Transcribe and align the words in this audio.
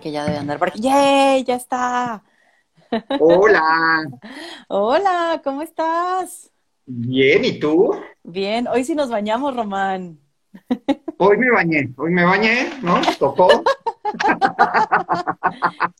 Que 0.00 0.12
ya 0.12 0.24
debe 0.24 0.38
andar 0.38 0.58
por 0.58 0.68
aquí. 0.68 0.80
¡Yay! 0.80 1.44
¡Ya 1.44 1.56
está! 1.56 2.22
Hola. 3.18 4.06
Hola, 4.68 5.40
¿cómo 5.42 5.62
estás? 5.62 6.50
Bien, 6.84 7.44
¿y 7.44 7.58
tú? 7.58 7.90
Bien, 8.22 8.68
hoy 8.68 8.84
sí 8.84 8.94
nos 8.94 9.10
bañamos, 9.10 9.56
Román. 9.56 10.20
Hoy 11.18 11.36
me 11.38 11.50
bañé, 11.50 11.92
hoy 11.96 12.12
me 12.12 12.24
bañé, 12.24 12.70
¿no? 12.82 13.00
Tocó. 13.18 13.48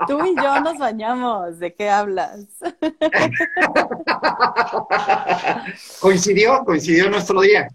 Tú 0.07 0.25
y 0.25 0.37
yo 0.37 0.61
nos 0.61 0.79
bañamos, 0.79 1.59
¿de 1.59 1.75
qué 1.75 1.91
hablas? 1.91 2.47
coincidió, 6.01 6.65
coincidió 6.65 7.11
nuestro 7.11 7.41
día. 7.41 7.67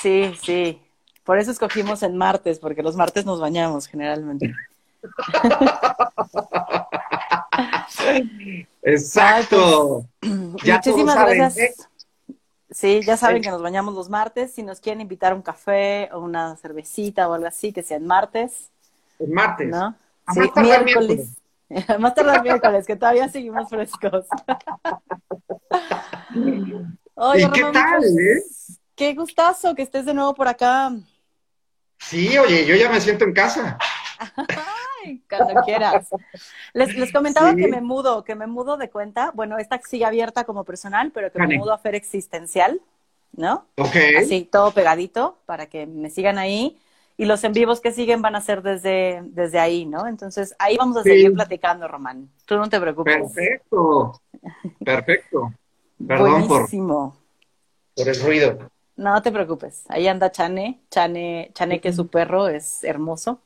Sí, 0.00 0.34
sí. 0.42 0.80
Por 1.24 1.38
eso 1.38 1.50
escogimos 1.50 2.02
en 2.02 2.16
martes, 2.16 2.58
porque 2.58 2.82
los 2.82 2.96
martes 2.96 3.26
nos 3.26 3.38
bañamos 3.40 3.86
generalmente. 3.88 4.54
Exacto. 8.82 10.06
ya 10.64 10.76
Muchísimas 10.76 11.16
gracias. 11.16 11.58
¿eh? 11.58 11.74
Sí, 12.70 13.00
ya 13.04 13.16
saben 13.16 13.42
que 13.42 13.50
nos 13.50 13.62
bañamos 13.62 13.94
los 13.94 14.08
martes. 14.08 14.52
Si 14.52 14.62
nos 14.62 14.80
quieren 14.80 15.00
invitar 15.00 15.32
a 15.32 15.34
un 15.34 15.42
café 15.42 16.08
o 16.12 16.20
una 16.20 16.56
cervecita 16.56 17.28
o 17.28 17.34
algo 17.34 17.46
así, 17.46 17.72
que 17.72 17.82
sea 17.82 17.96
en 17.96 18.06
martes. 18.06 18.70
En 19.18 19.32
martes. 19.32 19.68
¿No? 19.68 19.94
sí, 20.32 20.40
miércoles. 20.56 21.30
Más 21.98 22.14
tarde 22.14 22.36
el 22.36 22.42
miércoles, 22.42 22.86
que 22.86 22.96
todavía 22.96 23.28
seguimos 23.28 23.68
frescos. 23.68 24.26
¿Y 26.34 27.50
qué 27.50 27.64
tal, 27.72 27.98
pues, 27.98 28.18
eh? 28.18 28.42
Qué 28.94 29.14
gustazo 29.14 29.74
que 29.74 29.82
estés 29.82 30.06
de 30.06 30.14
nuevo 30.14 30.34
por 30.34 30.48
acá. 30.48 30.92
Sí, 31.98 32.36
oye, 32.38 32.66
yo 32.66 32.76
ya 32.76 32.90
me 32.90 33.00
siento 33.00 33.24
en 33.24 33.32
casa. 33.32 33.78
Cuando 35.28 35.62
quieras. 35.62 36.08
Les, 36.72 37.12
comentaba 37.12 37.54
que 37.54 37.68
me 37.68 37.80
mudo, 37.80 38.24
que 38.24 38.34
me 38.34 38.46
mudo 38.46 38.76
de 38.76 38.90
cuenta. 38.90 39.30
Bueno, 39.34 39.58
esta 39.58 39.80
sigue 39.86 40.04
abierta 40.04 40.44
como 40.44 40.64
personal, 40.64 41.10
pero 41.12 41.30
que 41.30 41.38
me 41.38 41.58
mudo 41.58 41.72
a 41.72 41.78
Fer 41.78 41.94
Existencial, 41.94 42.80
¿no? 43.32 43.66
Ok. 43.76 43.96
Así, 44.18 44.48
todo 44.50 44.72
pegadito, 44.72 45.38
para 45.46 45.66
que 45.66 45.86
me 45.86 46.10
sigan 46.10 46.38
ahí. 46.38 46.78
Y 47.18 47.24
los 47.24 47.42
en 47.44 47.52
vivos 47.52 47.80
que 47.80 47.92
siguen 47.92 48.20
van 48.20 48.36
a 48.36 48.42
ser 48.42 48.62
desde, 48.62 49.22
desde 49.24 49.58
ahí, 49.58 49.86
¿no? 49.86 50.06
Entonces, 50.06 50.54
ahí 50.58 50.76
vamos 50.76 50.98
a 50.98 51.02
seguir 51.02 51.32
platicando, 51.32 51.88
Román. 51.88 52.28
Tú 52.44 52.56
no 52.56 52.68
te 52.68 52.78
preocupes. 52.78 53.16
Perfecto. 53.16 54.20
Perfecto. 54.84 55.52
Perdón 56.06 56.46
Buenísimo. 56.46 57.16
Por, 57.94 58.04
por 58.04 58.14
el 58.14 58.22
ruido. 58.22 58.70
No 58.96 59.22
te 59.22 59.32
preocupes. 59.32 59.84
Ahí 59.88 60.08
anda 60.08 60.30
Chane. 60.30 60.80
Chane, 60.90 61.50
Chane 61.54 61.80
que 61.80 61.88
es 61.88 61.96
su 61.96 62.08
perro, 62.08 62.48
es 62.48 62.84
hermoso 62.84 63.40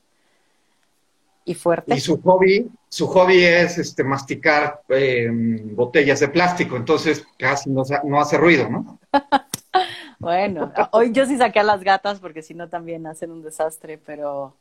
y 1.44 1.54
fuerte. 1.54 1.94
Y 1.94 2.00
su 2.00 2.20
hobby, 2.22 2.70
su 2.88 3.06
hobby 3.06 3.44
es 3.44 3.78
este, 3.78 4.04
masticar 4.04 4.80
em, 4.88 5.74
botellas 5.74 6.20
de 6.20 6.28
plástico, 6.28 6.76
entonces 6.76 7.24
casi 7.38 7.70
no, 7.70 7.82
no 8.04 8.20
hace 8.20 8.36
ruido, 8.36 8.68
¿no? 8.68 8.98
bueno, 10.18 10.72
hoy 10.92 11.12
yo 11.12 11.26
sí 11.26 11.36
saqué 11.36 11.60
a 11.60 11.64
las 11.64 11.82
gatas 11.82 12.20
porque 12.20 12.42
si 12.42 12.54
no 12.54 12.68
también 12.68 13.06
hacen 13.06 13.30
un 13.30 13.42
desastre, 13.42 13.98
pero... 13.98 14.54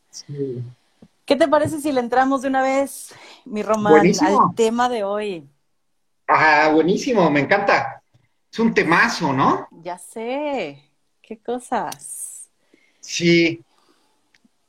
¿Qué 1.25 1.35
te 1.35 1.47
parece 1.47 1.79
si 1.79 1.91
le 1.91 1.99
entramos 1.99 2.41
de 2.41 2.47
una 2.47 2.63
vez, 2.63 3.13
mi 3.45 3.61
Román, 3.61 4.01
al 4.21 4.55
tema 4.55 4.89
de 4.89 5.03
hoy? 5.03 5.47
Ah, 6.27 6.71
buenísimo, 6.73 7.29
me 7.29 7.41
encanta. 7.41 8.01
Es 8.51 8.57
un 8.57 8.73
temazo, 8.73 9.31
¿no? 9.31 9.67
Ya 9.83 9.99
sé. 9.99 10.83
¿Qué 11.21 11.37
cosas? 11.37 12.49
Sí, 12.99 13.63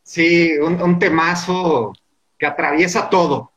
sí, 0.03 0.53
un, 0.59 0.83
un 0.83 0.99
temazo 0.99 1.95
que 2.41 2.47
atraviesa 2.47 3.11
todo. 3.11 3.53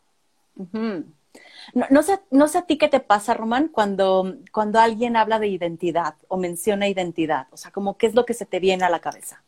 no, 1.89 2.03
sé, 2.03 2.19
no 2.29 2.47
sé 2.49 2.57
a 2.59 2.65
ti 2.67 2.77
qué 2.77 2.89
te 2.89 2.99
pasa, 2.99 3.33
Román, 3.33 3.69
cuando, 3.69 4.35
cuando 4.51 4.79
alguien 4.79 5.15
habla 5.15 5.39
de 5.39 5.47
identidad 5.47 6.15
o 6.27 6.37
menciona 6.37 6.89
identidad. 6.89 7.47
O 7.51 7.57
sea, 7.57 7.71
como 7.71 7.97
qué 7.97 8.07
es 8.07 8.13
lo 8.13 8.25
que 8.25 8.33
se 8.33 8.45
te 8.45 8.59
viene 8.59 8.83
a 8.83 8.89
la 8.89 8.99
cabeza. 8.99 9.41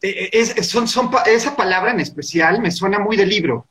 Eh, 0.00 0.30
eh, 0.32 0.62
son, 0.62 0.88
son, 0.88 1.10
esa 1.26 1.54
palabra 1.54 1.90
en 1.90 2.00
especial 2.00 2.60
me 2.60 2.70
suena 2.70 2.98
muy 3.00 3.16
de 3.16 3.26
libro. 3.26 3.66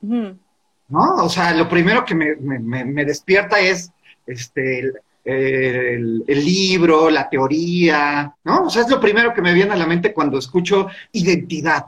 ¿No? 0.00 1.16
O 1.16 1.28
sea, 1.28 1.52
lo 1.52 1.68
primero 1.68 2.04
que 2.04 2.14
me, 2.14 2.36
me, 2.36 3.04
despierta 3.04 3.58
es 3.58 3.90
este, 4.26 4.92
el, 5.24 6.24
libro, 6.26 7.10
la 7.10 7.28
teoría, 7.28 8.34
¿no? 8.44 8.64
O 8.64 8.70
sea, 8.70 8.82
es 8.82 8.90
lo 8.90 9.00
primero 9.00 9.32
que 9.32 9.40
me 9.40 9.54
viene 9.54 9.72
a 9.72 9.76
la 9.76 9.86
mente 9.86 10.12
cuando 10.12 10.38
escucho 10.38 10.88
identidad. 11.12 11.86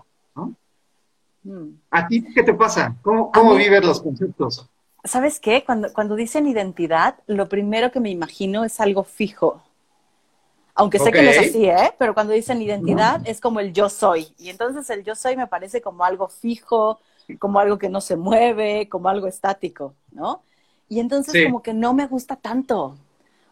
¿A 1.90 2.08
ti 2.08 2.24
qué 2.34 2.42
te 2.42 2.54
pasa? 2.54 2.94
¿Cómo, 3.02 3.30
cómo 3.30 3.54
vives 3.54 3.84
los 3.84 4.02
conceptos? 4.02 4.68
¿Sabes 5.04 5.38
qué? 5.38 5.64
Cuando, 5.64 5.92
cuando 5.92 6.16
dicen 6.16 6.46
identidad, 6.46 7.16
lo 7.26 7.48
primero 7.48 7.92
que 7.92 8.00
me 8.00 8.10
imagino 8.10 8.64
es 8.64 8.80
algo 8.80 9.04
fijo. 9.04 9.62
Aunque 10.74 10.98
sé 10.98 11.10
que 11.10 11.22
no 11.22 11.30
es 11.30 11.38
así, 11.38 11.64
¿eh? 11.66 11.94
Pero 11.98 12.12
cuando 12.12 12.34
dicen 12.34 12.60
identidad 12.60 13.22
es 13.24 13.40
como 13.40 13.60
el 13.60 13.72
yo 13.72 13.88
soy. 13.88 14.28
Y 14.38 14.50
entonces 14.50 14.88
el 14.90 15.04
yo 15.04 15.14
soy 15.14 15.34
me 15.34 15.46
parece 15.46 15.80
como 15.80 16.04
algo 16.04 16.28
fijo, 16.28 17.00
como 17.38 17.58
algo 17.58 17.78
que 17.78 17.88
no 17.88 18.02
se 18.02 18.16
mueve, 18.16 18.86
como 18.90 19.08
algo 19.08 19.26
estático, 19.26 19.94
¿no? 20.12 20.42
Y 20.88 21.00
entonces 21.00 21.46
como 21.46 21.62
que 21.62 21.72
no 21.72 21.94
me 21.94 22.06
gusta 22.06 22.36
tanto. 22.36 22.96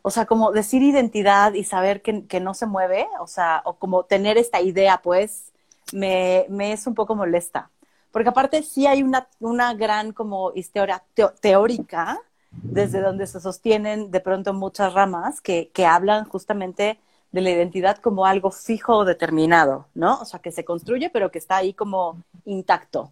O 0.03 0.11
sea, 0.11 0.27
como 0.27 0.53
decir 0.53 0.83
identidad 0.83 1.55
y 1.55 1.65
saber 1.65 2.03
que, 2.03 2.27
que, 2.27 2.41
no 2.41 2.53
se 2.53 2.67
mueve, 2.67 3.07
o 3.21 3.27
sea, 3.27 3.63
o 3.65 3.77
como 3.77 4.05
tener 4.05 4.37
esta 4.37 4.61
idea, 4.61 5.01
pues, 5.03 5.51
me, 5.95 6.45
me 6.51 6.73
es 6.73 6.87
un 6.87 6.95
poco 6.95 7.15
molesta. 7.15 7.71
Porque 8.15 8.29
aparte 8.29 8.63
sí 8.63 8.87
hay 8.87 9.03
una, 9.03 9.27
una 9.41 9.75
gran 9.75 10.13
como 10.13 10.53
historia 10.55 11.03
teórica 11.41 12.21
desde 12.53 13.01
donde 13.01 13.27
se 13.27 13.41
sostienen 13.41 14.13
de 14.13 14.21
pronto 14.21 14.55
muchas 14.55 14.95
ramas 14.95 15.41
que, 15.41 15.73
que 15.75 15.85
hablan 15.85 16.25
justamente 16.25 17.01
de 17.33 17.41
la 17.41 17.51
identidad 17.51 17.99
como 17.99 18.25
algo 18.25 18.53
fijo 18.53 18.99
o 18.99 19.05
determinado, 19.05 19.89
¿no? 19.95 20.21
O 20.21 20.25
sea, 20.27 20.39
que 20.39 20.53
se 20.53 20.65
construye 20.65 21.11
pero 21.11 21.33
que 21.33 21.39
está 21.39 21.57
ahí 21.57 21.75
como 21.75 22.23
intacto, 22.45 23.11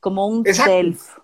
como 0.00 0.26
un 0.26 0.42
self. 0.46 1.18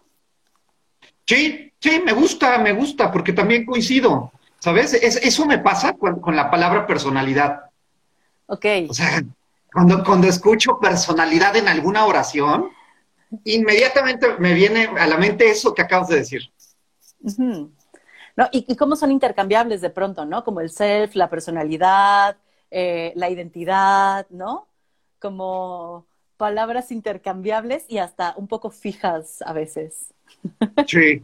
Sí, 1.25 1.72
sí, 1.81 2.03
me 2.04 2.12
gusta, 2.12 2.59
me 2.59 2.75
gusta, 2.75 3.10
porque 3.10 3.33
también 3.33 3.65
coincido, 3.65 4.31
¿sabes? 4.59 4.93
eso 4.93 5.47
me 5.47 5.56
pasa 5.56 5.94
con, 5.94 6.21
con, 6.21 6.37
la 6.37 6.50
palabra 6.50 6.87
personalidad. 6.87 7.62
Ok. 8.44 8.66
O 8.91 8.93
sea, 8.93 9.22
cuando, 9.72 10.04
cuando 10.04 10.28
escucho 10.28 10.78
personalidad 10.78 11.56
en 11.56 11.69
alguna 11.69 12.04
oración, 12.04 12.75
inmediatamente 13.44 14.38
me 14.38 14.54
viene 14.54 14.88
a 14.98 15.06
la 15.06 15.16
mente 15.16 15.50
eso 15.50 15.75
que 15.75 15.82
acabas 15.82 16.09
de 16.09 16.16
decir. 16.16 16.42
No, 18.37 18.48
y, 18.53 18.76
cómo 18.76 18.97
son 18.97 19.10
intercambiables 19.12 19.81
de 19.81 19.91
pronto, 19.91 20.26
¿no? 20.26 20.44
Como 20.44 20.60
el 20.60 20.70
self, 20.70 21.14
la 21.14 21.31
personalidad, 21.31 22.36
eh, 22.70 23.12
la 23.16 23.31
identidad, 23.31 24.26
¿no? 24.31 24.69
Como 25.19 26.06
palabras 26.36 26.92
intercambiables 26.92 27.86
y 27.88 27.98
hasta 27.98 28.34
un 28.36 28.47
poco 28.47 28.70
fijas 28.70 29.42
a 29.42 29.53
veces. 29.53 30.12
Sí, 30.86 31.22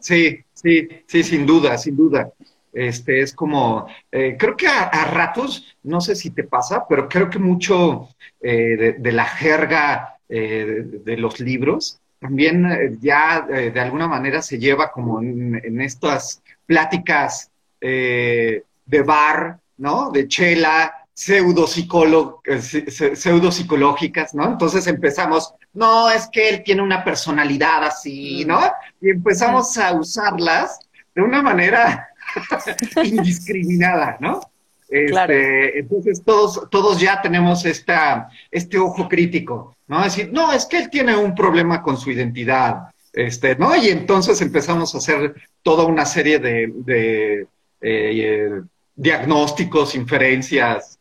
sí, 0.00 0.44
sí, 0.52 0.88
sí, 1.06 1.22
sin 1.24 1.46
duda, 1.46 1.76
sin 1.78 1.96
duda. 1.96 2.30
Este 2.72 3.22
es 3.22 3.34
como, 3.34 3.88
eh, 4.12 4.36
creo 4.38 4.56
que 4.56 4.68
a, 4.68 5.04
ratos, 5.06 5.76
no 5.82 6.00
sé 6.00 6.14
si 6.14 6.30
te 6.30 6.44
pasa, 6.44 6.86
pero 6.88 7.08
creo 7.08 7.28
que 7.28 7.38
mucho 7.40 8.08
eh, 8.40 8.96
de, 8.98 9.12
la 9.12 9.24
jerga 9.24 10.19
eh, 10.30 10.84
de, 11.04 11.16
los 11.16 11.40
libros 11.40 11.98
también 12.20 12.98
ya 13.00 13.46
de 13.48 13.80
alguna 13.80 14.06
manera 14.06 14.42
se 14.42 14.58
lleva 14.58 14.92
como 14.92 15.22
en, 15.22 15.80
estas 15.80 16.42
pláticas 16.66 17.50
de 17.80 18.62
bar, 19.02 19.58
¿no? 19.78 20.10
De 20.10 20.28
chela, 20.28 21.00
pseudo 21.20 21.66
pseudopsicológicas, 21.66 24.34
¿no? 24.34 24.46
Entonces 24.46 24.86
empezamos, 24.86 25.52
no, 25.74 26.10
es 26.10 26.26
que 26.28 26.48
él 26.48 26.62
tiene 26.64 26.80
una 26.80 27.04
personalidad 27.04 27.84
así, 27.84 28.46
¿no? 28.46 28.58
Y 29.02 29.10
empezamos 29.10 29.76
a 29.76 29.92
usarlas 29.92 30.80
de 31.14 31.20
una 31.20 31.42
manera 31.42 32.08
indiscriminada, 33.04 34.16
¿no? 34.18 34.40
Este, 34.88 35.78
entonces 35.78 36.22
todos, 36.24 36.66
todos 36.70 36.98
ya 36.98 37.20
tenemos 37.20 37.66
esta, 37.66 38.30
este 38.50 38.78
ojo 38.78 39.06
crítico, 39.08 39.76
¿no? 39.90 40.04
Decir, 40.04 40.32
no, 40.32 40.52
es 40.52 40.66
que 40.66 40.78
él 40.78 40.88
tiene 40.88 41.16
un 41.16 41.34
problema 41.34 41.82
con 41.82 41.96
su 41.96 42.12
identidad, 42.12 42.92
este, 43.12 43.56
¿no? 43.56 43.74
Y 43.74 43.88
entonces 43.88 44.40
empezamos 44.40 44.94
a 44.94 44.98
hacer 44.98 45.34
toda 45.64 45.84
una 45.84 46.06
serie 46.06 46.38
de, 46.38 47.48
eh, 47.80 48.62
diagnósticos, 48.94 49.96
inferencias, 49.96 50.96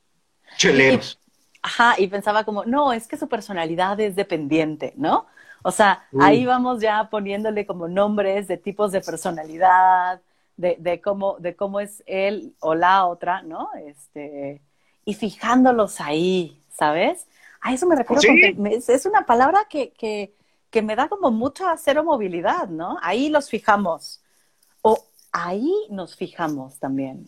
cheleros. 0.57 1.19
ajá, 1.61 1.93
y 1.99 2.07
pensaba 2.07 2.43
como, 2.43 2.65
no, 2.65 2.91
es 2.91 3.07
que 3.07 3.15
su 3.15 3.29
personalidad 3.29 3.99
es 3.99 4.15
dependiente, 4.15 4.93
¿no? 4.97 5.27
O 5.61 5.71
sea, 5.71 6.07
ahí 6.19 6.45
vamos 6.47 6.81
ya 6.81 7.09
poniéndole 7.11 7.67
como 7.67 7.87
nombres 7.87 8.47
de 8.47 8.57
tipos 8.57 8.91
de 8.91 9.01
personalidad, 9.01 10.19
de, 10.57 10.77
de, 10.79 10.99
cómo, 10.99 11.37
de 11.37 11.55
cómo 11.55 11.79
es 11.79 12.01
él 12.07 12.55
o 12.59 12.73
la 12.73 13.05
otra, 13.05 13.43
¿no? 13.43 13.69
Este, 13.85 14.61
y 15.05 15.13
fijándolos 15.13 16.01
ahí, 16.01 16.63
¿sabes? 16.71 17.27
A 17.61 17.73
eso 17.73 17.85
me 17.87 17.95
refiero. 17.95 18.21
Con 18.55 18.67
es 18.67 19.05
una 19.05 19.25
palabra 19.25 19.67
que, 19.69 19.91
que, 19.91 20.33
que 20.69 20.81
me 20.81 20.95
da 20.95 21.09
como 21.09 21.31
mucha 21.31 21.75
cero 21.77 22.03
movilidad, 22.03 22.67
¿no? 22.67 22.97
Ahí 23.01 23.29
los 23.29 23.49
fijamos. 23.49 24.21
O 24.81 24.97
ahí 25.31 25.73
nos 25.89 26.15
fijamos 26.15 26.79
también. 26.79 27.27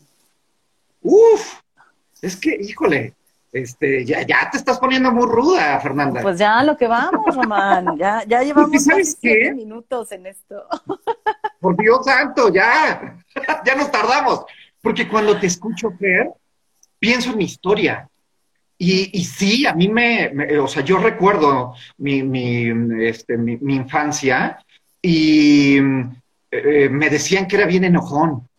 Uf, 1.01 1.59
es 2.21 2.35
que, 2.35 2.55
híjole, 2.55 3.15
este, 3.51 4.05
ya, 4.05 4.21
ya 4.21 4.49
te 4.49 4.57
estás 4.57 4.79
poniendo 4.79 5.11
muy 5.11 5.25
ruda, 5.25 5.79
Fernanda. 5.79 6.21
Pues 6.21 6.39
ya 6.39 6.63
lo 6.63 6.77
que 6.77 6.87
vamos, 6.87 7.35
Román. 7.35 7.97
Ya, 7.97 8.23
ya 8.25 8.43
llevamos 8.43 8.81
siete 8.83 9.53
minutos 9.53 10.11
en 10.11 10.27
esto. 10.27 10.65
Por 11.59 11.75
Dios 11.77 12.05
santo, 12.05 12.49
ya, 12.49 13.17
ya 13.65 13.75
nos 13.75 13.91
tardamos. 13.91 14.45
Porque 14.81 15.07
cuando 15.07 15.37
te 15.39 15.47
escucho, 15.47 15.91
Fer, 15.99 16.31
pienso 16.97 17.31
en 17.31 17.37
mi 17.37 17.43
historia. 17.43 18.09
Y, 18.83 19.25
sí, 19.25 19.67
a 19.67 19.75
mí 19.75 19.89
me, 19.89 20.31
o 20.57 20.67
sea, 20.67 20.83
yo 20.83 20.97
recuerdo 20.97 21.75
mi, 21.99 22.23
mi, 22.23 23.05
este, 23.05 23.35
infancia 23.35 24.57
y 24.99 25.77
eh, 26.49 26.89
me 26.89 27.11
decían 27.11 27.47
que 27.47 27.57
era 27.57 27.67
bien 27.67 27.83
enojón. 27.83 28.49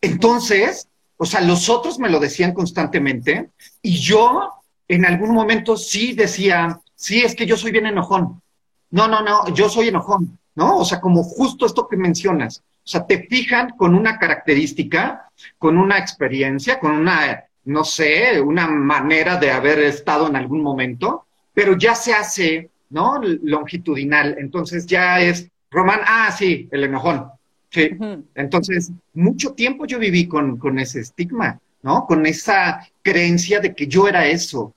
Entonces, 0.00 0.88
o 1.16 1.24
sea, 1.24 1.40
los 1.40 1.68
otros 1.68 2.00
me 2.00 2.10
lo 2.10 2.18
decían 2.18 2.52
constantemente 2.52 3.50
y 3.80 3.98
yo 3.98 4.50
en 4.88 5.06
algún 5.06 5.30
momento 5.30 5.76
sí 5.76 6.14
decía, 6.14 6.80
sí, 6.96 7.20
es 7.20 7.36
que 7.36 7.46
yo 7.46 7.56
soy 7.56 7.70
bien 7.70 7.86
enojón. 7.86 8.42
No, 8.90 9.06
no, 9.06 9.22
no, 9.22 9.46
yo 9.54 9.68
soy 9.68 9.86
enojón, 9.86 10.36
¿no? 10.56 10.78
O 10.78 10.84
sea, 10.84 11.00
como 11.00 11.22
justo 11.22 11.64
esto 11.64 11.86
que 11.86 11.96
mencionas. 11.96 12.58
O 12.58 12.88
sea, 12.88 13.06
te 13.06 13.28
fijan 13.28 13.70
con 13.76 13.94
una 13.94 14.18
característica, 14.18 15.30
con 15.58 15.78
una 15.78 15.96
experiencia, 15.96 16.80
con 16.80 16.90
una, 16.90 17.44
no 17.64 17.84
sé, 17.84 18.40
una 18.40 18.66
manera 18.66 19.36
de 19.36 19.50
haber 19.50 19.78
estado 19.80 20.28
en 20.28 20.36
algún 20.36 20.62
momento, 20.62 21.26
pero 21.52 21.76
ya 21.76 21.94
se 21.94 22.12
hace, 22.12 22.70
¿no? 22.90 23.20
Longitudinal. 23.22 24.36
Entonces 24.38 24.86
ya 24.86 25.20
es, 25.20 25.48
Román, 25.70 26.00
ah, 26.06 26.30
sí, 26.36 26.68
el 26.70 26.84
enojón. 26.84 27.30
Sí. 27.70 27.90
Entonces, 28.34 28.92
mucho 29.14 29.52
tiempo 29.54 29.84
yo 29.84 29.98
viví 29.98 30.28
con, 30.28 30.78
ese 30.78 31.00
estigma, 31.00 31.58
¿no? 31.82 32.06
Con 32.06 32.24
esa 32.24 32.86
creencia 33.02 33.58
de 33.60 33.74
que 33.74 33.88
yo 33.88 34.06
era 34.06 34.26
eso. 34.26 34.72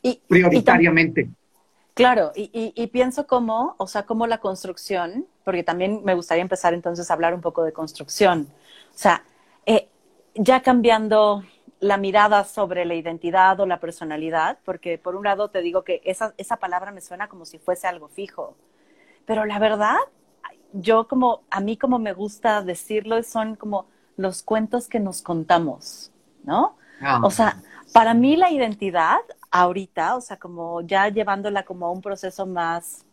y, 0.00 0.20
prioritariamente. 0.28 1.28
claro, 1.94 2.30
y, 2.36 2.86
pienso 2.88 3.26
cómo, 3.26 3.74
o 3.78 3.86
sea, 3.88 4.04
cómo 4.04 4.28
la 4.28 4.38
construcción, 4.38 5.26
porque 5.44 5.64
también 5.64 6.02
me 6.04 6.14
gustaría 6.14 6.42
empezar 6.42 6.72
entonces 6.72 7.10
a 7.10 7.14
hablar 7.14 7.34
un 7.34 7.40
poco 7.40 7.64
de 7.64 7.72
construcción. 7.72 8.46
O 8.94 8.98
sea, 8.98 9.24
eh, 9.66 9.88
ya 10.34 10.62
cambiando 10.62 11.44
la 11.80 11.96
mirada 11.96 12.44
sobre 12.44 12.84
la 12.84 12.94
identidad 12.94 13.60
o 13.60 13.66
la 13.66 13.80
personalidad, 13.80 14.58
porque 14.64 14.98
por 14.98 15.16
un 15.16 15.24
lado 15.24 15.48
te 15.48 15.60
digo 15.60 15.84
que 15.84 16.00
esa, 16.04 16.34
esa 16.38 16.56
palabra 16.56 16.92
me 16.92 17.00
suena 17.00 17.28
como 17.28 17.44
si 17.44 17.58
fuese 17.58 17.86
algo 17.86 18.08
fijo, 18.08 18.56
pero 19.26 19.44
la 19.44 19.58
verdad 19.58 19.96
yo 20.74 21.06
como, 21.06 21.42
a 21.50 21.60
mí 21.60 21.76
como 21.76 21.98
me 21.98 22.12
gusta 22.12 22.62
decirlo, 22.62 23.22
son 23.22 23.54
como 23.54 23.86
los 24.16 24.42
cuentos 24.42 24.88
que 24.88 25.00
nos 25.00 25.22
contamos, 25.22 26.10
¿no? 26.42 26.76
Ah. 27.00 27.20
O 27.22 27.30
sea, 27.30 27.62
para 27.92 28.12
mí 28.12 28.36
la 28.36 28.50
identidad 28.50 29.18
ahorita, 29.50 30.16
o 30.16 30.20
sea, 30.20 30.36
como 30.36 30.80
ya 30.80 31.08
llevándola 31.08 31.64
como 31.64 31.86
a 31.86 31.92
un 31.92 32.02
proceso 32.02 32.44
más 32.44 33.04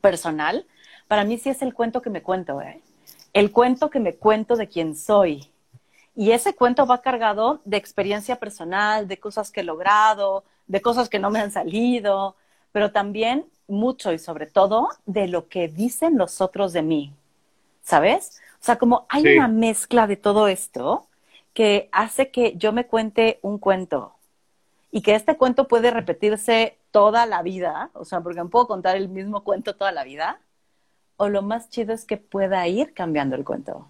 personal, 0.00 0.66
para 1.08 1.24
mí 1.24 1.38
sí 1.38 1.48
es 1.48 1.62
el 1.62 1.72
cuento 1.72 2.02
que 2.02 2.10
me 2.10 2.22
cuento, 2.22 2.60
¿eh? 2.60 2.82
El 3.32 3.50
cuento 3.52 3.88
que 3.88 4.00
me 4.00 4.16
cuento 4.16 4.56
de 4.56 4.68
quién 4.68 4.94
soy. 4.94 5.51
Y 6.14 6.32
ese 6.32 6.54
cuento 6.54 6.86
va 6.86 7.00
cargado 7.00 7.60
de 7.64 7.76
experiencia 7.78 8.36
personal, 8.36 9.08
de 9.08 9.18
cosas 9.18 9.50
que 9.50 9.60
he 9.60 9.64
logrado, 9.64 10.44
de 10.66 10.82
cosas 10.82 11.08
que 11.08 11.18
no 11.18 11.30
me 11.30 11.40
han 11.40 11.50
salido, 11.50 12.36
pero 12.70 12.92
también 12.92 13.46
mucho 13.66 14.12
y 14.12 14.18
sobre 14.18 14.46
todo 14.46 14.88
de 15.06 15.28
lo 15.28 15.48
que 15.48 15.68
dicen 15.68 16.18
los 16.18 16.40
otros 16.40 16.72
de 16.72 16.82
mí, 16.82 17.12
¿sabes? 17.82 18.40
O 18.60 18.64
sea, 18.64 18.76
como 18.76 19.06
hay 19.08 19.26
una 19.26 19.48
mezcla 19.48 20.06
de 20.06 20.16
todo 20.16 20.48
esto 20.48 21.06
que 21.54 21.88
hace 21.92 22.30
que 22.30 22.56
yo 22.56 22.72
me 22.72 22.86
cuente 22.86 23.38
un 23.42 23.58
cuento 23.58 24.14
y 24.90 25.02
que 25.02 25.14
este 25.14 25.36
cuento 25.36 25.68
puede 25.68 25.90
repetirse 25.90 26.76
toda 26.90 27.24
la 27.26 27.42
vida, 27.42 27.90
o 27.94 28.04
sea, 28.04 28.20
porque 28.20 28.42
me 28.42 28.50
puedo 28.50 28.66
contar 28.66 28.96
el 28.96 29.08
mismo 29.08 29.42
cuento 29.42 29.74
toda 29.74 29.92
la 29.92 30.04
vida, 30.04 30.38
o 31.16 31.28
lo 31.28 31.42
más 31.42 31.70
chido 31.70 31.94
es 31.94 32.04
que 32.04 32.18
pueda 32.18 32.66
ir 32.68 32.92
cambiando 32.92 33.36
el 33.36 33.44
cuento. 33.44 33.88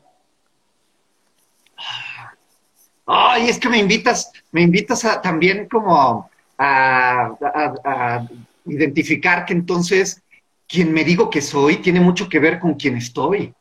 Ay, 3.14 3.48
es 3.48 3.58
que 3.58 3.68
me 3.68 3.78
invitas, 3.78 4.30
me 4.52 4.62
invitas 4.62 5.04
a, 5.04 5.20
también 5.20 5.68
como 5.68 6.30
a 6.58 8.26
identificar 8.64 9.44
que 9.44 9.52
entonces 9.52 10.22
quien 10.68 10.92
me 10.92 11.04
digo 11.04 11.28
que 11.28 11.42
soy 11.42 11.76
tiene 11.78 12.00
mucho 12.00 12.28
que 12.28 12.38
ver 12.38 12.58
con 12.58 12.74
quien 12.74 12.96
estoy. 12.96 13.52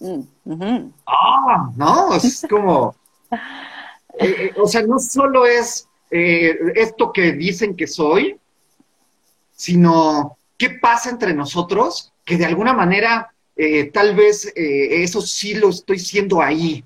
Mm, 0.00 0.88
ah, 1.06 1.70
no, 1.76 2.14
es 2.16 2.46
como, 2.48 2.94
eh, 4.18 4.34
eh, 4.38 4.54
o 4.56 4.66
sea, 4.66 4.82
no 4.82 4.98
solo 4.98 5.46
es 5.46 5.86
eh, 6.10 6.58
esto 6.74 7.12
que 7.12 7.32
dicen 7.32 7.76
que 7.76 7.86
soy, 7.86 8.36
sino 9.54 10.38
qué 10.56 10.70
pasa 10.70 11.10
entre 11.10 11.34
nosotros 11.34 12.12
que 12.24 12.36
de 12.36 12.46
alguna 12.46 12.72
manera 12.72 13.32
tal 13.92 14.14
vez 14.14 14.50
eso 14.56 15.20
sí 15.20 15.52
lo 15.52 15.68
estoy 15.68 15.98
siendo 15.98 16.40
ahí, 16.40 16.82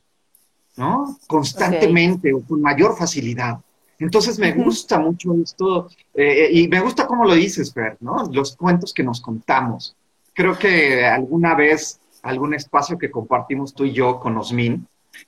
¿no? 0.76 1.18
Constantemente 1.26 2.32
o 2.32 2.42
con 2.42 2.60
mayor 2.60 2.96
facilidad. 2.96 3.58
Entonces 3.98 4.38
me 4.38 4.52
gusta 4.52 4.98
mucho 4.98 5.34
esto 5.42 5.88
eh, 6.14 6.48
y 6.52 6.68
me 6.68 6.80
gusta 6.80 7.06
cómo 7.06 7.24
lo 7.24 7.34
dices, 7.34 7.72
Fer, 7.72 7.96
¿no? 8.00 8.28
Los 8.32 8.56
cuentos 8.56 8.92
que 8.92 9.02
nos 9.02 9.20
contamos. 9.20 9.96
Creo 10.32 10.58
que 10.58 11.04
alguna 11.06 11.54
vez, 11.54 12.00
algún 12.22 12.54
espacio 12.54 12.98
que 12.98 13.10
compartimos 13.10 13.72
tú 13.72 13.84
y 13.84 13.92
yo 13.92 14.18
con 14.18 14.36
Osmin, 14.36 14.86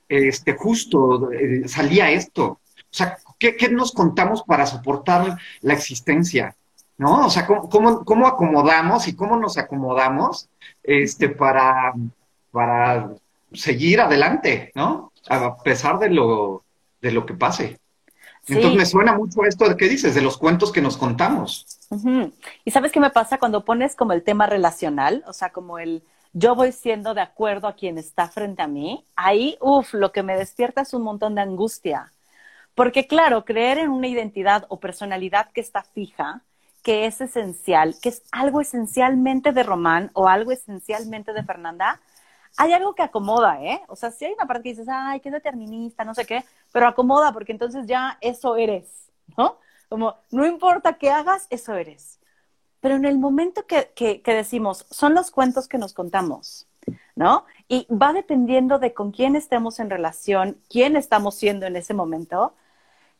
este, 0.09 0.53
justo 0.53 1.31
eh, 1.31 1.67
salía 1.67 2.11
esto. 2.11 2.45
O 2.45 2.59
sea, 2.91 3.17
¿qué, 3.39 3.69
nos 3.71 3.91
contamos 3.93 4.43
para 4.43 4.65
soportar 4.65 5.37
la 5.61 5.73
existencia? 5.73 6.55
¿No? 6.97 7.27
O 7.27 7.29
sea, 7.29 7.45
¿cómo, 7.45 8.03
cómo, 8.03 8.27
acomodamos 8.27 9.07
y 9.07 9.15
cómo 9.15 9.37
nos 9.37 9.57
acomodamos 9.57 10.49
este, 10.81 11.29
para, 11.29 11.93
para 12.51 13.11
seguir 13.53 14.01
adelante, 14.01 14.71
¿no? 14.73 15.11
A 15.29 15.57
pesar 15.57 15.99
de 15.99 16.09
lo, 16.09 16.63
de 17.01 17.11
lo 17.11 17.25
que 17.25 17.33
pase. 17.33 17.79
Entonces 18.47 18.77
me 18.77 18.85
suena 18.85 19.13
mucho 19.13 19.43
esto 19.43 19.67
de 19.67 19.75
qué 19.75 19.89
dices, 19.89 20.15
de 20.15 20.21
los 20.21 20.37
cuentos 20.37 20.71
que 20.71 20.81
nos 20.81 20.95
contamos. 20.95 21.65
Y 22.63 22.71
sabes 22.71 22.91
qué 22.91 22.99
me 22.99 23.09
pasa 23.09 23.37
cuando 23.37 23.65
pones 23.65 23.95
como 23.95 24.13
el 24.13 24.23
tema 24.23 24.45
relacional, 24.45 25.23
o 25.27 25.33
sea, 25.33 25.51
como 25.51 25.79
el 25.79 26.03
yo 26.33 26.55
voy 26.55 26.71
siendo 26.71 27.13
de 27.13 27.21
acuerdo 27.21 27.67
a 27.67 27.75
quien 27.75 27.97
está 27.97 28.27
frente 28.27 28.61
a 28.61 28.67
mí, 28.67 29.03
ahí, 29.15 29.57
uff, 29.59 29.93
lo 29.93 30.11
que 30.11 30.23
me 30.23 30.37
despierta 30.37 30.81
es 30.81 30.93
un 30.93 31.01
montón 31.01 31.35
de 31.35 31.41
angustia. 31.41 32.11
Porque 32.75 33.07
claro, 33.07 33.43
creer 33.43 33.79
en 33.79 33.89
una 33.89 34.07
identidad 34.07 34.65
o 34.69 34.79
personalidad 34.79 35.49
que 35.51 35.61
está 35.61 35.81
fija, 35.81 36.41
que 36.83 37.07
es 37.07 37.19
esencial, 37.21 37.95
que 38.01 38.09
es 38.09 38.21
algo 38.31 38.61
esencialmente 38.61 39.51
de 39.51 39.63
Román 39.63 40.11
o 40.13 40.27
algo 40.27 40.51
esencialmente 40.51 41.33
de 41.33 41.43
Fernanda, 41.43 41.99
hay 42.55 42.73
algo 42.73 42.95
que 42.95 43.03
acomoda, 43.03 43.61
¿eh? 43.63 43.81
O 43.87 43.95
sea, 43.95 44.11
si 44.11 44.25
hay 44.25 44.33
una 44.33 44.45
parte 44.45 44.63
que 44.63 44.69
dices, 44.69 44.87
ay, 44.89 45.19
qué 45.19 45.31
determinista, 45.31 46.03
no 46.05 46.15
sé 46.15 46.25
qué, 46.25 46.43
pero 46.71 46.87
acomoda 46.87 47.31
porque 47.33 47.51
entonces 47.51 47.85
ya 47.85 48.17
eso 48.21 48.55
eres, 48.55 49.09
¿no? 49.37 49.57
Como, 49.89 50.15
no 50.31 50.45
importa 50.45 50.97
qué 50.97 51.11
hagas, 51.11 51.47
eso 51.49 51.73
eres. 51.75 52.19
Pero 52.79 52.95
en 52.95 53.05
el 53.05 53.17
momento 53.17 53.65
que, 53.65 53.91
que, 53.95 54.21
decimos, 54.33 54.85
son 54.89 55.13
los 55.13 55.31
cuentos 55.31 55.67
que 55.67 55.77
nos 55.77 55.93
contamos, 55.93 56.67
¿no? 57.15 57.45
Y 57.67 57.87
va 57.93 58.13
dependiendo 58.13 58.79
de 58.79 58.93
con 58.93 59.11
quién 59.11 59.35
estemos 59.35 59.79
en 59.79 59.89
relación, 59.89 60.57
quién 60.69 60.95
estamos 60.95 61.35
siendo 61.35 61.65
en 61.65 61.75
ese 61.75 61.93
momento, 61.93 62.53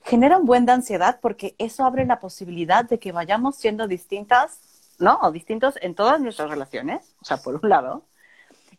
genera 0.03 0.38
un 0.38 0.46
buen 0.46 0.65
de 0.65 0.74
ansiedad 0.74 1.19
porque 1.22 1.55
eso 1.57 1.86
abre 1.86 2.05
la 2.05 2.19
posibilidad 2.19 2.86
de 2.86 3.00
que 3.00 3.12
vayamos 3.12 3.55
siendo 3.55 3.88
distintas, 3.88 4.96
¿no? 5.00 5.19
O 5.22 5.31
distintos 5.31 5.75
en 5.81 5.96
todas 5.96 6.22
nuestras 6.22 6.50
relaciones, 6.50 7.15
o 7.22 7.25
sea, 7.25 7.38
por 7.38 7.55
un 7.55 7.69
lado, 7.69 8.03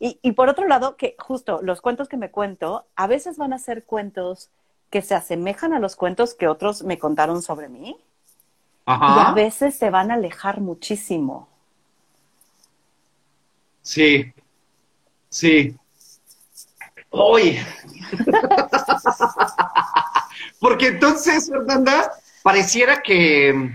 y, 0.00 0.32
por 0.32 0.48
otro 0.48 0.68
lado, 0.68 0.96
que 0.96 1.16
justo 1.18 1.60
los 1.60 1.80
cuentos 1.80 2.08
que 2.08 2.16
me 2.16 2.30
cuento, 2.30 2.86
a 2.94 3.08
veces 3.08 3.36
van 3.36 3.52
a 3.52 3.58
ser 3.58 3.84
cuentos 3.84 4.48
que 4.90 5.02
se 5.02 5.16
asemejan 5.16 5.72
a 5.72 5.80
los 5.80 5.96
cuentos 5.96 6.34
que 6.34 6.46
otros 6.46 6.84
me 6.84 6.98
contaron 6.98 7.42
sobre 7.42 7.68
mí. 7.68 7.96
Y 8.86 8.90
a 8.90 9.32
veces 9.34 9.74
se 9.74 9.90
van 9.90 10.10
a 10.10 10.14
alejar 10.14 10.60
muchísimo. 10.60 11.48
Sí, 13.82 14.32
sí. 15.28 15.76
Hoy. 17.10 17.58
Porque 20.60 20.88
entonces, 20.88 21.50
Fernanda, 21.50 22.12
pareciera 22.42 23.02
que 23.02 23.72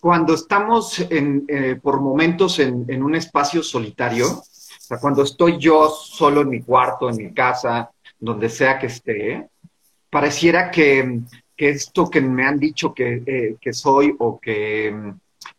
cuando 0.00 0.34
estamos 0.34 1.00
en, 1.00 1.44
eh, 1.48 1.78
por 1.82 2.00
momentos 2.00 2.60
en, 2.60 2.84
en, 2.88 3.02
un 3.02 3.16
espacio 3.16 3.62
solitario, 3.62 4.42
sea, 4.88 4.98
cuando 4.98 5.22
estoy 5.22 5.58
yo 5.58 5.88
solo 5.88 6.40
en 6.40 6.50
mi 6.50 6.62
cuarto, 6.62 7.10
en 7.10 7.16
mi 7.16 7.32
casa, 7.32 7.90
donde 8.18 8.48
sea 8.48 8.78
que 8.78 8.86
esté, 8.86 9.48
pareciera 10.10 10.70
que 10.70 11.22
que 11.58 11.70
esto 11.70 12.08
que 12.08 12.20
me 12.20 12.46
han 12.46 12.58
dicho 12.58 12.94
que, 12.94 13.22
eh, 13.26 13.56
que 13.60 13.72
soy 13.72 14.14
o 14.20 14.38
que 14.38 14.94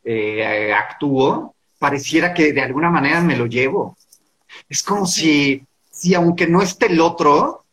eh, 0.05 0.73
actúo, 0.73 1.53
pareciera 1.77 2.33
que 2.33 2.53
de 2.53 2.61
alguna 2.61 2.89
manera 2.89 3.19
me 3.19 3.35
lo 3.35 3.45
llevo. 3.45 3.97
Es 4.69 4.81
como 4.81 5.05
si, 5.05 5.61
si 5.91 6.15
aunque 6.15 6.47
no 6.47 6.61
esté 6.61 6.85
el 6.85 7.01
otro, 7.01 7.65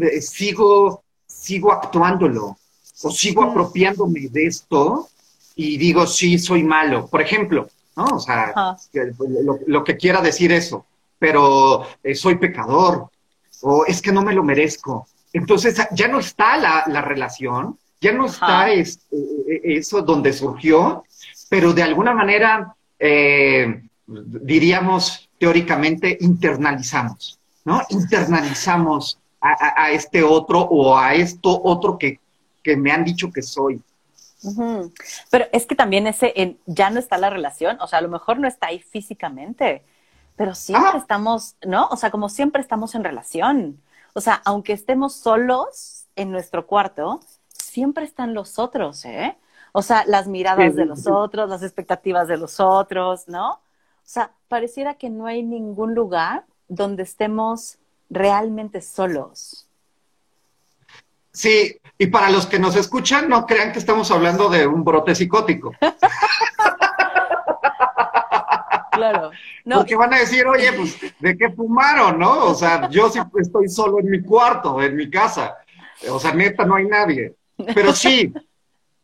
eh, 0.00 0.20
sigo, 0.20 1.02
sigo 1.26 1.72
actuándolo 1.72 2.56
o 3.02 3.10
sigo 3.10 3.42
apropiándome 3.42 4.28
de 4.28 4.46
esto 4.46 5.08
y 5.56 5.76
digo, 5.76 6.06
sí, 6.06 6.38
soy 6.38 6.62
malo. 6.62 7.08
Por 7.08 7.20
ejemplo, 7.20 7.68
¿no? 7.96 8.04
O 8.04 8.20
sea, 8.20 8.76
lo, 9.66 9.84
que 9.84 9.96
quiera 9.96 10.20
decir 10.20 10.52
eso, 10.52 10.84
pero 11.18 11.86
soy 12.14 12.36
pecador 12.36 13.08
o 13.62 13.84
es 13.86 14.02
que 14.02 14.12
no 14.12 14.22
me 14.22 14.34
lo 14.34 14.42
merezco. 14.42 15.06
Entonces 15.32 15.76
ya 15.92 16.08
no 16.08 16.20
está 16.20 16.56
la, 16.56 17.02
relación, 17.02 17.78
ya 18.00 18.12
no 18.12 18.26
está 18.26 18.72
eh, 18.72 18.80
eh, 18.80 19.60
eso 19.64 20.02
donde 20.02 20.32
surgió, 20.32 21.04
pero 21.48 21.72
de 21.72 21.82
alguna 21.82 22.14
manera, 22.14 22.74
eh, 22.98 23.82
diríamos 24.06 25.28
teóricamente, 25.38 26.16
internalizamos, 26.20 27.38
¿no? 27.64 27.82
Internalizamos 27.90 29.18
a, 29.40 29.90
este 29.90 30.22
otro 30.22 30.60
o 30.60 30.96
a 30.96 31.14
esto 31.14 31.60
otro 31.62 31.98
que, 31.98 32.18
me 32.76 32.90
han 32.90 33.04
dicho 33.04 33.30
que 33.30 33.42
soy. 33.42 33.80
Pero 35.30 35.46
es 35.52 35.66
que 35.66 35.74
también 35.74 36.06
ese 36.06 36.58
ya 36.66 36.90
no 36.90 36.98
está 36.98 37.18
la 37.18 37.30
relación, 37.30 37.78
o 37.80 37.86
sea, 37.86 37.98
a 37.98 38.02
lo 38.02 38.08
mejor 38.08 38.38
no 38.38 38.46
está 38.46 38.68
ahí 38.68 38.80
físicamente, 38.80 39.84
pero 40.36 40.54
siempre 40.54 40.92
ah. 40.94 40.98
estamos, 40.98 41.56
¿no? 41.66 41.88
O 41.88 41.96
sea, 41.96 42.10
como 42.10 42.28
siempre 42.28 42.60
estamos 42.60 42.94
en 42.94 43.04
relación. 43.04 43.80
O 44.14 44.20
sea, 44.20 44.40
aunque 44.44 44.72
estemos 44.72 45.14
solos 45.14 46.06
en 46.14 46.30
nuestro 46.30 46.66
cuarto, 46.66 47.20
siempre 47.48 48.04
están 48.04 48.34
los 48.34 48.58
otros, 48.58 49.04
¿eh? 49.04 49.36
O 49.72 49.82
sea, 49.82 50.04
las 50.06 50.26
miradas 50.26 50.74
de 50.74 50.86
los 50.86 51.06
otros, 51.06 51.50
las 51.50 51.62
expectativas 51.62 52.28
de 52.28 52.38
los 52.38 52.60
otros, 52.60 53.28
¿no? 53.28 53.50
O 53.52 54.08
sea, 54.08 54.32
pareciera 54.48 54.94
que 54.94 55.10
no 55.10 55.26
hay 55.26 55.42
ningún 55.42 55.94
lugar 55.94 56.44
donde 56.68 57.02
estemos 57.02 57.78
realmente 58.08 58.80
solos. 58.80 59.65
Sí, 61.36 61.78
y 61.98 62.06
para 62.06 62.30
los 62.30 62.46
que 62.46 62.58
nos 62.58 62.76
escuchan, 62.76 63.28
no 63.28 63.44
crean 63.44 63.70
que 63.70 63.78
estamos 63.78 64.10
hablando 64.10 64.48
de 64.48 64.66
un 64.66 64.82
brote 64.82 65.14
psicótico. 65.14 65.74
claro. 68.90 69.32
Porque 69.62 69.96
van 69.96 70.14
a 70.14 70.20
decir, 70.20 70.46
oye, 70.46 70.72
pues, 70.72 70.96
¿de 71.20 71.36
qué 71.36 71.50
fumaron, 71.50 72.18
no? 72.18 72.46
O 72.46 72.54
sea, 72.54 72.88
yo 72.88 73.10
sí 73.10 73.18
estoy 73.38 73.68
solo 73.68 74.00
en 74.00 74.08
mi 74.08 74.22
cuarto, 74.22 74.80
en 74.80 74.96
mi 74.96 75.10
casa. 75.10 75.58
O 76.08 76.18
sea, 76.18 76.32
neta, 76.32 76.64
no 76.64 76.76
hay 76.76 76.86
nadie. 76.86 77.34
Pero 77.74 77.92
sí, 77.92 78.32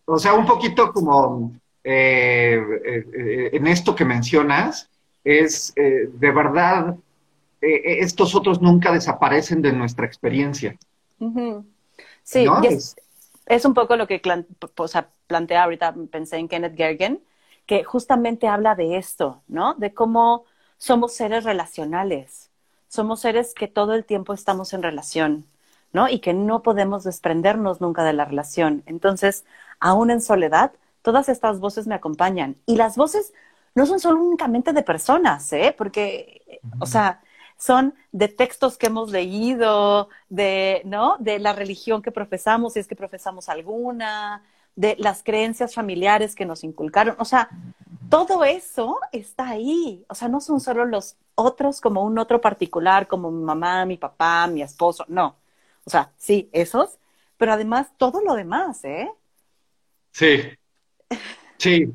o 0.07 0.19
sea, 0.19 0.33
un 0.33 0.47
poquito 0.47 0.91
como 0.91 1.53
eh, 1.85 2.59
eh, 2.83 3.51
en 3.53 3.67
esto 3.67 3.95
que 3.95 4.07
mencionas, 4.07 4.89
es 5.23 5.75
de 5.75 6.33
verdad, 6.33 6.97
estos 7.61 8.35
otros 8.35 8.63
nunca 8.63 8.91
desaparecen 8.91 9.61
de 9.61 9.75
nuestra 9.75 10.07
experiencia. 10.07 10.79
Sí, 12.23 12.47
es, 13.47 13.65
un 13.65 13.75
poco 13.75 13.97
lo 13.97 14.07
que 14.07 14.21
o 14.77 14.89
sea, 14.89 15.09
plantea 15.27 15.65
ahorita, 15.65 15.95
pensé 16.11 16.37
en 16.37 16.49
Kenneth 16.49 16.77
Gergen, 16.77 17.23
que 17.67 17.85
justamente 17.85 18.49
habla 18.49 18.75
de 18.75 18.97
esto, 18.97 19.43
¿no? 19.49 19.75
De 19.75 19.93
cómo 19.95 20.45
somos 20.79 21.13
seres 21.15 21.45
relacionales, 21.45 22.51
somos 22.89 23.21
seres 23.21 23.55
que 23.55 23.69
todo 23.69 23.95
el 23.95 24.05
tiempo 24.05 24.33
estamos 24.33 24.73
en 24.73 24.83
relación, 24.83 25.47
¿no? 25.93 26.09
Y 26.09 26.21
que 26.21 26.35
no 26.35 26.63
podemos 26.63 27.05
desprendernos 27.05 27.81
nunca 27.81 28.05
de 28.05 28.13
la 28.13 28.25
relación. 28.25 28.83
Entonces, 28.87 29.45
aún 29.81 30.11
en 30.11 30.21
soledad, 30.21 30.73
todas 31.03 31.29
estas 31.29 31.61
voces 31.61 31.87
me 31.87 31.95
acompañan. 31.95 32.57
Y 32.67 32.77
las 32.77 32.97
voces 32.97 33.33
no 33.75 33.87
son 33.87 34.01
solo 34.01 34.21
únicamente 34.21 34.73
de 34.73 34.83
personas, 34.83 35.53
¿eh? 35.53 35.75
Porque, 35.77 36.61
o 36.81 36.87
sea, 36.87 37.23
son 37.63 37.95
de 38.11 38.27
textos 38.27 38.77
que 38.77 38.89
hemos 38.89 39.13
leído, 39.13 40.09
de, 40.29 40.83
¿no? 40.85 41.17
De 41.21 41.39
la 41.39 41.53
religión 41.53 42.03
que 42.03 42.11
profesamos, 42.11 42.73
si 42.73 42.81
es 42.81 42.89
que 42.89 42.97
profesamos 42.97 43.49
alguna, 43.49 44.43
de 44.75 44.97
las 44.99 45.23
creencias 45.23 45.73
familiares 45.73 46.35
que 46.35 46.45
nos 46.45 46.65
inculcaron. 46.65 47.15
O 47.21 47.25
sea, 47.25 47.49
todo 48.11 48.43
eso 48.43 48.99
está 49.13 49.51
ahí. 49.51 50.05
O 50.09 50.15
sea, 50.17 50.27
no 50.27 50.41
son 50.41 50.59
solo 50.59 50.85
los 50.85 51.15
otros 51.37 51.81
como 51.81 52.03
un 52.03 52.19
otro 52.19 52.41
particular, 52.41 53.07
como 53.07 53.31
mi 53.31 53.45
mamá, 53.45 53.85
mi 53.85 53.97
papá, 53.97 54.49
mi 54.49 54.63
esposo. 54.63 55.05
No. 55.07 55.37
O 55.85 55.91
sea, 55.91 56.11
sí, 56.17 56.49
esos, 56.53 56.99
pero 57.37 57.53
además 57.53 57.93
todo 57.97 58.23
lo 58.23 58.35
demás, 58.35 58.85
¿eh? 58.85 59.09
Sí. 60.11 60.43
Sí. 61.59 61.95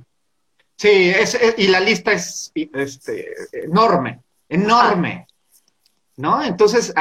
Sí, 0.77 1.11
y 1.57 1.67
la 1.67 1.79
lista 1.79 2.13
es 2.13 2.53
este, 2.55 3.33
enorme, 3.51 4.21
enorme. 4.47 5.27
¿No? 6.17 6.43
Entonces, 6.43 6.93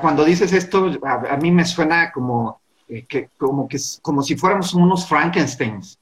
cuando 0.00 0.24
dices 0.24 0.52
esto, 0.52 0.90
a, 1.04 1.36
mí 1.36 1.52
me 1.52 1.64
suena 1.64 2.10
como 2.10 2.60
eh, 2.88 3.06
que, 3.08 3.30
como 3.38 3.68
que 3.68 3.78
como 4.02 4.20
si 4.22 4.36
fuéramos 4.36 4.74
unos 4.74 5.06
Frankensteins, 5.08 5.98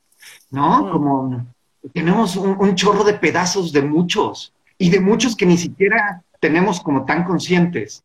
¿no? 0.50 0.90
Como 0.90 1.46
tenemos 1.92 2.34
un, 2.36 2.74
chorro 2.74 3.04
de 3.04 3.14
pedazos 3.14 3.72
de 3.72 3.82
muchos 3.82 4.54
y 4.78 4.88
de 4.88 5.00
muchos 5.00 5.36
que 5.36 5.44
ni 5.44 5.58
siquiera 5.58 6.22
tenemos 6.40 6.80
como 6.80 7.04
tan 7.04 7.24
conscientes. 7.24 8.02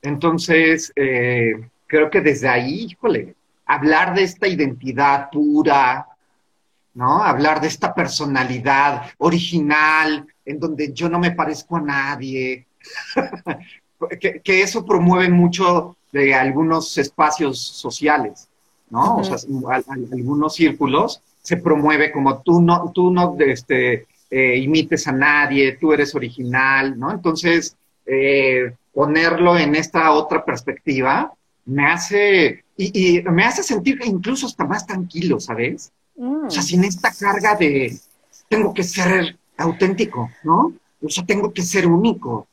Entonces, 0.00 0.90
eh, 0.96 1.68
creo 1.86 2.10
que 2.10 2.22
desde 2.22 2.48
ahí, 2.48 2.86
híjole, 2.90 3.34
hablar 3.66 4.14
de 4.14 4.22
esta 4.22 4.48
identidad 4.48 5.28
pura, 5.30 6.06
¿no? 6.94 7.22
Hablar 7.22 7.60
de 7.60 7.68
esta 7.68 7.94
personalidad 7.94 9.10
original, 9.18 10.26
en 10.44 10.58
donde 10.58 10.92
yo 10.92 11.08
no 11.08 11.18
me 11.18 11.32
parezco 11.32 11.76
a 11.76 11.80
nadie, 11.82 12.66
que, 14.20 14.40
que, 14.40 14.62
eso 14.62 14.84
promueve 14.84 15.28
mucho 15.28 15.96
de 16.12 16.34
algunos 16.34 16.96
espacios 16.98 17.60
sociales, 17.60 18.48
¿no? 18.90 19.16
O 19.16 19.24
sea, 19.24 19.36
algunos 20.12 20.54
círculos 20.54 21.20
se 21.42 21.56
promueve 21.56 22.12
como 22.12 22.42
tú 22.42 22.60
no, 22.60 22.92
tú 22.94 23.10
no 23.10 23.36
este, 23.38 24.06
eh, 24.30 24.56
imites 24.58 25.06
a 25.08 25.12
nadie, 25.12 25.78
tú 25.80 25.92
eres 25.92 26.14
original, 26.14 26.98
¿no? 26.98 27.10
Entonces, 27.10 27.76
eh, 28.06 28.72
ponerlo 28.92 29.56
en 29.56 29.74
esta 29.74 30.10
otra 30.12 30.44
perspectiva 30.44 31.32
me 31.66 31.86
hace, 31.86 32.64
y, 32.76 33.22
me 33.22 33.44
hace 33.44 33.62
sentir 33.62 33.98
incluso 34.04 34.46
hasta 34.46 34.64
más 34.64 34.86
tranquilo, 34.86 35.40
¿sabes? 35.40 35.92
O 36.16 36.50
sea, 36.50 36.62
mm. 36.62 36.64
sin 36.64 36.84
esta 36.84 37.12
carga 37.12 37.54
de 37.54 37.96
tengo 38.48 38.72
que 38.72 38.82
ser 38.82 39.38
auténtico, 39.56 40.30
¿no? 40.42 40.72
O 41.02 41.08
sea, 41.08 41.24
tengo 41.24 41.52
que 41.52 41.62
ser 41.62 41.86
único 41.86 42.48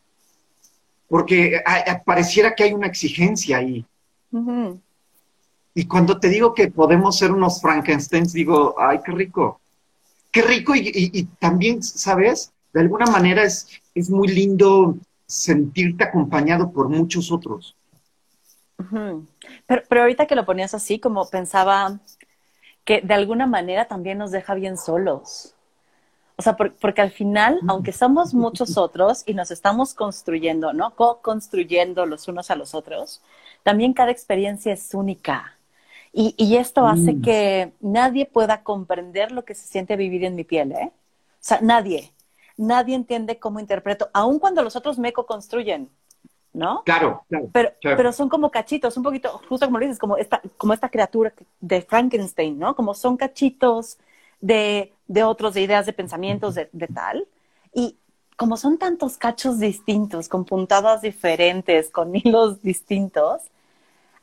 porque 1.07 1.61
pareciera 2.05 2.55
que 2.55 2.63
hay 2.63 2.73
una 2.73 2.87
exigencia 2.87 3.57
ahí. 3.57 3.85
Y 5.73 5.87
cuando 5.87 6.19
te 6.19 6.29
digo 6.29 6.53
que 6.53 6.69
podemos 6.69 7.17
ser 7.17 7.31
unos 7.31 7.61
Frankensteins, 7.61 8.33
digo, 8.33 8.75
ay, 8.79 8.99
qué 9.05 9.11
rico. 9.11 9.59
Qué 10.31 10.41
rico 10.41 10.73
y, 10.75 11.27
también, 11.39 11.83
¿sabes? 11.83 12.51
De 12.73 12.81
alguna 12.81 13.05
manera 13.05 13.43
es, 13.43 13.67
es 13.93 14.09
muy 14.09 14.27
lindo 14.27 14.97
sentirte 15.25 16.03
acompañado 16.03 16.71
por 16.71 16.89
muchos 16.89 17.31
otros. 17.31 17.75
pero, 19.67 19.83
pero 19.87 20.01
ahorita 20.01 20.25
que 20.25 20.35
lo 20.35 20.45
ponías 20.45 20.73
así, 20.73 20.99
como 20.99 21.29
pensaba 21.29 21.99
que 22.83 23.01
de 23.01 23.13
alguna 23.13 23.47
manera 23.47 23.87
también 23.87 24.17
nos 24.17 24.31
deja 24.31 24.53
bien 24.53 24.77
solos. 24.77 25.54
O 26.37 26.41
sea, 26.41 26.57
porque 26.57 27.01
al 27.01 27.11
final, 27.11 27.61
aunque 27.67 27.93
somos 27.93 28.33
muchos 28.33 28.77
otros 28.77 29.23
y 29.25 29.33
nos 29.33 29.51
estamos 29.51 29.93
construyendo, 29.93 30.73
¿no? 30.73 30.93
Co-construyendo 30.95 32.05
los 32.05 32.27
unos 32.27 32.51
a 32.51 32.55
los 32.55 32.75
otros, 32.75 33.21
también 33.63 33.93
cada 33.93 34.11
experiencia 34.11 34.73
es 34.73 34.93
única. 34.93 35.57
Y, 36.11 36.35
y 36.37 36.57
esto 36.57 36.85
hace 36.85 37.13
mm. 37.13 37.21
que 37.21 37.73
nadie 37.79 38.25
pueda 38.25 38.63
comprender 38.63 39.31
lo 39.31 39.45
que 39.45 39.55
se 39.55 39.67
siente 39.67 39.95
vivir 39.95 40.25
en 40.25 40.35
mi 40.35 40.43
piel, 40.43 40.73
¿eh? 40.73 40.91
O 40.91 41.37
sea, 41.39 41.59
nadie. 41.61 42.11
Nadie 42.57 42.95
entiende 42.95 43.39
cómo 43.39 43.59
interpreto, 43.59 44.09
aun 44.13 44.39
cuando 44.39 44.61
los 44.63 44.75
otros 44.75 44.97
me 44.97 45.13
co-construyen, 45.13 45.89
¿no? 46.53 46.83
Claro, 46.83 47.23
claro 47.27 47.49
pero, 47.51 47.71
pero 47.81 48.13
son 48.13 48.29
como 48.29 48.49
cachitos, 48.49 48.95
un 48.95 49.03
poquito, 49.03 49.41
justo 49.49 49.65
como 49.65 49.77
lo 49.77 49.85
dices, 49.85 49.99
como 49.99 50.17
esta, 50.17 50.41
como 50.57 50.73
esta 50.73 50.89
criatura 50.89 51.33
de 51.59 51.81
Frankenstein, 51.81 52.57
¿no? 52.57 52.75
Como 52.75 52.93
son 52.93 53.17
cachitos 53.17 53.97
de, 54.41 54.93
de 55.07 55.23
otros, 55.23 55.53
de 55.53 55.61
ideas, 55.61 55.85
de 55.85 55.93
pensamientos, 55.93 56.55
de, 56.55 56.69
de, 56.71 56.87
tal. 56.87 57.27
Y 57.73 57.97
como 58.37 58.57
son 58.57 58.77
tantos 58.77 59.17
cachos 59.17 59.59
distintos, 59.59 60.29
con 60.29 60.45
puntadas 60.45 61.01
diferentes, 61.01 61.89
con 61.89 62.15
hilos 62.15 62.61
distintos, 62.61 63.43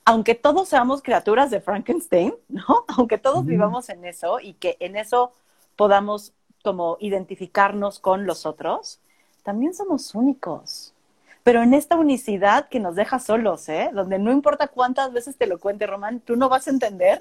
aunque 0.05 0.35
todos 0.35 0.69
seamos 0.69 1.03
criaturas 1.03 1.51
de 1.51 1.61
Frankenstein, 1.61 2.35
¿no? 2.49 2.85
Aunque 2.89 3.19
todos 3.19 3.45
vivamos 3.47 3.89
en 3.89 4.05
eso 4.05 4.41
y 4.41 4.55
que 4.55 4.77
en 4.81 4.97
eso 4.97 5.33
podamos 5.77 6.33
como 6.63 6.97
identificarnos 7.01 7.99
con 7.99 8.25
los 8.27 8.47
otros, 8.47 9.01
también 9.43 9.75
somos 9.75 10.15
únicos. 10.15 10.95
Pero 11.43 11.63
en 11.63 11.75
esta 11.75 11.97
unicidad 11.97 12.69
que 12.69 12.79
nos 12.79 12.95
deja 12.95 13.19
solos, 13.19 13.69
¿eh? 13.69 13.91
Donde 13.93 14.19
no 14.19 14.31
importa 14.31 14.69
cuántas 14.69 15.13
veces 15.13 15.37
te 15.37 15.49
lo 15.49 15.59
cuente 15.59 15.87
Román, 15.87 16.21
tú 16.21 16.37
no 16.37 16.49
vas 16.49 16.69
a 16.69 16.71
entender 16.71 17.21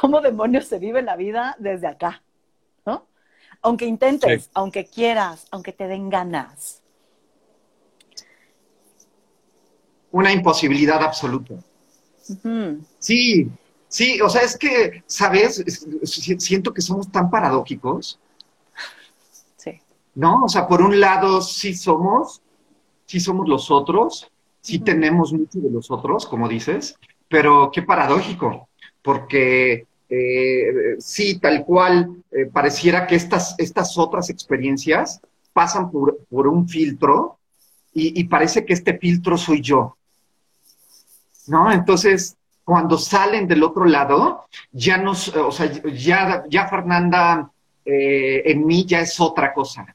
cómo 0.00 0.20
demonios 0.20 0.66
se 0.66 0.78
vive 0.78 1.02
la 1.02 1.16
vida 1.16 1.56
desde 1.58 1.86
acá, 1.86 2.22
¿no? 2.84 3.06
Aunque 3.62 3.86
intentes, 3.86 4.50
aunque 4.52 4.86
quieras, 4.86 5.46
aunque 5.50 5.72
te 5.72 5.86
den 5.86 6.10
ganas. 6.10 6.82
Una 10.10 10.32
imposibilidad 10.32 11.02
absoluta. 11.02 11.54
Sí, 12.98 13.48
sí, 13.88 14.20
o 14.20 14.28
sea, 14.28 14.42
es 14.42 14.56
que, 14.58 15.04
¿sabes? 15.06 15.62
Siento 16.04 16.72
que 16.72 16.82
somos 16.82 17.10
tan 17.10 17.30
paradójicos. 17.30 18.18
Sí. 19.56 19.80
¿No? 20.14 20.44
O 20.44 20.48
sea, 20.48 20.66
por 20.66 20.82
un 20.82 20.98
lado 21.00 21.40
sí 21.40 21.74
somos, 21.74 22.42
sí 23.06 23.20
somos 23.20 23.48
los 23.48 23.70
otros, 23.70 24.30
sí 24.60 24.78
tenemos 24.78 25.32
mucho 25.32 25.60
de 25.60 25.70
los 25.70 25.90
otros, 25.90 26.26
como 26.26 26.48
dices, 26.48 26.96
pero 27.28 27.70
qué 27.72 27.82
paradójico, 27.82 28.68
porque 29.04 29.86
eh, 30.08 30.96
sí, 30.98 31.38
tal 31.38 31.64
cual, 31.64 32.24
eh, 32.32 32.46
pareciera 32.52 33.06
que 33.06 33.14
estas, 33.14 33.54
estas 33.58 33.96
otras 33.96 34.30
experiencias 34.30 35.20
pasan 35.52 35.92
por, 35.92 36.18
un 36.48 36.68
filtro 36.68 37.38
y, 37.92 38.18
y, 38.20 38.24
parece 38.24 38.64
que 38.64 38.72
este 38.72 38.98
filtro 38.98 39.38
soy 39.38 39.60
yo. 39.60 39.96
¿No? 41.46 41.70
Entonces, 41.70 42.36
cuando 42.64 42.96
salen 42.96 43.46
del 43.46 43.62
otro 43.62 43.84
lado, 43.84 44.46
ya 44.72 44.96
nos, 44.96 45.28
o 45.28 45.52
sea, 45.52 45.70
ya, 45.70 46.44
ya 46.48 46.66
Fernanda 46.66 47.50
eh, 47.84 48.42
en 48.46 48.66
mí 48.66 48.86
ya 48.86 49.00
es 49.00 49.20
otra 49.20 49.52
cosa. 49.52 49.94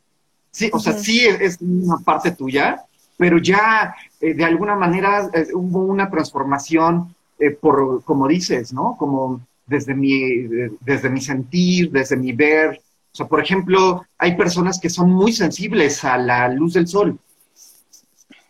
Sí, 0.52 0.70
o 0.72 0.80
sea, 0.80 0.94
sí 0.94 1.26
es, 1.26 1.60
una 1.62 1.98
parte 1.98 2.32
tuya, 2.32 2.84
pero 3.18 3.40
ya 3.40 3.96
eh, 4.22 4.34
de 4.34 4.46
alguna 4.46 4.76
manera 4.76 5.30
eh, 5.34 5.48
hubo 5.54 5.80
una 5.80 6.10
transformación 6.10 7.16
por, 7.62 8.04
como 8.04 8.28
dices, 8.28 8.74
¿no? 8.74 8.96
Como 8.98 9.42
desde 9.66 9.94
mi, 9.94 10.44
desde 10.82 11.10
mi 11.10 11.22
sentir, 11.22 11.92
desde 11.92 12.18
mi 12.18 12.34
ver. 12.34 12.82
O 13.12 13.16
sea, 13.16 13.28
por 13.28 13.42
ejemplo, 13.42 14.06
hay 14.18 14.36
personas 14.36 14.80
que 14.80 14.90
son 14.90 15.12
muy 15.12 15.32
sensibles 15.32 16.04
a 16.04 16.18
la 16.18 16.48
luz 16.50 16.74
del 16.74 16.88
sol 16.88 17.20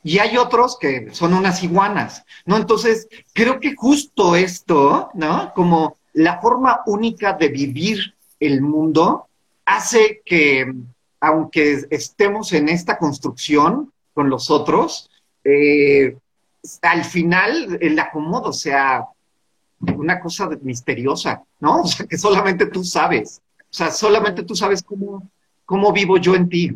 y 0.04 0.20
hay 0.20 0.38
otros 0.38 0.78
que 0.80 1.10
son 1.14 1.34
unas 1.34 1.64
iguanas, 1.64 2.24
¿no? 2.46 2.58
Entonces, 2.58 3.08
creo 3.34 3.60
que 3.60 3.76
justo 3.76 4.36
esto, 4.36 5.10
¿no? 5.14 5.52
Como 5.54 5.98
la 6.14 6.40
forma 6.40 6.82
única 6.86 7.34
de 7.34 7.50
vivir 7.50 8.16
el 8.40 8.62
mundo 8.62 9.28
hace 9.66 10.22
que, 10.26 10.74
aunque 11.20 11.86
estemos 11.90 12.54
en 12.54 12.70
esta 12.70 12.98
construcción 12.98 13.92
con 14.14 14.30
los 14.30 14.50
otros, 14.50 15.10
eh, 15.44 16.18
al 16.82 17.04
final 17.04 17.78
el 17.82 17.98
acomodo 18.00 18.54
sea 18.54 19.06
una 19.80 20.20
cosa 20.20 20.50
misteriosa, 20.62 21.44
¿no? 21.60 21.82
O 21.84 21.88
sea, 21.88 22.06
que 22.06 22.18
solamente 22.18 22.66
tú 22.68 22.84
sabes. 22.84 23.42
O 23.60 23.74
sea, 23.74 23.92
solamente 23.92 24.44
tú 24.44 24.56
sabes 24.56 24.84
cómo, 24.84 25.30
cómo 25.66 25.92
vivo 25.92 26.18
yo 26.18 26.36
en 26.36 26.50
ti. 26.50 26.76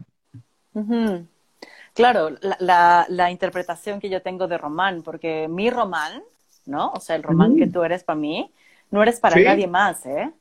Claro, 1.94 2.32
la, 2.60 3.06
la, 3.08 3.32
interpretación 3.32 4.00
que 4.00 4.10
yo 4.10 4.22
tengo 4.22 4.48
de 4.48 4.58
Román, 4.58 5.04
porque 5.04 5.48
mi 5.48 5.70
Román, 5.70 6.24
¿no? 6.66 6.92
O 6.92 7.00
sea, 7.00 7.16
el 7.16 7.24
Román 7.24 7.56
que 7.56 7.68
tú 7.68 7.84
eres 7.84 8.04
para 8.04 8.20
mí, 8.20 8.52
no 8.90 9.02
eres 9.02 9.20
para 9.20 9.36
nadie 9.36 9.68
más, 9.68 10.06
¿eh? 10.06 10.32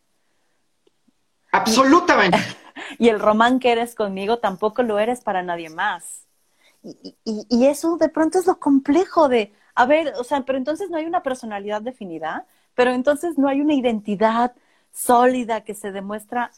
Absolutamente. 1.50 2.38
Y, 2.98 3.10
el 3.10 3.20
Román 3.20 3.60
que 3.60 3.70
eres 3.70 3.94
conmigo 3.94 4.38
tampoco 4.38 4.82
lo 4.82 4.98
eres 4.98 5.20
para 5.20 5.42
nadie 5.42 5.68
más. 5.68 6.22
Y, 6.82 7.16
y, 7.24 7.46
y, 7.48 7.66
eso 7.66 7.96
de 7.96 8.08
pronto 8.08 8.38
es 8.38 8.46
lo 8.46 8.58
complejo 8.58 9.28
de, 9.28 9.52
a 9.74 9.86
ver, 9.86 10.14
o 10.18 10.24
sea, 10.24 10.44
pero 10.44 10.58
entonces 10.58 10.90
no 10.90 10.96
hay 10.96 11.06
una 11.06 11.22
personalidad 11.22 11.80
definida, 11.80 12.46
pero 12.74 12.90
entonces 12.90 13.38
no 13.38 13.48
hay 13.48 13.60
una 13.60 13.74
identidad 13.74 14.52
sólida 14.92 15.62
que 15.62 15.74
se 15.74 15.92
demuestra. 15.92 16.50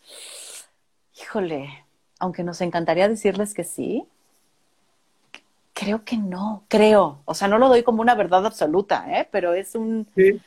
Híjole, 1.20 1.84
aunque 2.18 2.42
nos 2.42 2.60
encantaría 2.62 3.08
decirles 3.08 3.52
que 3.52 3.64
sí, 3.64 4.08
Creo 5.74 6.04
que 6.04 6.16
no, 6.16 6.64
creo. 6.68 7.20
O 7.24 7.34
sea, 7.34 7.48
no 7.48 7.58
lo 7.58 7.68
doy 7.68 7.82
como 7.82 8.00
una 8.00 8.14
verdad 8.14 8.46
absoluta, 8.46 9.06
¿eh? 9.08 9.28
Pero 9.30 9.54
es 9.54 9.74
un... 9.74 10.06
Sí. 10.14 10.40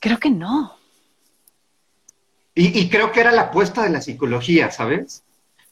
Creo 0.00 0.18
que 0.18 0.30
no. 0.30 0.74
Y, 2.54 2.88
creo 2.88 3.12
que 3.12 3.20
era 3.20 3.32
la 3.32 3.42
apuesta 3.42 3.82
de 3.82 3.90
la 3.90 4.00
psicología, 4.00 4.70
¿sabes? 4.70 5.22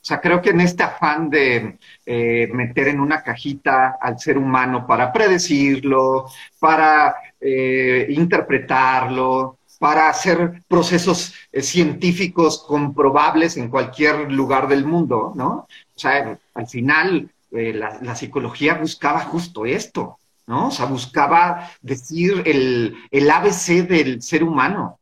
O 0.04 0.06
sea, 0.06 0.20
creo 0.20 0.42
que 0.42 0.50
en 0.50 0.60
este 0.60 0.82
afán 0.82 1.30
de 1.30 1.78
eh, 2.04 2.50
meter 2.52 2.88
en 2.88 3.00
una 3.00 3.22
cajita 3.22 3.96
al 3.98 4.18
ser 4.18 4.36
humano 4.36 4.86
para 4.86 5.10
predecirlo, 5.10 6.26
para 6.58 7.14
eh, 7.40 8.08
interpretarlo, 8.10 9.60
para 9.78 10.10
hacer 10.10 10.62
procesos 10.68 11.32
eh, 11.50 11.62
científicos 11.62 12.62
comprobables 12.68 13.56
en 13.56 13.70
cualquier 13.70 14.30
lugar 14.30 14.68
del 14.68 14.84
mundo, 14.84 15.32
¿no? 15.34 15.66
O 15.94 15.98
sea, 15.98 16.38
al 16.52 16.66
final 16.66 17.30
la, 17.50 18.14
psicología 18.14 18.74
buscaba 18.74 19.20
justo 19.20 19.64
esto, 19.64 20.18
¿no? 20.46 20.68
O 20.68 20.70
sea, 20.70 20.84
buscaba 20.84 21.70
decir 21.80 22.42
el, 22.44 22.94
el 23.10 23.30
ABC 23.30 23.88
del 23.88 24.20
ser 24.20 24.44
humano. 24.44 24.98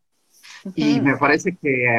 Y 0.75 1.01
me 1.01 1.17
parece 1.17 1.57
que 1.61 1.89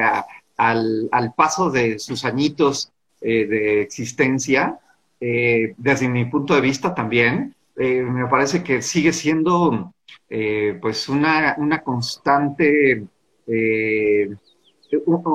al, 0.56 1.32
paso 1.36 1.70
de 1.70 1.98
sus 1.98 2.24
añitos 2.24 2.90
eh, 3.24 3.46
de 3.46 3.82
existencia, 3.82 4.78
eh, 5.20 5.74
desde 5.76 6.08
mi 6.08 6.26
punto 6.26 6.54
de 6.54 6.60
vista 6.60 6.94
también, 6.94 7.54
me 7.76 8.28
parece 8.28 8.62
que 8.62 8.82
sigue 8.82 9.12
siendo 9.12 9.92
pues 10.80 11.08
una, 11.08 11.56
una 11.58 11.82
constante 11.82 13.04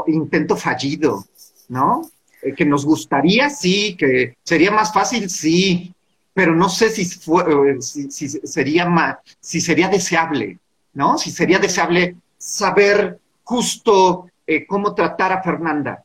intento 0.07 0.55
fallido, 0.55 1.25
¿no? 1.67 2.09
Eh, 2.41 2.53
que 2.53 2.65
nos 2.65 2.85
gustaría, 2.85 3.49
sí, 3.49 3.95
que 3.97 4.37
sería 4.43 4.71
más 4.71 4.93
fácil, 4.93 5.29
sí, 5.29 5.93
pero 6.33 6.55
no 6.55 6.69
sé 6.69 6.89
si, 6.89 7.05
fue, 7.05 7.43
eh, 7.43 7.81
si, 7.81 8.09
sería 8.09 8.85
más, 8.85 9.17
si 9.39 9.59
sería 9.59 9.89
deseable, 9.89 10.57
¿no? 10.93 11.17
Si 11.17 11.31
sería 11.31 11.59
deseable 11.59 12.15
saber 12.37 13.19
justo 13.43 14.29
eh, 14.47 14.65
cómo 14.65 14.95
tratar 14.95 15.33
a 15.33 15.43
Fernanda, 15.43 16.03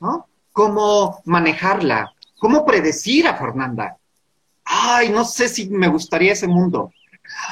¿no? 0.00 0.26
Cómo 0.60 1.22
manejarla, 1.24 2.12
cómo 2.38 2.66
predecir 2.66 3.26
a 3.26 3.34
Fernanda. 3.34 3.96
Ay, 4.62 5.08
no 5.08 5.24
sé 5.24 5.48
si 5.48 5.70
me 5.70 5.88
gustaría 5.88 6.34
ese 6.34 6.46
mundo. 6.46 6.92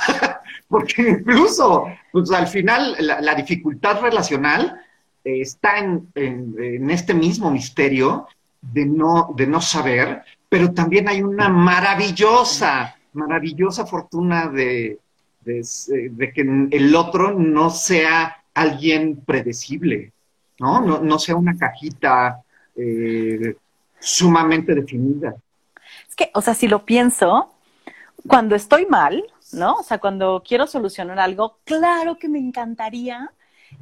Porque 0.69 1.09
incluso, 1.09 1.87
pues 2.13 2.31
al 2.33 2.49
final, 2.49 2.97
la 3.01 3.35
dificultad 3.35 4.03
relacional 4.03 4.79
está 5.25 5.79
en, 5.79 6.91
este 6.91 7.15
mismo 7.15 7.51
misterio 7.51 8.29
de 8.61 8.85
no, 8.85 9.33
de 9.35 9.47
no 9.47 9.63
saber, 9.63 10.23
pero 10.51 10.75
también 10.75 11.09
hay 11.09 11.23
una 11.23 11.49
maravillosa, 11.49 12.95
maravillosa 13.15 13.87
fortuna 13.87 14.49
de, 14.49 14.99
de, 15.47 16.33
que 16.35 16.69
el 16.71 16.95
otro 16.95 17.33
no 17.33 17.71
sea 17.71 18.37
alguien 18.53 19.23
predecible, 19.25 20.13
¿no? 20.61 20.83
No, 20.83 21.19
sea 21.19 21.37
una 21.37 21.57
cajita 21.57 22.43
eh, 22.79 23.57
sumamente 23.99 24.75
definida. 24.75 25.35
Es 26.09 26.15
que, 26.15 26.31
o 26.35 26.41
sea, 26.41 26.55
si 26.55 26.69
lo 26.69 26.85
pienso, 26.85 27.53
cuando 28.27 28.55
estoy 28.55 28.87
mal, 28.87 29.25
¿no? 29.53 29.75
O 29.75 29.83
sea, 29.83 29.99
cuando 29.99 30.43
quiero 30.47 30.67
solucionar 30.67 31.19
algo, 31.19 31.59
claro 31.65 32.19
que 32.19 32.29
me 32.29 32.39
encantaría 32.39 33.33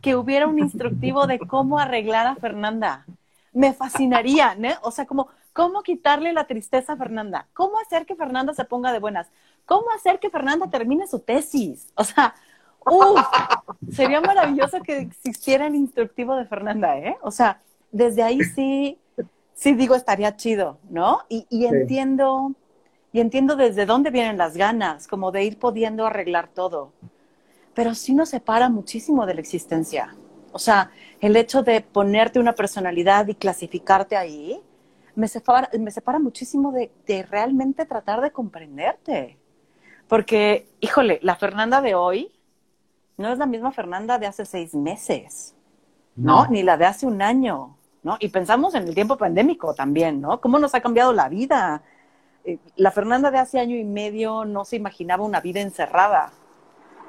que 0.01 0.17
hubiera 0.17 0.47
un 0.47 0.59
instructivo 0.59 1.27
de 1.27 1.39
cómo 1.39 1.79
arreglar 1.79 2.27
a 2.27 2.37
Fernanda. 2.37 3.05
Me 3.53 3.73
fascinaría, 3.73 4.55
¿no? 4.55 4.71
O 4.83 4.91
sea, 4.91 5.07
como, 5.07 5.29
¿cómo 5.53 5.83
quitarle 5.83 6.33
la 6.33 6.47
tristeza 6.47 6.95
a 6.95 6.97
Fernanda? 6.97 7.47
¿Cómo 7.55 7.79
hacer 7.79 8.07
que 8.07 8.17
Fernanda 8.17 8.55
se 8.55 8.65
ponga 8.65 8.93
de 8.93 8.99
buenas? 8.99 9.29
¿Cómo 9.65 9.87
hacer 9.95 10.19
que 10.21 10.31
Fernanda 10.31 10.71
termine 10.71 11.07
su 11.07 11.21
tesis? 11.21 11.93
O 11.95 12.05
sea, 12.05 12.35
uff, 12.85 13.21
sería 13.93 14.21
maravilloso 14.21 14.81
que 14.83 14.99
existiera 14.99 15.67
el 15.67 15.75
instructivo 15.75 16.37
de 16.37 16.47
Fernanda, 16.47 16.99
¿eh? 16.99 17.17
O 17.23 17.31
sea, 17.31 17.61
desde 17.93 18.23
ahí 18.23 18.41
sí, 18.43 18.99
sí 19.55 19.75
digo, 19.75 19.95
estaría 19.95 20.37
chido, 20.37 20.79
¿no? 20.91 21.21
Y, 21.29 21.47
y 21.51 21.67
entiendo, 21.67 22.53
y 23.13 23.21
entiendo 23.21 23.57
desde 23.57 23.87
dónde 23.87 24.11
vienen 24.11 24.39
las 24.39 24.57
ganas, 24.57 25.07
como 25.07 25.33
de 25.33 25.45
ir 25.45 25.59
pudiendo 25.59 26.07
arreglar 26.07 26.49
todo 26.49 26.93
pero 27.77 27.95
sí 27.95 28.15
nos 28.15 28.31
separa 28.31 28.71
muchísimo 28.71 29.27
de 29.27 29.35
la 29.35 29.41
existencia. 29.43 30.17
O 30.51 30.59
sea, 30.59 30.91
el 31.21 31.37
hecho 31.37 31.63
de 31.63 31.83
ponerte 31.83 32.41
una 32.41 32.55
personalidad 32.55 33.29
y 33.29 33.35
clasificarte 33.35 34.17
ahí, 34.17 34.59
me 35.15 35.29
separa, 35.29 35.69
me 35.79 35.91
separa 35.91 36.19
muchísimo 36.19 36.73
de, 36.73 36.91
realmente 37.29 37.85
tratar 37.85 38.23
de 38.23 38.31
comprenderte. 38.31 39.37
Porque, 40.09 40.71
híjole, 40.81 41.21
la 41.23 41.37
Fernanda 41.37 41.83
de 41.83 41.95
hoy 41.95 42.33
no 43.19 43.31
es 43.31 43.37
la 43.37 43.45
misma 43.45 43.73
Fernanda 43.73 44.19
de 44.19 44.27
hace 44.27 44.47
seis 44.47 44.75
meses, 44.75 45.55
¿no? 46.15 46.47
Ni 46.47 46.63
la 46.63 46.79
de 46.79 46.87
hace 46.87 47.05
un 47.05 47.21
año, 47.21 47.76
¿no? 48.07 48.17
Y 48.21 48.29
pensamos 48.29 48.77
en 48.77 48.87
el 48.87 48.95
tiempo 48.95 49.19
pandémico 49.19 49.75
también, 49.75 50.21
¿no? 50.21 50.41
¿Cómo 50.41 50.61
nos 50.61 50.77
ha 50.77 50.81
cambiado 50.81 51.13
la 51.13 51.29
vida? 51.29 51.83
Eh, 52.45 52.57
la 52.77 52.93
Fernanda 52.93 53.33
de 53.33 53.39
hace 53.39 53.59
año 53.59 53.75
y 53.75 53.83
medio 53.83 54.45
no 54.45 54.65
se 54.65 54.77
imaginaba 54.77 55.25
una 55.25 55.41
vida 55.41 55.61
encerrada, 55.61 56.31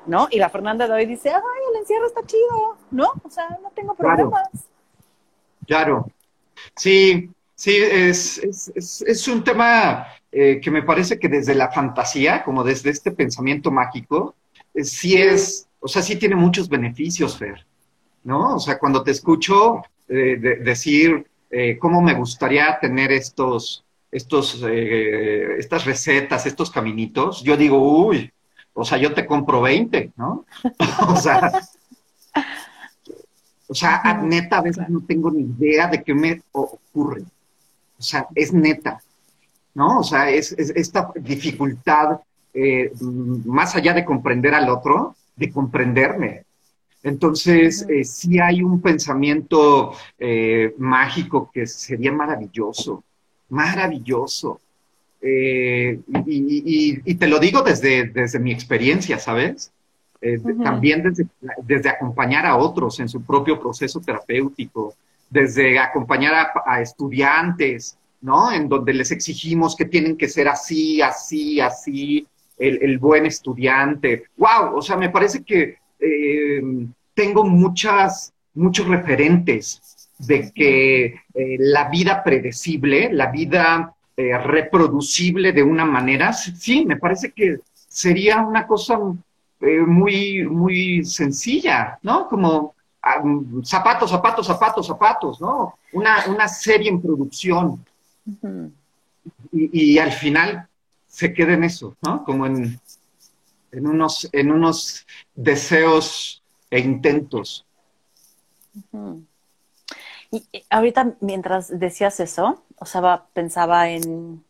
¿no? 0.07 0.27
Y 0.31 0.39
la 0.39 0.49
Fernanda 0.49 0.87
de 0.87 0.93
hoy 0.93 1.05
dice, 1.05 1.29
ay, 1.29 1.63
el 1.71 1.81
encierro 1.81 2.07
está 2.07 2.25
chido, 2.25 2.77
¿no? 2.89 3.11
O 3.23 3.29
sea, 3.29 3.47
no 3.61 3.69
tengo 3.75 3.93
problemas. 3.93 4.49
Claro. 5.67 6.07
Sí, 6.75 7.29
sí, 7.53 7.75
es, 7.75 8.39
es, 8.39 9.03
es, 9.05 9.27
un 9.27 9.43
tema 9.43 10.07
eh, 10.31 10.59
que 10.59 10.71
me 10.71 10.81
parece 10.81 11.19
que 11.19 11.29
desde 11.29 11.53
la 11.53 11.71
fantasía, 11.71 12.43
como 12.43 12.63
desde 12.63 12.89
este 12.89 13.11
pensamiento 13.11 13.69
mágico, 13.69 14.33
eh, 14.73 14.83
sí 14.83 15.15
es, 15.15 15.67
o 15.79 15.87
sea, 15.87 16.01
sí 16.01 16.15
tiene 16.15 16.35
muchos 16.35 16.67
beneficios, 16.67 17.37
Fer, 17.37 17.67
¿no? 18.23 18.55
O 18.55 18.59
sea, 18.59 18.79
cuando 18.79 19.03
te 19.03 19.11
escucho 19.11 19.83
eh, 20.09 20.59
decir 20.63 21.27
cómo 21.79 22.01
me 22.01 22.13
gustaría 22.13 22.77
tener 22.79 23.11
estos, 23.11 23.85
estos, 24.11 24.61
estas 24.63 25.85
recetas, 25.85 26.45
estos 26.45 26.69
caminitos, 26.69 27.41
yo 27.41 27.55
digo, 27.55 28.05
uy, 28.05 28.31
o 28.73 28.83
sea, 28.83 28.97
yo 28.97 29.13
te 29.13 29.25
compro 29.25 29.61
20, 29.61 30.11
¿no? 30.17 30.45
o 31.07 31.15
sea, 31.15 31.51
o 33.67 33.73
sea, 33.73 34.21
neta, 34.23 34.59
a 34.59 34.61
veces 34.61 34.87
no 34.89 35.01
tengo 35.05 35.29
ni 35.31 35.43
idea 35.43 35.87
de 35.87 36.03
qué 36.03 36.13
me 36.13 36.41
ocurre. 36.51 37.23
O 37.97 38.01
sea, 38.01 38.27
es 38.33 38.53
neta, 38.53 39.01
¿no? 39.73 39.99
O 39.99 40.03
sea, 40.03 40.29
es, 40.29 40.51
esta 40.53 41.11
dificultad, 41.15 42.19
eh, 42.53 42.91
más 43.01 43.75
allá 43.75 43.93
de 43.93 44.05
comprender 44.05 44.53
al 44.53 44.69
otro, 44.69 45.15
de 45.35 45.51
comprenderme. 45.51 46.45
Entonces, 47.07 47.85
eh, 47.89 48.03
sí 48.03 48.39
hay 48.39 48.61
un 48.61 48.81
pensamiento 48.81 49.93
eh, 50.19 50.73
mágico 50.77 51.49
que 51.53 51.65
sería 51.65 52.11
maravilloso, 52.11 53.03
maravilloso. 53.49 54.59
Y, 55.19 57.15
te 57.15 57.27
lo 57.27 57.39
digo 57.39 57.61
desde, 57.61 58.05
desde 58.05 58.39
mi 58.39 58.51
experiencia, 58.51 59.17
¿sabes? 59.19 59.71
También 60.63 61.03
desde, 61.03 61.27
desde, 61.63 61.89
acompañar 61.89 62.45
a 62.45 62.57
otros 62.57 62.99
en 62.99 63.09
su 63.09 63.21
propio 63.23 63.59
proceso 63.59 63.99
terapéutico, 63.99 64.95
desde 65.29 65.79
acompañar 65.79 66.51
a, 66.65 66.81
estudiantes, 66.81 67.97
¿no? 68.21 68.51
En 68.51 68.67
donde 68.69 68.93
les 68.93 69.11
exigimos 69.11 69.75
que 69.75 69.85
tienen 69.85 70.17
que 70.17 70.27
ser 70.27 70.47
así, 70.47 71.01
así, 71.01 71.59
así, 71.59 72.27
el, 72.57 72.97
buen 72.97 73.25
estudiante. 73.25 74.23
¡Wow! 74.37 74.77
O 74.77 74.81
sea, 74.81 74.97
me 74.97 75.09
parece 75.09 75.43
que 75.43 75.77
eh, 75.99 76.61
tengo 77.17 77.43
muchas, 77.43 78.31
muchos 78.53 78.87
referentes 78.87 80.11
de 80.19 80.51
que 80.53 81.05
eh, 81.33 81.57
la 81.57 81.89
vida 81.89 82.23
predecible, 82.23 83.11
la 83.11 83.31
vida 83.31 83.91
eh, 84.15 84.37
reproducible 84.37 85.51
de 85.51 85.63
una 85.63 85.83
manera, 85.83 86.31
sí, 86.31 86.85
me 86.85 86.97
parece 86.97 87.31
que 87.31 87.57
sería 87.73 88.39
una 88.41 88.67
cosa 88.67 88.99
muy, 89.87 90.43
muy 90.43 91.03
sencilla, 91.05 91.97
¿no? 92.03 92.27
Como 92.27 92.75
zapatos, 93.63 94.11
zapatos, 94.11 94.45
zapatos, 94.45 94.85
zapatos, 94.85 95.41
¿no? 95.41 95.73
Una, 95.93 96.23
una 96.27 96.47
serie 96.47 96.89
en 96.89 97.01
producción. 97.01 97.83
y, 99.51 99.97
al 99.97 100.11
final 100.11 100.67
se 101.07 101.33
queda 101.33 101.53
en 101.53 101.63
eso, 101.63 101.95
¿no? 102.03 102.23
Como 102.23 102.45
en, 102.45 102.79
en, 103.71 103.87
unos, 103.87 104.29
en 104.31 104.51
unos 104.51 105.07
deseos 105.33 106.43
e 106.69 106.79
intentos. 106.79 107.65
Y 110.31 110.43
ahorita, 110.69 111.15
mientras 111.21 111.79
decías 111.79 112.19
eso, 112.19 112.63
o 112.77 112.85
sea, 112.85 113.25
pensaba 113.33 113.89
en 113.89 114.43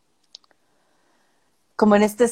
como 1.75 1.95
en 1.95 2.01
este 2.03 2.27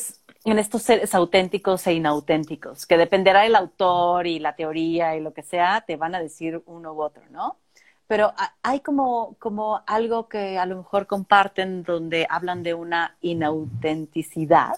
en 0.46 0.60
estos 0.60 0.84
seres 0.84 1.16
auténticos 1.16 1.86
e 1.88 1.94
inauténticos, 1.94 2.86
que 2.86 2.98
dependerá 2.98 3.42
del 3.42 3.56
autor 3.56 4.28
y 4.28 4.40
la 4.40 4.56
teoría 4.56 5.16
y 5.16 5.22
lo 5.22 5.34
que 5.34 5.42
sea, 5.42 5.82
te 5.82 5.96
van 5.98 6.14
a 6.14 6.20
decir 6.20 6.62
uno 6.68 6.94
u 6.94 7.02
otro, 7.02 7.24
¿no? 7.32 7.58
Pero 8.08 8.32
hay 8.62 8.82
como, 8.82 9.36
como 9.40 9.82
algo 9.88 10.30
que 10.30 10.60
a 10.60 10.68
lo 10.68 10.78
mejor 10.78 11.08
comparten 11.08 11.82
donde 11.82 12.28
hablan 12.30 12.62
de 12.62 12.76
una 12.76 13.18
inautenticidad 13.22 14.78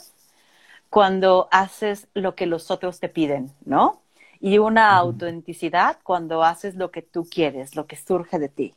cuando 0.89 1.49
haces 1.51 2.07
lo 2.13 2.35
que 2.35 2.45
los 2.45 2.71
otros 2.71 3.01
te 3.01 3.09
piden, 3.09 3.51
¿no? 3.65 4.01
Y 4.39 4.57
una 4.57 4.95
autenticidad 4.95 5.97
cuando 6.03 6.43
haces 6.43 6.75
lo 6.75 6.91
que 6.91 7.01
tú 7.01 7.27
quieres, 7.29 7.75
lo 7.75 7.87
que 7.87 7.95
surge 7.95 8.39
de 8.39 8.49
ti. 8.49 8.75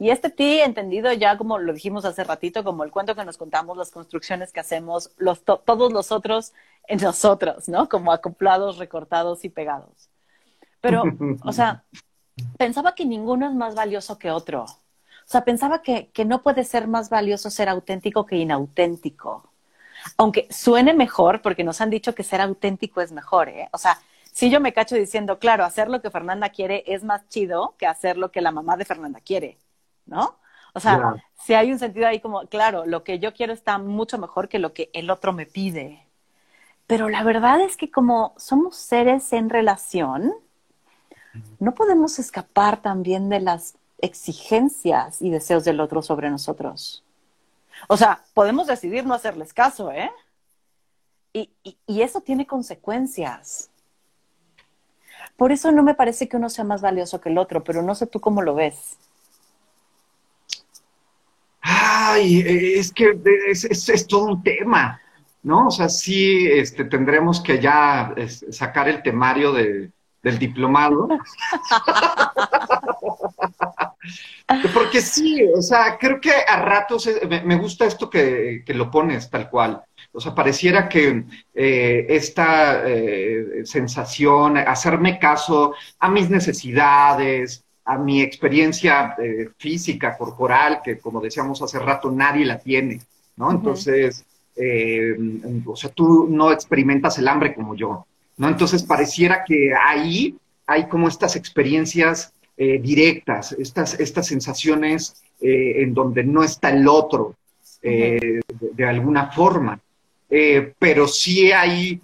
Y 0.00 0.08
este 0.08 0.30
ti 0.30 0.60
entendido 0.60 1.12
ya 1.12 1.36
como 1.36 1.58
lo 1.58 1.74
dijimos 1.74 2.06
hace 2.06 2.24
ratito, 2.24 2.64
como 2.64 2.84
el 2.84 2.90
cuento 2.90 3.14
que 3.14 3.24
nos 3.24 3.36
contamos, 3.36 3.76
las 3.76 3.90
construcciones 3.90 4.50
que 4.50 4.60
hacemos, 4.60 5.10
los 5.18 5.44
todos 5.44 5.92
los 5.92 6.10
otros 6.10 6.54
en 6.88 7.00
nosotros, 7.00 7.68
¿no? 7.68 7.86
Como 7.88 8.10
acoplados, 8.10 8.78
recortados 8.78 9.44
y 9.44 9.50
pegados. 9.50 10.08
Pero, 10.80 11.04
o 11.44 11.52
sea, 11.52 11.84
pensaba 12.56 12.94
que 12.94 13.04
ninguno 13.04 13.46
es 13.46 13.54
más 13.54 13.74
valioso 13.74 14.18
que 14.18 14.30
otro. 14.30 14.62
O 14.62 15.26
sea, 15.26 15.44
pensaba 15.44 15.82
que, 15.82 16.08
que 16.08 16.24
no 16.24 16.42
puede 16.42 16.64
ser 16.64 16.88
más 16.88 17.10
valioso 17.10 17.50
ser 17.50 17.68
auténtico 17.68 18.24
que 18.24 18.36
inauténtico. 18.36 19.52
Aunque 20.16 20.48
suene 20.50 20.94
mejor, 20.94 21.42
porque 21.42 21.62
nos 21.62 21.82
han 21.82 21.90
dicho 21.90 22.14
que 22.14 22.22
ser 22.24 22.40
auténtico 22.40 23.02
es 23.02 23.12
mejor, 23.12 23.50
¿eh? 23.50 23.68
O 23.72 23.76
sea, 23.76 24.00
si 24.40 24.48
yo 24.48 24.58
me 24.58 24.72
cacho 24.72 24.96
diciendo, 24.96 25.38
claro, 25.38 25.66
hacer 25.66 25.90
lo 25.90 26.00
que 26.00 26.10
Fernanda 26.10 26.48
quiere 26.48 26.82
es 26.86 27.04
más 27.04 27.28
chido 27.28 27.74
que 27.76 27.86
hacer 27.86 28.16
lo 28.16 28.32
que 28.32 28.40
la 28.40 28.52
mamá 28.52 28.78
de 28.78 28.86
Fernanda 28.86 29.20
quiere. 29.22 29.58
¿no? 30.06 30.38
O 30.72 30.80
sea, 30.80 31.22
si 31.44 31.52
hay 31.52 31.70
un 31.70 31.78
sentido 31.78 32.06
ahí 32.06 32.20
como, 32.20 32.46
claro, 32.46 32.86
lo 32.86 33.04
que 33.04 33.18
yo 33.18 33.34
quiero 33.34 33.52
está 33.52 33.76
mucho 33.76 34.16
mejor 34.16 34.48
que 34.48 34.58
lo 34.58 34.72
que 34.72 34.88
el 34.94 35.10
otro 35.10 35.34
me 35.34 35.44
pide. 35.44 36.06
Pero 36.86 37.10
la 37.10 37.22
verdad 37.22 37.60
es 37.60 37.76
que 37.76 37.90
como 37.90 38.32
somos 38.38 38.76
seres 38.76 39.30
en 39.34 39.50
relación, 39.50 40.32
no 41.58 41.74
podemos 41.74 42.18
escapar 42.18 42.80
también 42.80 43.28
de 43.28 43.40
las 43.40 43.74
exigencias 43.98 45.20
y 45.20 45.28
deseos 45.28 45.64
del 45.64 45.80
otro 45.80 46.00
sobre 46.00 46.30
nosotros. 46.30 47.04
O 47.88 47.98
sea, 47.98 48.24
podemos 48.32 48.68
decidir 48.68 49.04
no 49.04 49.12
hacerles 49.12 49.52
caso, 49.52 49.92
¿eh? 49.92 50.10
Y, 51.34 51.50
y, 51.86 52.02
eso 52.02 52.22
tiene 52.22 52.46
consecuencias. 52.46 53.69
Por 55.40 55.50
eso 55.52 55.72
no 55.72 55.82
me 55.82 55.94
parece 55.94 56.28
que 56.28 56.36
uno 56.36 56.50
sea 56.50 56.64
más 56.64 56.82
valioso 56.82 57.18
que 57.18 57.30
el 57.30 57.38
otro, 57.38 57.64
pero 57.64 57.80
no 57.80 57.94
sé 57.94 58.06
tú 58.06 58.20
cómo 58.20 58.42
lo 58.42 58.54
ves. 58.54 58.98
ay, 61.62 62.74
es 62.76 62.92
que 62.92 63.18
es, 63.48 64.06
todo 64.06 64.26
un 64.26 64.42
tema, 64.42 65.00
¿no? 65.42 65.68
O 65.68 65.70
sea, 65.70 65.88
sí 65.88 66.46
este, 66.46 66.84
tendremos 66.84 67.40
que 67.40 67.58
ya 67.58 68.14
sacar 68.50 68.90
el 68.90 69.02
temario 69.02 69.54
del 69.54 70.38
diplomado. 70.38 71.08
Porque 74.74 75.00
sí, 75.00 75.42
o 75.56 75.62
sea, 75.62 75.96
creo 75.98 76.20
que 76.20 76.32
a 76.46 76.60
ratos 76.60 77.08
me, 77.44 77.56
gusta 77.56 77.86
esto 77.86 78.10
que, 78.10 78.62
lo 78.66 78.90
pones 78.90 79.30
tal 79.30 79.48
cual. 79.48 79.82
O 80.12 80.20
sea, 80.20 80.34
pareciera 80.34 80.88
que 80.88 81.24
eh, 81.54 82.06
esta 82.08 82.82
eh, 82.84 83.62
sensación, 83.64 84.56
hacerme 84.56 85.18
caso 85.20 85.74
a 86.00 86.08
mis 86.10 86.28
necesidades, 86.28 87.64
a 87.84 87.96
mi 87.96 88.20
experiencia 88.20 89.14
eh, 89.22 89.50
física, 89.56 90.16
corporal, 90.16 90.80
que 90.82 90.98
como 90.98 91.20
decíamos 91.20 91.62
hace 91.62 91.78
rato, 91.78 92.10
nadie 92.10 92.44
la 92.44 92.58
tiene, 92.58 93.00
¿no? 93.36 93.52
Entonces, 93.52 94.24
o 95.64 95.76
sea, 95.76 95.90
tú 95.90 96.26
no 96.28 96.52
experimentas 96.52 97.16
el 97.18 97.28
hambre 97.28 97.54
como 97.54 97.74
yo, 97.74 98.04
¿no? 98.36 98.48
Entonces, 98.48 98.82
pareciera 98.82 99.44
que 99.44 99.72
ahí 99.74 100.36
hay 100.66 100.86
como 100.88 101.08
estas 101.08 101.36
experiencias 101.36 102.32
directas, 102.56 103.52
estas, 103.52 103.98
estas 103.98 104.26
sensaciones 104.26 105.22
en 105.40 105.94
donde 105.94 106.24
no 106.24 106.42
está 106.42 106.68
el 106.68 106.86
otro, 106.86 107.36
de, 107.80 108.42
de, 108.60 108.84
alguna 108.84 109.30
forma. 109.30 109.80
Pero 110.78 111.08
sí 111.08 111.50
hay 111.50 112.00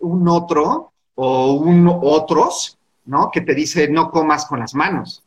un 0.00 0.28
otro 0.28 0.92
o 1.14 1.52
un 1.54 1.88
otros 2.02 2.78
¿no? 3.04 3.30
Que 3.30 3.40
te 3.40 3.54
dice 3.54 3.88
no 3.88 4.10
comas 4.10 4.46
con 4.46 4.60
las 4.60 4.74
manos. 4.74 5.24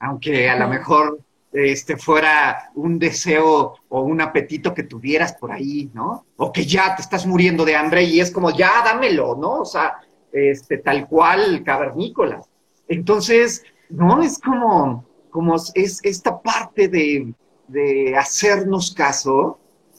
Aunque 0.00 0.50
a 0.50 0.58
lo 0.58 0.68
mejor 0.68 1.20
este 1.52 1.96
fuera 1.96 2.70
un 2.74 2.98
deseo 2.98 3.74
o 3.88 4.00
un 4.00 4.20
apetito 4.20 4.72
que 4.74 4.84
tuvieras 4.84 5.34
por 5.34 5.52
ahí, 5.52 5.90
¿no? 5.92 6.24
O 6.36 6.52
que 6.52 6.64
ya 6.64 6.96
te 6.96 7.02
estás 7.02 7.26
muriendo 7.26 7.64
de 7.64 7.76
hambre 7.76 8.02
y 8.04 8.20
es 8.20 8.30
como, 8.30 8.50
ya 8.50 8.82
dámelo, 8.84 9.36
¿no? 9.36 9.60
O 9.60 9.64
sea, 9.64 9.98
este, 10.32 10.78
tal 10.78 11.06
cual 11.06 11.62
cavernícola. 11.62 12.42
Entonces, 12.88 13.64
¿no? 13.90 14.22
Es 14.22 14.38
como, 14.38 15.04
como 15.30 15.56
es 15.56 16.00
esta 16.02 16.40
parte 16.40 16.88
de, 16.88 17.32
de 17.68 18.16
hacernos 18.16 18.92
caso, 18.92 19.58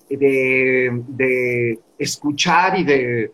de, 0.09 1.03
de 1.07 1.79
escuchar 1.97 2.79
y 2.79 2.83
de, 2.83 3.31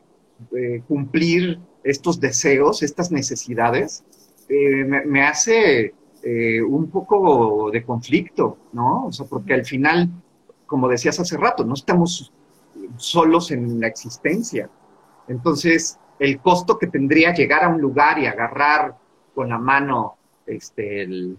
cumplir 0.88 1.60
estos 1.84 2.19
deseos, 2.19 2.82
estas 2.82 3.12
necesidades, 3.12 4.05
eh, 4.47 4.86
me, 4.86 5.23
hace 5.23 5.93
eh, 6.23 6.62
un 6.62 6.89
poco 6.89 7.69
de 7.71 7.84
conflicto, 7.84 8.58
¿no? 8.71 9.08
O 9.08 9.12
sea, 9.12 9.25
porque 9.25 9.53
al 9.53 9.65
final, 9.65 10.10
como 10.65 10.88
decías 10.88 11.19
hace 11.19 11.36
rato, 11.36 11.65
no 11.65 11.73
estamos 11.73 12.32
solos 12.95 13.51
en 13.51 13.82
la 13.82 13.88
existencia. 13.88 14.69
Entonces, 15.27 15.99
el 16.19 16.39
costo 16.39 16.77
que 16.77 16.88
tendría 16.88 17.34
llegar 17.34 17.63
a 17.63 17.69
un 17.69 17.82
lugar 17.82 18.17
y 18.19 18.25
agarrar 18.25 18.95
con 19.36 19.49
la 19.49 19.58
mano 19.58 20.17
este, 20.45 21.01
el, 21.01 21.38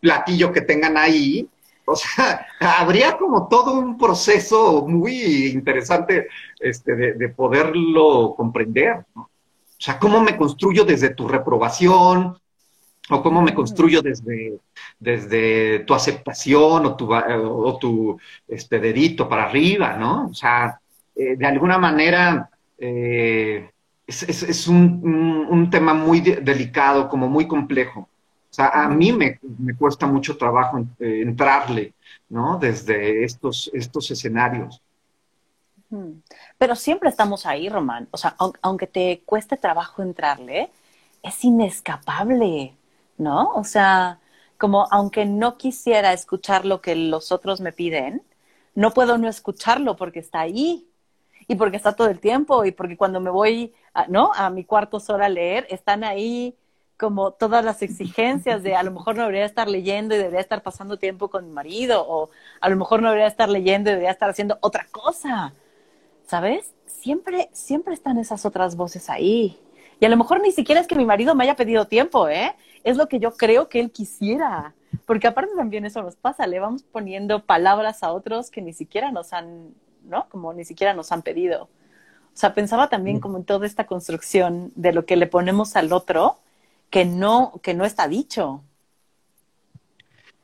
platillo 0.00 0.52
que 0.52 0.60
tengan 0.60 0.96
ahí. 0.96 1.48
O 1.84 1.96
sea, 1.96 2.46
habría 2.60 3.16
como 3.16 3.48
todo 3.48 3.74
un 3.74 3.98
proceso 3.98 4.86
muy 4.86 5.46
interesante 5.46 6.28
este, 6.60 6.94
de, 6.94 7.28
poderlo 7.28 8.34
comprender. 8.36 9.04
¿no? 9.14 9.22
O 9.22 9.28
sea, 9.78 9.98
¿cómo 9.98 10.20
me 10.22 10.36
construyo 10.36 10.84
desde 10.84 11.10
tu 11.10 11.28
reprobación? 11.28 12.38
¿O 13.10 13.22
cómo 13.22 13.42
me 13.42 13.52
construyo 13.52 14.00
desde, 14.00 14.60
desde 14.98 15.80
tu 15.80 15.92
aceptación 15.92 16.86
o 16.86 16.96
tu, 16.96 17.12
o 17.12 17.78
tu 17.78 18.16
este, 18.46 18.78
dedito 18.78 19.28
para 19.28 19.44
arriba, 19.44 19.96
¿no? 19.96 20.26
O 20.26 20.34
sea, 20.34 20.80
eh, 21.16 21.36
de 21.36 21.46
alguna 21.46 21.78
manera 21.78 22.48
eh, 22.78 23.70
es, 24.06 24.68
un, 24.68 25.68
tema 25.70 25.94
muy 25.94 26.20
delicado, 26.20 27.08
como 27.08 27.28
muy 27.28 27.46
complejo. 27.46 28.08
O 28.52 28.54
sea, 28.54 28.68
a 28.68 28.88
mí 28.88 29.12
me, 29.12 29.40
cuesta 29.78 30.06
mucho 30.06 30.36
trabajo 30.36 30.78
eh, 31.00 31.22
entrarle, 31.22 31.94
¿no? 32.28 32.58
Desde 32.58 33.24
estos, 33.24 33.70
estos 33.72 34.10
escenarios. 34.10 34.82
Pero 36.58 36.76
siempre 36.76 37.08
estamos 37.08 37.46
ahí, 37.46 37.70
Román. 37.70 38.08
O 38.10 38.18
sea, 38.18 38.36
aunque 38.60 38.86
te 38.86 39.22
cueste 39.24 39.56
trabajo 39.56 40.02
entrarle, 40.02 40.70
es 41.22 41.42
inescapable, 41.44 42.74
¿no? 43.16 43.52
O 43.54 43.64
sea, 43.64 44.18
como 44.58 44.86
aunque 44.90 45.24
no 45.24 45.56
quisiera 45.56 46.12
escuchar 46.12 46.66
lo 46.66 46.82
que 46.82 46.94
los 46.94 47.32
otros 47.32 47.62
me 47.62 47.72
piden, 47.72 48.22
no 48.74 48.92
puedo 48.92 49.16
no 49.16 49.28
escucharlo 49.28 49.96
porque 49.96 50.18
está 50.18 50.40
ahí 50.40 50.86
y 51.48 51.54
porque 51.54 51.78
está 51.78 51.94
todo 51.94 52.08
el 52.08 52.20
tiempo 52.20 52.66
y 52.66 52.72
porque 52.72 52.98
cuando 52.98 53.18
me 53.18 53.30
voy, 53.30 53.72
a, 53.94 54.06
¿no? 54.08 54.30
A 54.34 54.50
mi 54.50 54.64
cuarto 54.64 55.00
solo 55.00 55.24
a 55.24 55.30
leer, 55.30 55.66
están 55.70 56.04
ahí 56.04 56.54
como 57.02 57.32
todas 57.32 57.64
las 57.64 57.82
exigencias 57.82 58.62
de 58.62 58.76
a 58.76 58.84
lo 58.84 58.92
mejor 58.92 59.16
no 59.16 59.22
debería 59.22 59.44
estar 59.44 59.68
leyendo 59.68 60.14
y 60.14 60.18
debería 60.18 60.38
estar 60.38 60.62
pasando 60.62 60.98
tiempo 60.98 61.30
con 61.30 61.46
mi 61.46 61.50
marido 61.50 62.06
o 62.06 62.30
a 62.60 62.68
lo 62.68 62.76
mejor 62.76 63.02
no 63.02 63.08
debería 63.08 63.26
estar 63.26 63.48
leyendo 63.48 63.90
y 63.90 63.94
debería 63.94 64.12
estar 64.12 64.30
haciendo 64.30 64.56
otra 64.60 64.86
cosa. 64.92 65.52
¿Sabes? 66.28 66.72
Siempre, 66.86 67.48
siempre 67.52 67.92
están 67.92 68.18
esas 68.18 68.46
otras 68.46 68.76
voces 68.76 69.10
ahí. 69.10 69.58
Y 69.98 70.04
a 70.04 70.08
lo 70.08 70.16
mejor 70.16 70.40
ni 70.40 70.52
siquiera 70.52 70.80
es 70.80 70.86
que 70.86 70.94
mi 70.94 71.04
marido 71.04 71.34
me 71.34 71.42
haya 71.42 71.56
pedido 71.56 71.86
tiempo, 71.88 72.28
¿eh? 72.28 72.54
Es 72.84 72.96
lo 72.96 73.08
que 73.08 73.18
yo 73.18 73.32
creo 73.32 73.68
que 73.68 73.80
él 73.80 73.90
quisiera. 73.90 74.72
Porque 75.04 75.26
aparte 75.26 75.56
también 75.56 75.84
eso 75.84 76.04
nos 76.04 76.14
pasa, 76.14 76.46
le 76.46 76.60
vamos 76.60 76.84
poniendo 76.84 77.44
palabras 77.44 78.04
a 78.04 78.12
otros 78.12 78.48
que 78.48 78.62
ni 78.62 78.72
siquiera 78.72 79.10
nos 79.10 79.32
han 79.32 79.74
¿no? 80.04 80.28
Como 80.28 80.52
ni 80.52 80.64
siquiera 80.64 80.94
nos 80.94 81.10
han 81.10 81.22
pedido. 81.22 81.64
O 81.64 82.36
sea, 82.36 82.54
pensaba 82.54 82.88
también 82.88 83.18
como 83.18 83.38
en 83.38 83.44
toda 83.44 83.66
esta 83.66 83.86
construcción 83.86 84.70
de 84.76 84.92
lo 84.92 85.04
que 85.04 85.16
le 85.16 85.26
ponemos 85.26 85.74
al 85.74 85.92
otro 85.92 86.38
que 86.92 87.06
no, 87.06 87.58
que 87.62 87.72
no 87.72 87.86
está 87.86 88.06
dicho. 88.06 88.62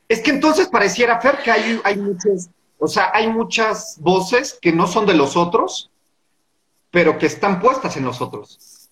Es 0.09 0.21
que 0.21 0.31
entonces 0.31 0.67
pareciera, 0.69 1.21
Fer, 1.21 1.43
que 1.45 1.51
hay, 1.51 1.79
hay 1.85 1.97
muchas, 1.99 2.49
o 2.79 2.89
sea, 2.89 3.11
hay 3.13 3.29
muchas 3.29 3.99
voces 4.01 4.59
que 4.61 4.73
no 4.73 4.87
son 4.87 5.05
de 5.05 5.13
los 5.13 5.37
otros, 5.37 5.91
pero 6.91 7.19
que 7.19 7.27
están 7.27 7.61
puestas 7.61 7.99
en 7.99 8.05
nosotros. 8.05 8.89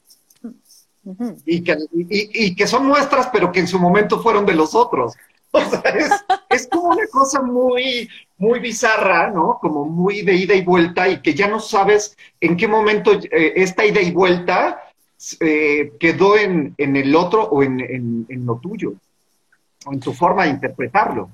y, 1.47 1.65
que, 1.65 1.79
y, 1.95 2.55
que 2.55 2.67
son 2.67 2.87
nuestras, 2.87 3.29
pero 3.29 3.51
que 3.51 3.61
en 3.61 3.69
su 3.69 3.79
momento 3.79 4.23
fueron 4.23 4.45
de 4.45 4.55
los 4.55 4.75
otros. 4.75 5.15
O 5.53 5.61
sea, 5.61 5.81
es, 5.81 6.11
es 6.51 6.69
como 6.69 6.91
una 6.91 7.07
cosa 7.07 7.41
muy, 7.41 8.11
muy 8.37 8.59
bizarra, 8.59 9.31
¿no? 9.31 9.59
Como 9.59 9.87
muy 9.87 10.21
de 10.21 10.35
ida 10.35 10.55
y 10.55 10.63
vuelta 10.63 11.09
y 11.09 11.23
que 11.23 11.33
ya 11.33 11.49
no 11.49 11.61
sabes 11.61 12.15
en 12.43 12.59
qué 12.59 12.69
momento 12.69 13.13
eh, 13.13 13.55
esta 13.57 13.87
ida 13.87 14.03
y 14.03 14.11
vuelta 14.11 14.86
eh, 15.41 15.93
quedó 15.99 16.37
en, 16.37 16.75
el 16.77 17.15
otro 17.15 17.45
o 17.45 17.63
en, 17.63 18.27
lo 18.29 18.59
tuyo, 18.59 18.95
o 19.87 19.93
en 19.93 20.01
tu 20.01 20.13
forma 20.13 20.45
de 20.45 20.51
interpretarlo 20.51 21.31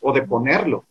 o 0.00 0.12
de 0.12 0.22
ponerlo. 0.22 0.84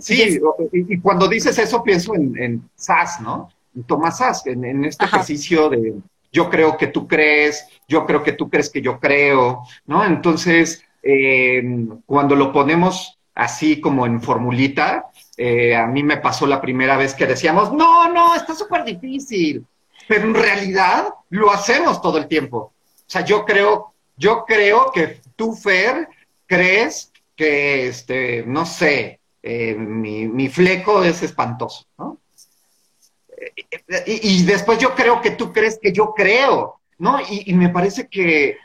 Sí, 0.00 0.40
y, 0.72 1.00
cuando 1.00 1.28
dices 1.28 1.58
eso 1.58 1.82
pienso 1.82 2.14
en, 2.14 2.36
en 2.38 2.70
Sass, 2.74 3.20
¿no? 3.20 3.50
En 3.74 3.82
Tomás 3.84 4.18
Sass, 4.18 4.46
en, 4.46 4.84
este 4.84 5.04
ejercicio 5.04 5.68
de 5.68 5.94
yo 6.32 6.48
creo 6.48 6.78
que 6.78 6.86
tú 6.86 7.06
crees, 7.06 7.66
yo 7.86 8.06
creo 8.06 8.22
que 8.22 8.32
tú 8.32 8.48
crees 8.48 8.70
que 8.70 8.80
yo 8.80 8.98
creo, 8.98 9.64
¿no? 9.86 10.04
Entonces, 10.04 10.82
eh, 11.02 11.62
cuando 12.06 12.34
lo 12.34 12.52
ponemos 12.52 13.18
así 13.34 13.80
como 13.80 14.06
en 14.06 14.22
formulita, 14.22 15.10
eh, 15.36 15.76
a 15.76 15.86
mí 15.86 16.02
me 16.02 16.16
pasó 16.16 16.46
la 16.46 16.60
primera 16.60 16.96
vez 16.96 17.14
que 17.14 17.26
decíamos, 17.26 17.72
no, 17.72 18.10
no, 18.12 18.34
está 18.34 18.54
súper 18.54 18.84
difícil, 18.84 19.66
pero 20.08 20.24
en 20.24 20.34
realidad 20.34 21.08
lo 21.30 21.50
hacemos 21.50 22.00
todo 22.00 22.18
el 22.18 22.28
tiempo. 22.28 22.58
O 22.58 23.04
sea, 23.06 23.24
yo 23.24 23.44
creo, 23.44 23.92
yo 24.16 24.44
creo 24.46 24.90
que 24.92 25.20
tú, 25.36 25.54
Fer, 25.54 26.08
crees 26.46 27.12
que, 27.36 27.88
este, 27.88 28.44
no 28.46 28.66
sé, 28.66 29.20
eh, 29.42 29.74
mi, 29.74 30.48
fleco 30.48 31.02
es 31.02 31.22
espantoso, 31.22 31.84
¿no? 31.98 32.18
Y, 34.06 34.44
después 34.44 34.78
yo 34.78 34.94
creo 34.94 35.20
que 35.20 35.32
tú 35.32 35.52
crees 35.52 35.78
que 35.82 35.92
yo 35.92 36.14
creo, 36.14 36.80
¿no? 36.98 37.18
Y, 37.28 37.52
me 37.54 37.68
parece 37.68 38.06
que 38.06 38.56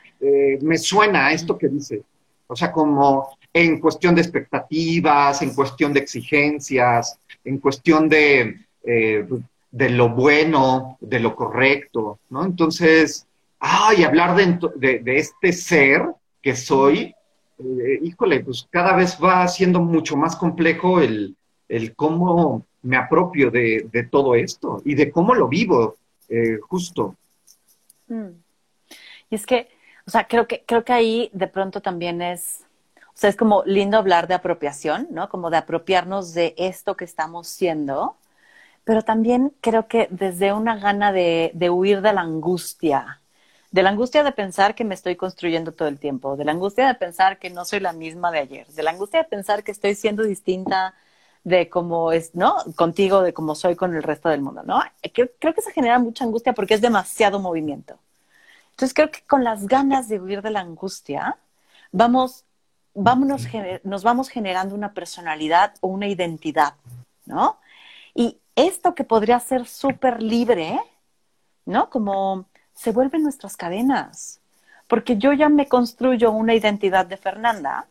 me 0.61 0.77
suena 0.77 1.31
esto 1.31 1.57
que 1.57 1.67
dice. 1.67 2.03
O 2.47 2.55
sea, 2.55 2.71
como 2.71 3.37
en 3.53 3.79
cuestión 3.79 4.15
de 4.15 4.21
expectativas, 4.21 5.41
en 5.41 5.53
cuestión 5.53 5.93
de 5.93 5.99
exigencias, 5.99 7.19
en 7.43 7.57
cuestión 7.57 8.07
de, 8.07 8.59
eh, 8.83 9.25
de 9.71 9.89
lo 9.89 10.09
bueno, 10.09 10.97
de 11.01 11.19
lo 11.19 11.35
correcto, 11.35 12.19
¿no? 12.29 12.45
Entonces, 12.45 13.27
ay, 13.59 14.03
hablar 14.03 14.35
de, 14.35 14.99
de, 14.99 15.17
este 15.17 15.51
ser 15.51 16.05
que 16.41 16.55
soy, 16.55 17.13
eh, 17.59 17.99
híjole, 18.01 18.41
pues 18.41 18.67
cada 18.69 18.95
vez 18.95 19.17
va 19.21 19.47
siendo 19.47 19.79
mucho 19.79 20.15
más 20.15 20.35
complejo 20.35 21.01
el, 21.01 21.35
el 21.67 21.95
cómo 21.95 22.65
me 22.83 22.97
apropio 22.97 23.51
de, 23.51 23.87
de, 23.91 24.03
todo 24.03 24.35
esto 24.35 24.81
y 24.85 24.95
de 24.95 25.11
cómo 25.11 25.35
lo 25.35 25.47
vivo, 25.47 25.95
eh, 26.29 26.59
justo. 26.67 27.15
Mm. 28.07 28.29
Y 29.29 29.35
es 29.35 29.45
que 29.45 29.67
o 30.07 30.09
sea, 30.09 30.25
creo 30.25 30.47
que, 30.47 30.63
creo 30.65 30.85
que 30.85 30.93
ahí 30.93 31.29
de 31.33 31.47
pronto 31.47 31.81
también 31.81 32.21
es, 32.21 32.61
o 33.07 33.11
sea, 33.13 33.29
es 33.29 33.35
como 33.35 33.63
lindo 33.65 33.97
hablar 33.97 34.27
de 34.27 34.35
apropiación, 34.35 35.07
¿no? 35.11 35.27
Como 35.27 35.49
de 35.49 35.57
apropiarnos 35.57 36.33
de 36.33 36.55
esto 36.57 36.95
que 36.95 37.03
estamos 37.03 37.47
siendo, 37.47 38.15
pero 38.87 39.01
también 39.01 39.53
creo 39.59 39.89
que 39.89 40.07
desde 40.11 40.53
una 40.53 40.77
gana 40.77 41.11
de, 41.11 41.51
de 41.53 41.69
huir 41.69 41.99
de 42.01 42.13
la 42.13 42.21
angustia, 42.21 43.19
de 43.69 43.83
la 43.83 43.89
angustia 43.89 44.23
de 44.23 44.31
pensar 44.31 44.75
que 44.75 44.85
me 44.85 44.95
estoy 44.95 45.17
construyendo 45.17 45.73
todo 45.73 45.89
el 45.89 45.99
tiempo, 45.99 46.37
de 46.37 46.45
la 46.45 46.53
angustia 46.53 46.87
de 46.87 46.93
pensar 46.95 47.37
que 47.37 47.49
no 47.49 47.65
soy 47.65 47.81
la 47.81 47.91
misma 47.91 48.31
de 48.31 48.39
ayer, 48.39 48.65
de 48.67 48.83
la 48.83 48.91
angustia 48.91 49.23
de 49.23 49.27
pensar 49.27 49.65
que 49.65 49.73
estoy 49.73 49.93
siendo 49.93 50.23
distinta 50.23 50.93
de 51.43 51.67
cómo 51.67 52.13
es, 52.13 52.33
¿no? 52.33 52.55
Contigo, 52.77 53.23
de 53.23 53.33
cómo 53.33 53.55
soy 53.55 53.75
con 53.75 53.93
el 53.93 54.03
resto 54.03 54.29
del 54.29 54.41
mundo, 54.41 54.63
¿no? 54.63 54.81
Creo, 55.13 55.29
creo 55.37 55.53
que 55.53 55.61
se 55.61 55.73
genera 55.73 55.99
mucha 55.99 56.23
angustia 56.23 56.53
porque 56.53 56.75
es 56.75 56.79
demasiado 56.79 57.41
movimiento. 57.41 57.99
Entonces 58.69 58.93
creo 58.93 59.11
que 59.11 59.19
con 59.27 59.43
las 59.43 59.67
ganas 59.67 60.07
de 60.07 60.21
huir 60.21 60.41
de 60.41 60.51
la 60.51 60.61
angustia, 60.61 61.37
vamos, 61.91 62.45
vámonos, 62.93 63.47
nos 63.83 64.03
vamos 64.03 64.29
generando 64.29 64.75
una 64.75 64.93
personalidad 64.93 65.73
o 65.81 65.89
una 65.89 66.07
identidad, 66.07 66.75
¿no? 67.25 67.59
Y 68.15 68.39
esto 68.57 68.95
que 68.95 69.05
podría 69.05 69.39
ser 69.39 69.67
súper 69.67 70.21
libre, 70.21 70.79
¿no? 71.65 71.89
Como 71.89 72.45
se 72.73 72.91
vuelven 72.91 73.23
nuestras 73.23 73.55
cadenas, 73.55 74.41
porque 74.87 75.17
yo 75.17 75.31
ya 75.33 75.47
me 75.49 75.67
construyo 75.67 76.31
una 76.31 76.55
identidad 76.55 77.05
de 77.05 77.17
Fernanda 77.17 77.87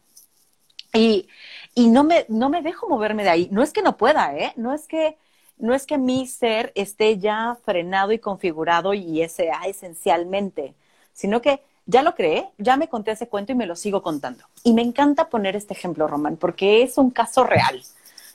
y, 0.93 1.29
y 1.75 1.89
no, 1.89 2.05
me, 2.05 2.27
no 2.29 2.49
me 2.51 2.63
dejo 2.63 2.89
moverme 2.89 3.23
de 3.23 3.31
ahí. 3.31 3.49
No 3.53 3.63
es 3.63 3.73
que 3.73 3.83
no 3.83 3.97
pueda, 3.97 4.37
¿eh? 4.37 4.53
No 4.57 4.75
es 4.75 4.87
que 4.87 5.17
no 5.59 5.75
es 5.75 5.87
que 5.87 5.97
mi 5.97 6.27
ser 6.27 6.71
esté 6.75 7.19
ya 7.19 7.57
frenado 7.65 8.13
y 8.13 8.19
configurado 8.19 8.93
y 8.93 9.23
ese 9.23 9.51
A 9.51 9.67
esencialmente, 9.67 10.75
sino 11.15 11.41
que 11.41 11.63
ya 11.87 12.03
lo 12.03 12.15
creé, 12.15 12.51
ya 12.59 12.77
me 12.77 12.89
conté 12.89 13.13
ese 13.13 13.29
cuento 13.29 13.53
y 13.53 13.55
me 13.55 13.67
lo 13.67 13.77
sigo 13.77 14.03
contando. 14.03 14.45
Y 14.65 14.75
me 14.75 14.83
encanta 14.83 15.31
poner 15.31 15.57
este 15.57 15.73
ejemplo, 15.73 16.09
Román, 16.09 16.37
porque 16.37 16.83
es 16.83 16.99
un 16.99 17.11
caso 17.11 17.45
real, 17.45 17.83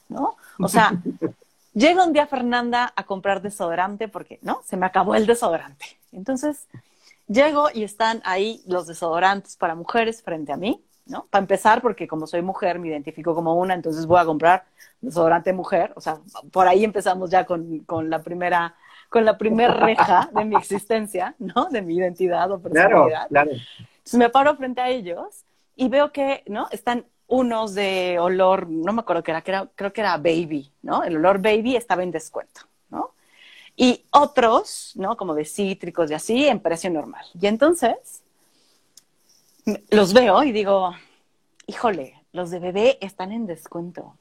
¿no? 0.09 0.35
O 0.59 0.67
sea, 0.67 0.95
llega 1.73 2.03
un 2.03 2.13
día 2.13 2.27
Fernanda 2.27 2.93
a 2.95 3.05
comprar 3.05 3.41
desodorante 3.41 4.07
porque, 4.07 4.39
¿no? 4.41 4.61
Se 4.63 4.77
me 4.77 4.85
acabó 4.85 5.15
el 5.15 5.25
desodorante. 5.25 5.85
Entonces, 6.11 6.67
llego 7.27 7.69
y 7.73 7.83
están 7.83 8.21
ahí 8.25 8.61
los 8.67 8.87
desodorantes 8.87 9.55
para 9.55 9.75
mujeres 9.75 10.21
frente 10.21 10.51
a 10.51 10.57
mí, 10.57 10.83
¿no? 11.05 11.25
Para 11.29 11.43
empezar, 11.43 11.81
porque 11.81 12.07
como 12.07 12.27
soy 12.27 12.41
mujer, 12.41 12.79
me 12.79 12.89
identifico 12.89 13.33
como 13.33 13.55
una, 13.55 13.73
entonces 13.73 14.05
voy 14.05 14.19
a 14.19 14.25
comprar 14.25 14.65
desodorante 14.99 15.51
mujer, 15.53 15.93
o 15.95 16.01
sea, 16.01 16.19
por 16.51 16.67
ahí 16.67 16.83
empezamos 16.83 17.31
ya 17.31 17.45
con, 17.45 17.83
la 18.09 18.21
primera 18.21 18.75
con 19.09 19.25
la 19.25 19.37
primera 19.37 19.73
reja 19.73 20.29
de 20.33 20.45
mi 20.45 20.55
existencia, 20.55 21.35
¿no? 21.39 21.65
De 21.69 21.81
mi 21.81 21.95
identidad 21.95 22.49
o 22.51 22.59
personalidad. 22.59 23.27
Claro, 23.27 23.29
claro. 23.29 23.51
Entonces 23.51 24.19
me 24.19 24.29
paro 24.29 24.55
frente 24.55 24.79
a 24.79 24.89
ellos 24.89 25.43
y 25.75 25.89
veo 25.89 26.11
que, 26.11 26.43
¿no? 26.47 26.67
Están 26.71 27.05
unos 27.31 27.73
de 27.73 28.17
olor, 28.19 28.69
no 28.69 28.93
me 28.93 29.01
acuerdo 29.01 29.23
que 29.23 29.31
era, 29.31 29.41
creo 29.41 29.93
que 29.93 30.01
era 30.01 30.17
baby, 30.17 30.71
¿no? 30.83 31.03
El 31.03 31.17
olor 31.17 31.41
baby 31.41 31.75
estaba 31.75 32.03
en 32.03 32.11
descuento, 32.11 32.61
¿no? 32.89 33.11
y 33.75 34.05
otros, 34.11 34.93
¿no? 34.95 35.17
Como 35.17 35.33
de 35.33 35.45
cítricos 35.45 36.11
y 36.11 36.13
así, 36.13 36.47
en 36.47 36.59
precio 36.59 36.89
normal. 36.89 37.25
Y 37.39 37.47
entonces 37.47 38.21
los 39.89 40.13
veo 40.13 40.43
y 40.43 40.51
digo, 40.51 40.93
híjole, 41.67 42.15
los 42.33 42.51
de 42.51 42.59
bebé 42.59 42.97
están 43.01 43.31
en 43.31 43.45
descuento, 43.45 44.15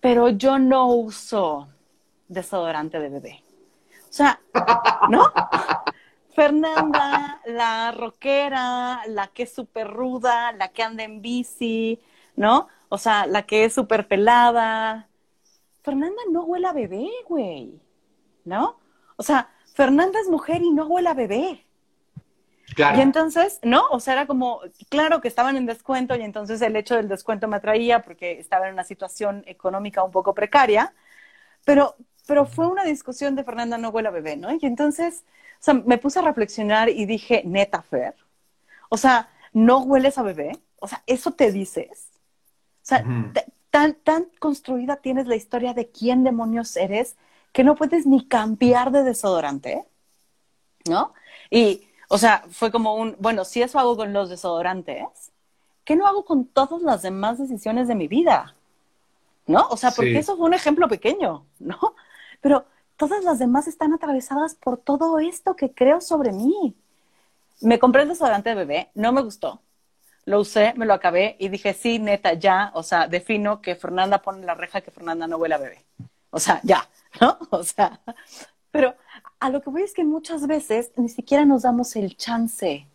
pero 0.00 0.28
yo 0.28 0.58
no 0.58 0.88
uso 0.88 1.68
desodorante 2.28 2.98
de 3.00 3.08
bebé. 3.08 3.42
O 4.08 4.12
sea, 4.12 4.40
¿no? 5.08 5.32
Fernanda, 6.34 7.40
la 7.46 7.92
rockera, 7.92 9.02
la 9.06 9.28
que 9.28 9.44
es 9.44 9.54
súper 9.54 9.88
ruda, 9.88 10.52
la 10.52 10.68
que 10.68 10.82
anda 10.82 11.04
en 11.04 11.22
bici, 11.22 12.00
¿no? 12.36 12.68
O 12.88 12.98
sea, 12.98 13.26
la 13.26 13.42
que 13.42 13.64
es 13.64 13.74
súper 13.74 14.08
pelada. 14.08 15.08
Fernanda 15.82 16.22
no 16.30 16.44
huele 16.44 16.66
a 16.68 16.72
bebé, 16.72 17.08
güey. 17.28 17.80
¿no? 18.44 18.78
O 19.16 19.22
sea, 19.22 19.50
Fernanda 19.74 20.18
es 20.20 20.28
mujer 20.28 20.62
y 20.62 20.70
no 20.70 20.86
huele 20.86 21.08
a 21.08 21.14
bebé. 21.14 21.66
Claro. 22.74 22.98
Y 22.98 23.02
entonces, 23.02 23.60
¿no? 23.62 23.84
O 23.90 24.00
sea, 24.00 24.14
era 24.14 24.26
como, 24.26 24.60
claro 24.88 25.20
que 25.20 25.28
estaban 25.28 25.56
en 25.56 25.66
descuento 25.66 26.14
y 26.14 26.22
entonces 26.22 26.62
el 26.62 26.74
hecho 26.76 26.96
del 26.96 27.08
descuento 27.08 27.46
me 27.46 27.56
atraía 27.56 28.02
porque 28.02 28.38
estaba 28.38 28.66
en 28.66 28.74
una 28.74 28.84
situación 28.84 29.42
económica 29.46 30.02
un 30.02 30.10
poco 30.10 30.34
precaria, 30.34 30.94
pero, 31.64 31.96
pero 32.26 32.46
fue 32.46 32.66
una 32.66 32.84
discusión 32.84 33.36
de 33.36 33.44
Fernanda 33.44 33.76
no 33.76 33.90
huele 33.90 34.08
a 34.08 34.12
bebé, 34.12 34.36
¿no? 34.36 34.52
Y 34.52 34.60
entonces, 34.62 35.24
o 35.62 35.64
sea, 35.64 35.74
me 35.74 35.96
puse 35.96 36.18
a 36.18 36.22
reflexionar 36.22 36.88
y 36.88 37.06
dije, 37.06 37.42
neta, 37.44 37.82
Fer, 37.82 38.16
o 38.88 38.96
sea, 38.96 39.30
no 39.52 39.78
hueles 39.78 40.18
a 40.18 40.22
bebé, 40.22 40.58
o 40.80 40.88
sea, 40.88 41.04
eso 41.06 41.30
te 41.30 41.52
dices. 41.52 42.08
O 42.82 42.84
sea, 42.84 43.04
tan, 43.70 43.94
tan 43.94 44.26
construida 44.40 44.96
tienes 44.96 45.28
la 45.28 45.36
historia 45.36 45.72
de 45.72 45.88
quién 45.88 46.24
demonios 46.24 46.76
eres 46.76 47.14
que 47.52 47.62
no 47.62 47.76
puedes 47.76 48.06
ni 48.06 48.26
cambiar 48.26 48.90
de 48.90 49.04
desodorante, 49.04 49.84
¿no? 50.88 51.14
Y, 51.48 51.86
o 52.08 52.18
sea, 52.18 52.44
fue 52.50 52.72
como 52.72 52.96
un, 52.96 53.14
bueno, 53.20 53.44
si 53.44 53.62
eso 53.62 53.78
hago 53.78 53.96
con 53.96 54.12
los 54.12 54.30
desodorantes, 54.30 55.30
¿qué 55.84 55.94
no 55.94 56.08
hago 56.08 56.24
con 56.24 56.44
todas 56.44 56.82
las 56.82 57.02
demás 57.02 57.38
decisiones 57.38 57.86
de 57.86 57.94
mi 57.94 58.08
vida? 58.08 58.56
¿No? 59.46 59.68
O 59.68 59.76
sea, 59.76 59.92
porque 59.92 60.18
eso 60.18 60.36
fue 60.36 60.46
un 60.46 60.54
ejemplo 60.54 60.88
pequeño, 60.88 61.46
¿no? 61.60 61.94
Pero 62.40 62.66
todas 63.02 63.24
las 63.24 63.40
demás 63.40 63.66
están 63.66 63.92
atravesadas 63.92 64.54
por 64.54 64.78
todo 64.78 65.18
esto 65.18 65.56
que 65.56 65.72
creo 65.74 66.00
sobre 66.00 66.30
mí. 66.30 66.76
Me 67.60 67.80
compré 67.80 68.02
el 68.02 68.08
desodorante 68.08 68.50
de 68.50 68.54
bebé, 68.54 68.90
no 68.94 69.12
me 69.12 69.22
gustó. 69.22 69.60
Lo 70.24 70.38
usé, 70.38 70.72
me 70.76 70.86
lo 70.86 70.94
acabé 70.94 71.34
y 71.40 71.48
dije, 71.48 71.74
sí, 71.74 71.98
neta, 71.98 72.34
ya, 72.34 72.70
o 72.74 72.84
sea, 72.84 73.08
defino 73.08 73.60
que 73.60 73.74
Fernanda 73.74 74.22
pone 74.22 74.46
la 74.46 74.54
reja 74.54 74.82
que 74.82 74.92
Fernanda 74.92 75.26
no 75.26 75.38
huele 75.38 75.56
a 75.56 75.58
bebé. 75.58 75.84
O 76.30 76.38
sea, 76.38 76.60
ya, 76.62 76.88
¿no? 77.20 77.38
O 77.50 77.64
sea, 77.64 78.00
pero 78.70 78.94
a 79.40 79.50
lo 79.50 79.60
que 79.62 79.70
voy 79.70 79.82
es 79.82 79.94
que 79.94 80.04
muchas 80.04 80.46
veces 80.46 80.92
ni 80.94 81.08
siquiera 81.08 81.44
nos 81.44 81.62
damos 81.62 81.96
el 81.96 82.16
chance 82.16 82.86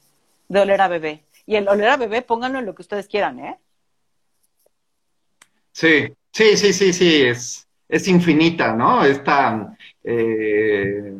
de 0.47 0.59
oler 0.61 0.79
a 0.79 0.87
bebé. 0.87 1.25
Y 1.45 1.57
el 1.57 1.67
oler 1.67 1.89
a 1.89 1.97
bebé, 1.97 2.21
pónganlo 2.21 2.59
en 2.59 2.65
lo 2.65 2.75
que 2.75 2.81
ustedes 2.81 3.09
quieran, 3.09 3.41
¿eh? 3.41 3.59
Sí, 5.73 6.15
sí, 6.31 6.55
sí, 6.55 6.71
sí, 6.71 6.93
sí, 6.93 7.23
es, 7.23 7.67
es 7.89 8.07
infinita, 8.07 8.73
¿no? 8.73 9.03
Esta, 9.03 9.77
eh, 10.09 11.17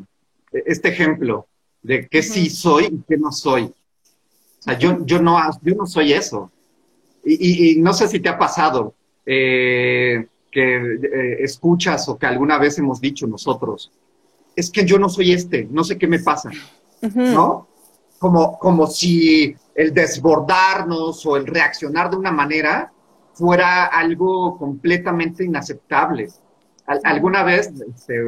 este 0.51 0.89
ejemplo 0.89 1.47
de 1.81 2.07
qué 2.07 2.23
sí 2.23 2.49
soy 2.49 2.85
y 2.85 3.03
qué 3.07 3.17
no 3.17 3.31
soy. 3.31 3.63
O 3.63 4.61
sea, 4.61 4.77
yo, 4.77 5.05
yo, 5.05 5.21
no, 5.21 5.39
yo 5.61 5.75
no 5.75 5.85
soy 5.85 6.13
eso. 6.13 6.51
Y, 7.23 7.73
y, 7.73 7.81
no 7.81 7.93
sé 7.93 8.07
si 8.07 8.19
te 8.19 8.29
ha 8.29 8.37
pasado. 8.37 8.93
Eh, 9.25 10.25
que 10.51 10.75
eh, 10.75 11.43
escuchas 11.43 12.07
o 12.09 12.17
que 12.17 12.25
alguna 12.25 12.57
vez 12.57 12.79
hemos 12.79 12.99
dicho 12.99 13.27
nosotros, 13.27 13.91
es 14.55 14.71
que 14.71 14.85
yo 14.85 14.97
no 14.97 15.09
soy 15.09 15.33
este, 15.33 15.67
no 15.69 15.83
sé 15.83 15.97
qué 15.97 16.07
me 16.07 16.19
pasa, 16.19 16.49
¿no? 17.13 17.67
Como, 18.17 18.57
como 18.57 18.87
si 18.87 19.55
el 19.75 19.93
desbordarnos 19.93 21.23
o 21.27 21.37
el 21.37 21.45
reaccionar 21.45 22.09
de 22.09 22.15
una 22.15 22.31
manera 22.31 22.91
fuera 23.33 23.85
algo 23.85 24.57
completamente 24.57 25.43
inaceptable. 25.43 26.29
alguna 27.03 27.43
vez, 27.43 27.71
este, 27.87 28.19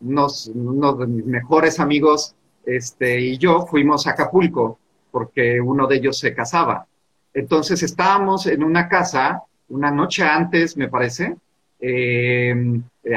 unos 0.00 0.98
de 0.98 1.06
mis 1.06 1.24
mejores 1.24 1.80
amigos 1.80 2.34
este, 2.64 3.20
y 3.20 3.38
yo 3.38 3.66
fuimos 3.66 4.06
a 4.06 4.10
Acapulco 4.10 4.78
porque 5.10 5.60
uno 5.60 5.86
de 5.86 5.96
ellos 5.96 6.18
se 6.18 6.34
casaba. 6.34 6.86
Entonces 7.32 7.82
estábamos 7.82 8.46
en 8.46 8.62
una 8.62 8.88
casa 8.88 9.42
una 9.68 9.90
noche 9.90 10.22
antes, 10.22 10.76
me 10.76 10.88
parece, 10.88 11.36
eh, 11.80 12.54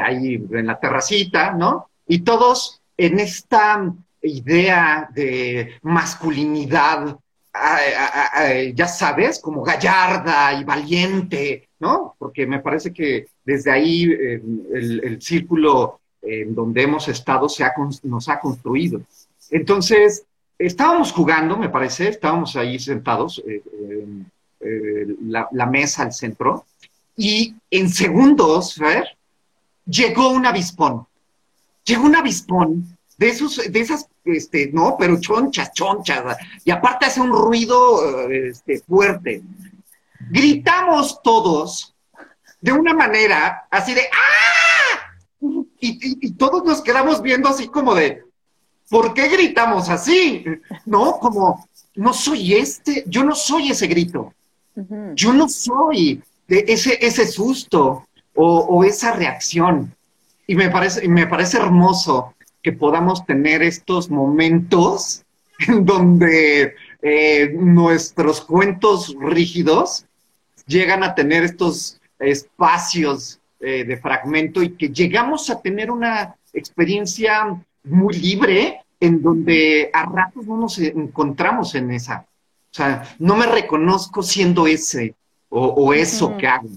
ahí 0.02 0.34
en 0.34 0.66
la 0.66 0.78
terracita, 0.78 1.52
¿no? 1.52 1.88
Y 2.06 2.20
todos 2.20 2.80
en 2.96 3.20
esta 3.20 3.92
idea 4.22 5.08
de 5.14 5.74
masculinidad, 5.82 7.16
ya 8.74 8.86
sabes, 8.86 9.40
como 9.40 9.62
gallarda 9.62 10.52
y 10.54 10.64
valiente, 10.64 11.68
¿no? 11.78 12.14
Porque 12.18 12.46
me 12.46 12.60
parece 12.60 12.92
que 12.92 13.28
desde 13.44 13.70
ahí 13.70 14.04
el, 14.04 15.18
círculo 15.20 15.99
en 16.22 16.54
donde 16.54 16.82
hemos 16.82 17.08
estado 17.08 17.48
se 17.48 17.64
nos 18.02 18.28
ha 18.28 18.40
construido. 18.40 19.00
Entonces, 19.50 20.24
estábamos 20.58 21.12
jugando, 21.12 21.56
me 21.56 21.68
parece, 21.68 22.08
estábamos 22.08 22.54
ahí 22.56 22.78
sentados, 22.78 23.42
eh, 23.46 23.62
eh, 24.60 25.06
la, 25.22 25.66
mesa 25.66 26.02
al 26.02 26.12
centro, 26.12 26.66
y 27.16 27.54
en 27.70 27.88
segundos, 27.88 28.78
ver, 28.78 29.04
llegó 29.86 30.30
un 30.30 30.46
avispón. 30.46 31.06
Llegó 31.84 32.04
un 32.04 32.14
avispón 32.14 32.96
de 33.16 33.28
esos, 33.28 33.56
de 33.56 33.80
esas, 33.80 34.06
este, 34.24 34.70
no, 34.72 34.96
pero 34.98 35.18
chonchas, 35.18 35.72
chonchas, 35.72 36.36
y 36.64 36.70
aparte 36.70 37.06
hace 37.06 37.20
un 37.20 37.32
ruido 37.32 38.28
este, 38.30 38.80
fuerte. 38.80 39.42
Gritamos 40.30 41.20
todos 41.22 41.94
de 42.60 42.72
una 42.72 42.92
manera 42.92 43.66
así 43.70 43.94
de 43.94 44.02
¡ah! 44.02 44.69
Y, 45.80 46.26
y, 46.26 46.32
todos 46.32 46.64
nos 46.64 46.82
quedamos 46.82 47.22
viendo 47.22 47.48
así 47.48 47.68
como 47.68 47.94
de 47.94 48.22
¿por 48.90 49.14
qué 49.14 49.28
gritamos 49.28 49.88
así? 49.88 50.44
No, 50.84 51.18
como 51.18 51.68
no 51.94 52.12
soy 52.12 52.54
este, 52.54 53.04
yo 53.06 53.24
no 53.24 53.34
soy 53.34 53.70
ese 53.70 53.86
grito. 53.86 54.34
Yo 55.14 55.32
no 55.32 55.48
soy 55.48 56.22
ese, 56.48 56.98
ese 57.00 57.26
susto 57.26 58.06
o, 58.34 58.84
esa 58.84 59.12
reacción. 59.12 59.94
Y 60.46 60.54
me 60.54 60.70
parece, 60.70 61.06
me 61.08 61.26
parece 61.26 61.58
hermoso 61.58 62.34
que 62.62 62.72
podamos 62.72 63.24
tener 63.26 63.62
estos 63.62 64.10
momentos 64.10 65.22
en 65.68 65.84
donde 65.84 66.74
eh, 67.02 67.50
nuestros 67.54 68.40
cuentos 68.40 69.14
rígidos 69.20 70.06
llegan 70.66 71.02
a 71.02 71.14
tener 71.14 71.44
estos 71.44 72.00
espacios 72.18 73.39
eh, 73.60 73.84
de 73.84 73.96
fragmento 73.98 74.62
y 74.62 74.74
que 74.74 74.88
llegamos 74.88 75.50
a 75.50 75.60
tener 75.60 75.90
una 75.90 76.34
experiencia 76.52 77.62
muy 77.84 78.14
libre 78.14 78.80
en 78.98 79.22
donde 79.22 79.90
a 79.92 80.06
ratos 80.06 80.46
no 80.46 80.56
nos 80.56 80.78
encontramos 80.78 81.74
en 81.74 81.90
esa. 81.90 82.26
O 82.70 82.74
sea, 82.74 83.02
no 83.18 83.36
me 83.36 83.46
reconozco 83.46 84.22
siendo 84.22 84.66
ese, 84.66 85.14
o, 85.50 85.92
eso 85.92 86.36
que 86.36 86.46
hago. 86.46 86.68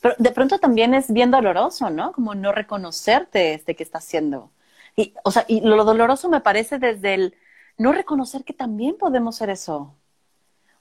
Pero 0.00 0.14
de 0.18 0.30
pronto 0.32 0.58
también 0.58 0.92
es 0.92 1.12
bien 1.12 1.30
doloroso, 1.30 1.88
¿no? 1.88 2.12
Como 2.12 2.34
no 2.34 2.52
reconocerte 2.52 3.54
este 3.54 3.76
que 3.76 3.84
estás 3.84 4.04
haciendo. 4.04 4.50
Y, 4.96 5.14
o 5.24 5.30
sea, 5.30 5.44
y 5.48 5.60
lo 5.60 5.84
doloroso 5.84 6.28
me 6.28 6.40
parece 6.40 6.78
desde 6.78 7.14
el 7.14 7.34
no 7.76 7.92
reconocer 7.92 8.44
que 8.44 8.52
también 8.52 8.96
podemos 8.98 9.36
ser 9.36 9.50
eso. 9.50 9.94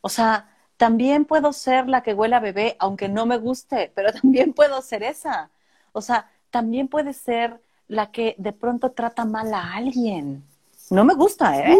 O 0.02 0.10
sea, 0.10 0.50
también 0.78 1.26
puedo 1.26 1.54
ser 1.54 1.90
la 1.90 2.04
que 2.04 2.14
huele 2.14 2.36
a 2.36 2.40
bebé, 2.40 2.76
aunque 2.80 3.10
no 3.10 3.26
me 3.26 3.38
guste, 3.38 3.92
pero 3.96 4.14
también 4.14 4.54
puedo 4.54 4.82
ser 4.82 5.04
esa. 5.04 5.50
O 5.92 6.02
sea, 6.02 6.30
también 6.52 6.88
puede 6.88 7.14
ser 7.14 7.60
la 7.88 8.12
que 8.12 8.36
de 8.38 8.54
pronto 8.54 8.92
trata 8.92 9.26
mal 9.26 9.54
a 9.54 9.74
alguien. 9.74 10.44
No 10.90 11.04
me 11.04 11.14
gusta, 11.16 11.60
¿eh? 11.60 11.78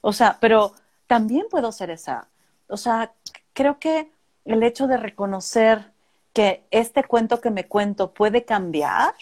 O 0.00 0.12
sea, 0.12 0.38
pero 0.40 0.74
también 1.06 1.46
puedo 1.50 1.72
ser 1.72 1.90
esa. 1.90 2.28
O 2.68 2.76
sea, 2.76 3.12
creo 3.52 3.78
que 3.78 4.10
el 4.44 4.62
hecho 4.62 4.86
de 4.86 4.96
reconocer 4.96 5.92
que 6.32 6.64
este 6.70 7.04
cuento 7.04 7.40
que 7.40 7.50
me 7.50 7.66
cuento 7.66 8.12
puede 8.12 8.44
cambiar, 8.44 9.14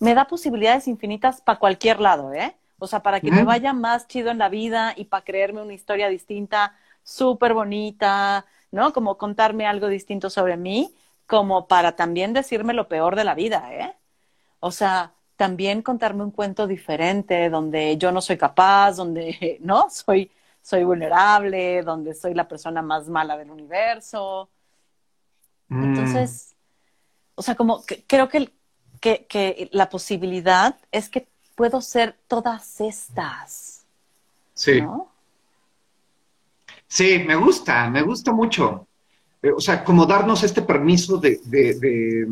me 0.00 0.14
da 0.14 0.26
posibilidades 0.26 0.88
infinitas 0.88 1.40
para 1.40 1.58
cualquier 1.58 2.00
lado, 2.00 2.32
¿eh? 2.32 2.54
O 2.78 2.86
sea, 2.86 3.00
para 3.00 3.20
que 3.20 3.30
me 3.30 3.44
vaya 3.44 3.72
más 3.72 4.08
chido 4.08 4.30
en 4.30 4.38
la 4.38 4.48
vida 4.48 4.92
y 4.96 5.04
para 5.04 5.24
creerme 5.24 5.62
una 5.62 5.72
historia 5.72 6.08
distinta, 6.08 6.76
súper 7.04 7.54
bonita, 7.54 8.46
¿no? 8.72 8.92
Como 8.92 9.16
contarme 9.18 9.66
algo 9.66 9.86
distinto 9.88 10.30
sobre 10.30 10.56
mí, 10.56 10.92
como 11.26 11.68
para 11.68 11.94
también 11.94 12.32
decirme 12.32 12.74
lo 12.74 12.88
peor 12.88 13.14
de 13.14 13.24
la 13.24 13.34
vida, 13.34 13.72
¿eh? 13.72 13.94
O 14.58 14.72
sea, 14.72 15.14
también 15.36 15.82
contarme 15.82 16.24
un 16.24 16.32
cuento 16.32 16.66
diferente, 16.66 17.50
donde 17.50 17.96
yo 17.98 18.10
no 18.10 18.20
soy 18.20 18.36
capaz, 18.38 18.96
donde, 18.96 19.58
¿no? 19.62 19.88
Soy 19.90 20.30
soy 20.64 20.82
vulnerable, 20.82 21.82
donde 21.82 22.14
soy 22.14 22.32
la 22.32 22.48
persona 22.48 22.80
más 22.80 23.06
mala 23.06 23.36
del 23.36 23.50
universo. 23.50 24.48
Mm. 25.68 25.84
Entonces, 25.84 26.56
o 27.34 27.42
sea, 27.42 27.54
como 27.54 27.84
que, 27.84 28.02
creo 28.06 28.30
que, 28.30 28.50
que, 28.98 29.26
que 29.26 29.68
la 29.72 29.90
posibilidad 29.90 30.74
es 30.90 31.10
que 31.10 31.28
puedo 31.54 31.82
ser 31.82 32.16
todas 32.28 32.80
estas. 32.80 33.84
Sí. 34.54 34.82
Sí, 36.94 37.18
me 37.26 37.34
gusta, 37.34 37.90
me 37.90 38.02
gusta 38.02 38.32
mucho. 38.32 38.86
Eh, 39.42 39.50
o 39.50 39.58
sea, 39.60 39.82
como 39.82 40.06
darnos 40.06 40.44
este 40.44 40.62
permiso 40.62 41.16
de, 41.16 41.40
de, 41.44 42.28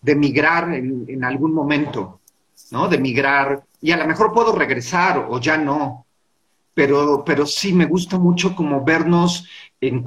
de, 0.00 0.14
migrar 0.16 0.74
en, 0.74 1.22
algún 1.24 1.54
momento, 1.54 2.18
¿no? 2.72 2.88
De 2.88 2.98
migrar, 2.98 3.62
y 3.80 3.92
a 3.92 3.96
lo 3.96 4.08
mejor 4.08 4.32
puedo 4.32 4.52
regresar 4.56 5.24
o 5.30 5.38
ya 5.38 5.56
no, 5.56 6.04
pero, 6.74 7.22
pero 7.24 7.46
sí 7.46 7.72
me 7.72 7.84
gusta 7.86 8.18
mucho 8.18 8.56
como 8.56 8.84
vernos 8.84 9.46
en, 9.80 10.02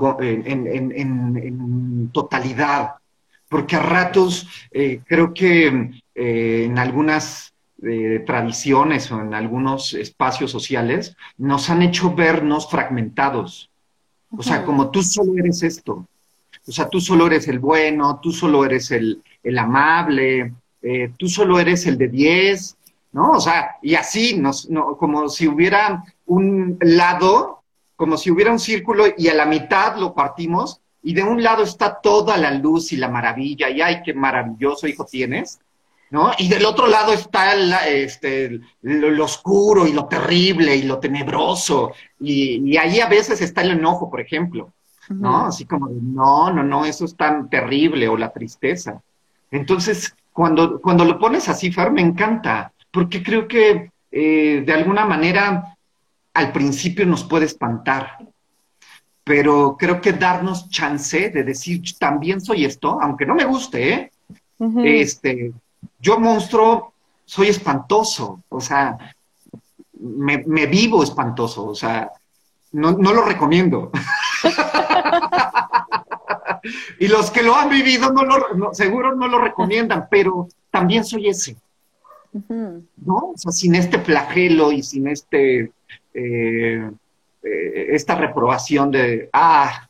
en, 0.45 0.91
en 0.91 2.09
totalidad, 2.11 2.95
porque 3.47 3.77
a 3.77 3.79
ratos 3.79 4.45
eh, 4.71 4.99
creo 5.07 5.33
que 5.33 6.01
eh, 6.15 6.65
en 6.65 6.77
algunas 6.77 7.54
eh, 7.83 8.23
tradiciones 8.25 9.11
o 9.11 9.21
en 9.21 9.33
algunos 9.33 9.93
espacios 9.93 10.51
sociales 10.51 11.15
nos 11.37 11.69
han 11.69 11.81
hecho 11.81 12.13
vernos 12.13 12.69
fragmentados. 12.69 13.69
O 14.29 14.43
sea, 14.43 14.63
como 14.63 14.89
tú 14.89 15.03
solo 15.03 15.33
eres 15.37 15.63
esto. 15.63 16.07
O 16.67 16.71
sea, 16.71 16.89
tú 16.89 16.99
solo 16.99 17.27
eres 17.27 17.47
el 17.47 17.59
bueno, 17.59 18.19
tú 18.21 18.31
solo 18.31 18.65
eres 18.65 18.91
el, 18.91 19.21
el 19.43 19.57
amable, 19.57 20.53
tú 21.17 21.27
solo 21.27 21.59
eres 21.59 21.85
el 21.85 21.97
de 21.97 22.07
10, 22.07 22.77
¿no? 23.15 23.31
O 23.31 23.39
sea, 23.39 23.77
y 23.81 23.95
así, 23.95 24.35
nos, 24.35 24.69
no, 24.69 24.97
como 24.97 25.29
si 25.29 25.47
hubiera 25.47 26.03
un 26.25 26.77
lado, 26.81 27.63
como 27.95 28.17
si 28.17 28.29
hubiera 28.29 28.51
un 28.51 28.59
círculo 28.59 29.05
y 29.17 29.29
a 29.29 29.33
la 29.33 29.45
mitad 29.45 29.95
lo 29.97 30.13
partimos 30.13 30.81
y 31.01 31.13
de 31.13 31.23
un 31.23 31.41
lado 31.41 31.63
está 31.63 32.01
toda 32.01 32.35
la 32.35 32.51
luz 32.51 32.91
y 32.91 32.97
la 32.97 33.07
maravilla, 33.07 33.69
y 33.69 33.79
ay, 33.81 34.01
qué 34.03 34.13
maravilloso 34.13 34.87
hijo 34.87 35.05
tienes, 35.05 35.59
¿no? 36.11 36.31
Y 36.37 36.47
del 36.47 36.65
otro 36.65 36.87
lado 36.87 37.13
está 37.13 37.53
este, 37.87 38.59
lo, 38.81 39.23
oscuro 39.23 39.87
y 39.87 39.93
lo 39.93 40.05
terrible 40.05 40.75
y 40.75 40.83
lo 40.83 40.99
tenebroso, 40.99 41.93
y, 42.19 42.77
ahí 42.77 42.99
a 42.99 43.07
veces 43.07 43.41
está 43.41 43.61
el 43.61 43.71
enojo, 43.71 44.09
por 44.09 44.21
ejemplo, 44.21 44.71
¿no? 45.09 45.47
Así 45.47 45.65
como, 45.65 45.89
no, 45.89 46.51
no, 46.51 46.63
no, 46.63 46.85
eso 46.85 47.05
es 47.05 47.15
tan 47.15 47.49
terrible, 47.49 48.07
o 48.07 48.17
la 48.17 48.31
tristeza. 48.31 49.01
Entonces, 49.51 50.15
cuando, 50.31 50.79
cuando 50.81 51.05
lo 51.05 51.19
pones 51.19 51.47
así, 51.49 51.71
Fer, 51.71 51.91
me 51.91 52.01
encanta, 52.01 52.71
porque 52.91 53.23
creo 53.23 53.47
que 53.47 53.91
eh, 54.11 54.63
de 54.65 54.73
alguna 54.73 55.05
manera 55.05 55.75
al 56.33 56.51
principio 56.51 57.05
nos 57.05 57.23
puede 57.23 57.45
espantar, 57.45 58.17
pero 59.23 59.75
creo 59.77 59.99
que 59.99 60.13
darnos 60.13 60.69
chance 60.69 61.29
de 61.29 61.43
decir, 61.43 61.81
también 61.97 62.41
soy 62.41 62.65
esto, 62.65 63.01
aunque 63.01 63.25
no 63.25 63.33
me 63.33 63.45
guste, 63.45 63.93
¿eh? 63.93 64.11
este, 64.83 65.51
yo 65.99 66.19
monstruo 66.19 66.93
soy 67.25 67.47
espantoso, 67.47 68.41
o 68.49 68.61
sea, 68.61 69.15
me, 69.99 70.65
vivo 70.67 71.03
espantoso, 71.03 71.65
o 71.65 71.75
sea, 71.75 72.11
no, 72.71 72.91
lo 72.91 73.23
recomiendo. 73.23 73.91
y 76.99 77.07
los 77.07 77.31
que 77.31 77.41
lo 77.41 77.55
han 77.55 77.69
vivido 77.69 78.11
no 78.11 78.23
lo, 78.23 78.73
seguro 78.73 79.15
no 79.15 79.27
lo 79.27 79.39
recomiendan, 79.39 80.07
pero 80.09 80.47
también 80.69 81.05
soy 81.05 81.29
ese. 81.29 81.57
¿No? 82.47 83.15
O 83.15 83.33
sea, 83.35 83.51
sin 83.51 83.75
este 83.75 83.99
flagelo 83.99 84.73
y 84.73 84.83
sin 84.83 85.07
este 85.07 85.71
eh, 86.13 86.91
eh, 87.45 87.89
esta 87.91 88.15
reprobación 88.15 88.89
de, 88.89 89.29
ah, 89.31 89.87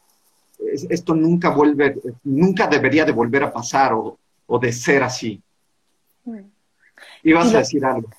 esto 0.90 1.16
nunca 1.16 1.50
vuelve, 1.50 1.96
nunca 2.24 2.68
debería 2.68 3.06
de 3.06 3.14
volver 3.14 3.44
a 3.44 3.54
pasar 3.54 3.94
o, 3.94 4.18
de 4.60 4.74
ser 4.74 5.04
así. 5.04 5.42
Ibas 7.24 7.54
a 7.54 7.60
decir 7.60 7.86
algo. 7.86 8.10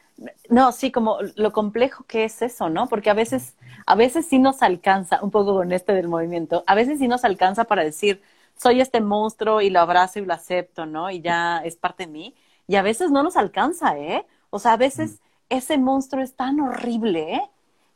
No, 0.49 0.73
sí, 0.73 0.91
como 0.91 1.19
lo 1.35 1.53
complejo 1.53 2.05
que 2.05 2.25
es 2.25 2.41
eso, 2.41 2.71
¿no? 2.71 2.89
Porque 2.89 3.11
a 3.11 3.15
veces, 3.15 3.55
a 3.85 3.95
veces 3.95 4.27
sí 4.27 4.39
nos 4.39 4.63
alcanza, 4.63 5.23
un 5.23 5.31
poco 5.31 5.55
con 5.55 5.73
este 5.73 5.93
del 5.93 6.09
movimiento, 6.09 6.65
a 6.67 6.75
veces 6.75 6.99
sí 6.99 7.09
nos 7.09 7.25
alcanza 7.25 7.65
para 7.65 7.85
decir, 7.85 8.23
soy 8.57 8.81
este 8.81 9.01
monstruo 9.01 9.61
y 9.61 9.69
lo 9.69 9.81
abrazo 9.81 10.19
y 10.19 10.25
lo 10.25 10.33
acepto, 10.33 10.87
¿no? 10.87 11.11
Y 11.11 11.21
ya 11.21 11.59
es 11.59 11.77
parte 11.77 12.07
de 12.07 12.13
mí. 12.13 12.35
Y 12.67 12.77
a 12.77 12.83
veces 12.83 13.11
no 13.11 13.23
nos 13.23 13.37
alcanza, 13.37 13.99
¿eh? 13.99 14.25
O 14.51 14.59
sea, 14.59 14.73
a 14.73 14.77
veces 14.79 15.13
mm. 15.13 15.17
ese 15.51 15.79
monstruo 15.79 16.23
es 16.23 16.35
tan 16.35 16.61
horrible, 16.61 17.35
¿eh? 17.35 17.43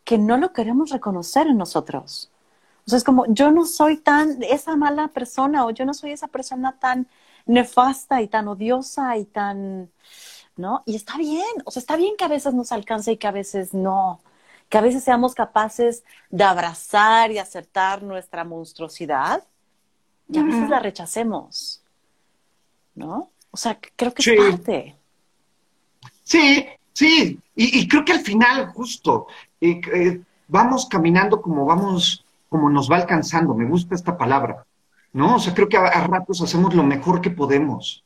que 0.04 0.18
no 0.18 0.36
lo 0.36 0.52
queremos 0.52 0.90
reconocer 0.90 1.46
en 1.46 1.56
nosotros. 1.56 2.30
O 2.86 2.90
sea, 2.90 2.96
es 2.96 3.04
como, 3.04 3.26
yo 3.26 3.50
no 3.50 3.64
soy 3.64 3.96
tan 3.96 4.42
esa 4.42 4.74
mala 4.74 5.08
persona 5.08 5.64
o 5.64 5.70
yo 5.70 5.84
no 5.84 5.94
soy 5.94 6.12
esa 6.12 6.26
persona 6.26 6.76
tan 6.80 7.06
nefasta 7.50 8.22
y 8.22 8.28
tan 8.28 8.48
odiosa 8.48 9.16
y 9.16 9.24
tan, 9.24 9.90
¿no? 10.56 10.82
Y 10.86 10.94
está 10.94 11.18
bien, 11.18 11.44
o 11.64 11.70
sea, 11.70 11.80
está 11.80 11.96
bien 11.96 12.14
que 12.16 12.24
a 12.24 12.28
veces 12.28 12.54
nos 12.54 12.70
alcance 12.72 13.12
y 13.12 13.16
que 13.16 13.26
a 13.26 13.32
veces 13.32 13.74
no, 13.74 14.20
que 14.68 14.78
a 14.78 14.80
veces 14.80 15.02
seamos 15.02 15.34
capaces 15.34 16.04
de 16.30 16.44
abrazar 16.44 17.32
y 17.32 17.38
aceptar 17.38 18.02
nuestra 18.02 18.44
monstruosidad 18.44 19.42
y 20.28 20.38
a 20.38 20.44
veces 20.44 20.68
la 20.68 20.78
rechacemos, 20.78 21.82
¿no? 22.94 23.30
O 23.50 23.56
sea, 23.56 23.78
creo 23.96 24.14
que 24.14 24.22
es 24.22 24.38
parte. 24.38 24.96
Sí, 26.22 26.66
sí, 26.92 27.40
y, 27.56 27.80
y, 27.80 27.88
creo 27.88 28.04
que 28.04 28.12
al 28.12 28.20
final, 28.20 28.68
justo, 28.68 29.26
eh, 29.60 30.22
vamos 30.46 30.86
caminando 30.86 31.42
como 31.42 31.66
vamos, 31.66 32.24
como 32.48 32.70
nos 32.70 32.88
va 32.88 32.98
alcanzando, 32.98 33.54
me 33.54 33.64
gusta 33.64 33.96
esta 33.96 34.16
palabra, 34.16 34.64
¿no? 35.12 35.36
O 35.36 35.38
sea, 35.38 35.54
creo 35.54 35.68
que 35.68 35.76
a, 35.76 36.06
ratos 36.06 36.42
hacemos 36.42 36.74
lo 36.74 36.82
mejor 36.82 37.20
que 37.20 37.30
podemos. 37.30 38.04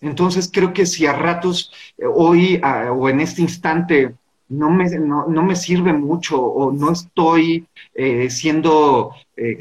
Entonces, 0.00 0.50
creo 0.52 0.72
que 0.72 0.86
si 0.86 1.06
a 1.06 1.12
ratos, 1.12 1.72
eh, 1.98 2.04
hoy 2.06 2.60
o 2.90 3.08
en 3.08 3.20
este 3.20 3.42
instante, 3.42 4.14
no 4.48 4.68
me, 4.70 4.84
no, 4.90 5.42
me 5.42 5.56
sirve 5.56 5.94
mucho 5.94 6.42
o 6.42 6.72
no 6.72 6.92
estoy 6.92 7.66
eh, 7.94 8.28
siendo 8.28 9.12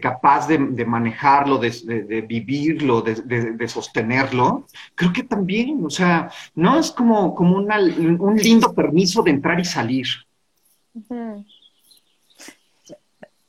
capaz 0.01 0.47
de, 0.47 0.59
manejarlo, 0.85 1.57
de, 1.57 2.25
vivirlo, 2.27 3.01
de, 3.01 3.67
sostenerlo, 3.69 4.67
creo 4.93 5.13
que 5.13 5.23
también, 5.23 5.83
o 5.85 5.89
sea, 5.89 6.29
no 6.55 6.77
es 6.77 6.91
como, 6.91 7.33
como 7.33 7.55
un 7.55 8.35
lindo 8.35 8.73
permiso 8.73 9.23
de 9.23 9.31
entrar 9.31 9.59
y 9.59 9.65
salir. 9.65 10.07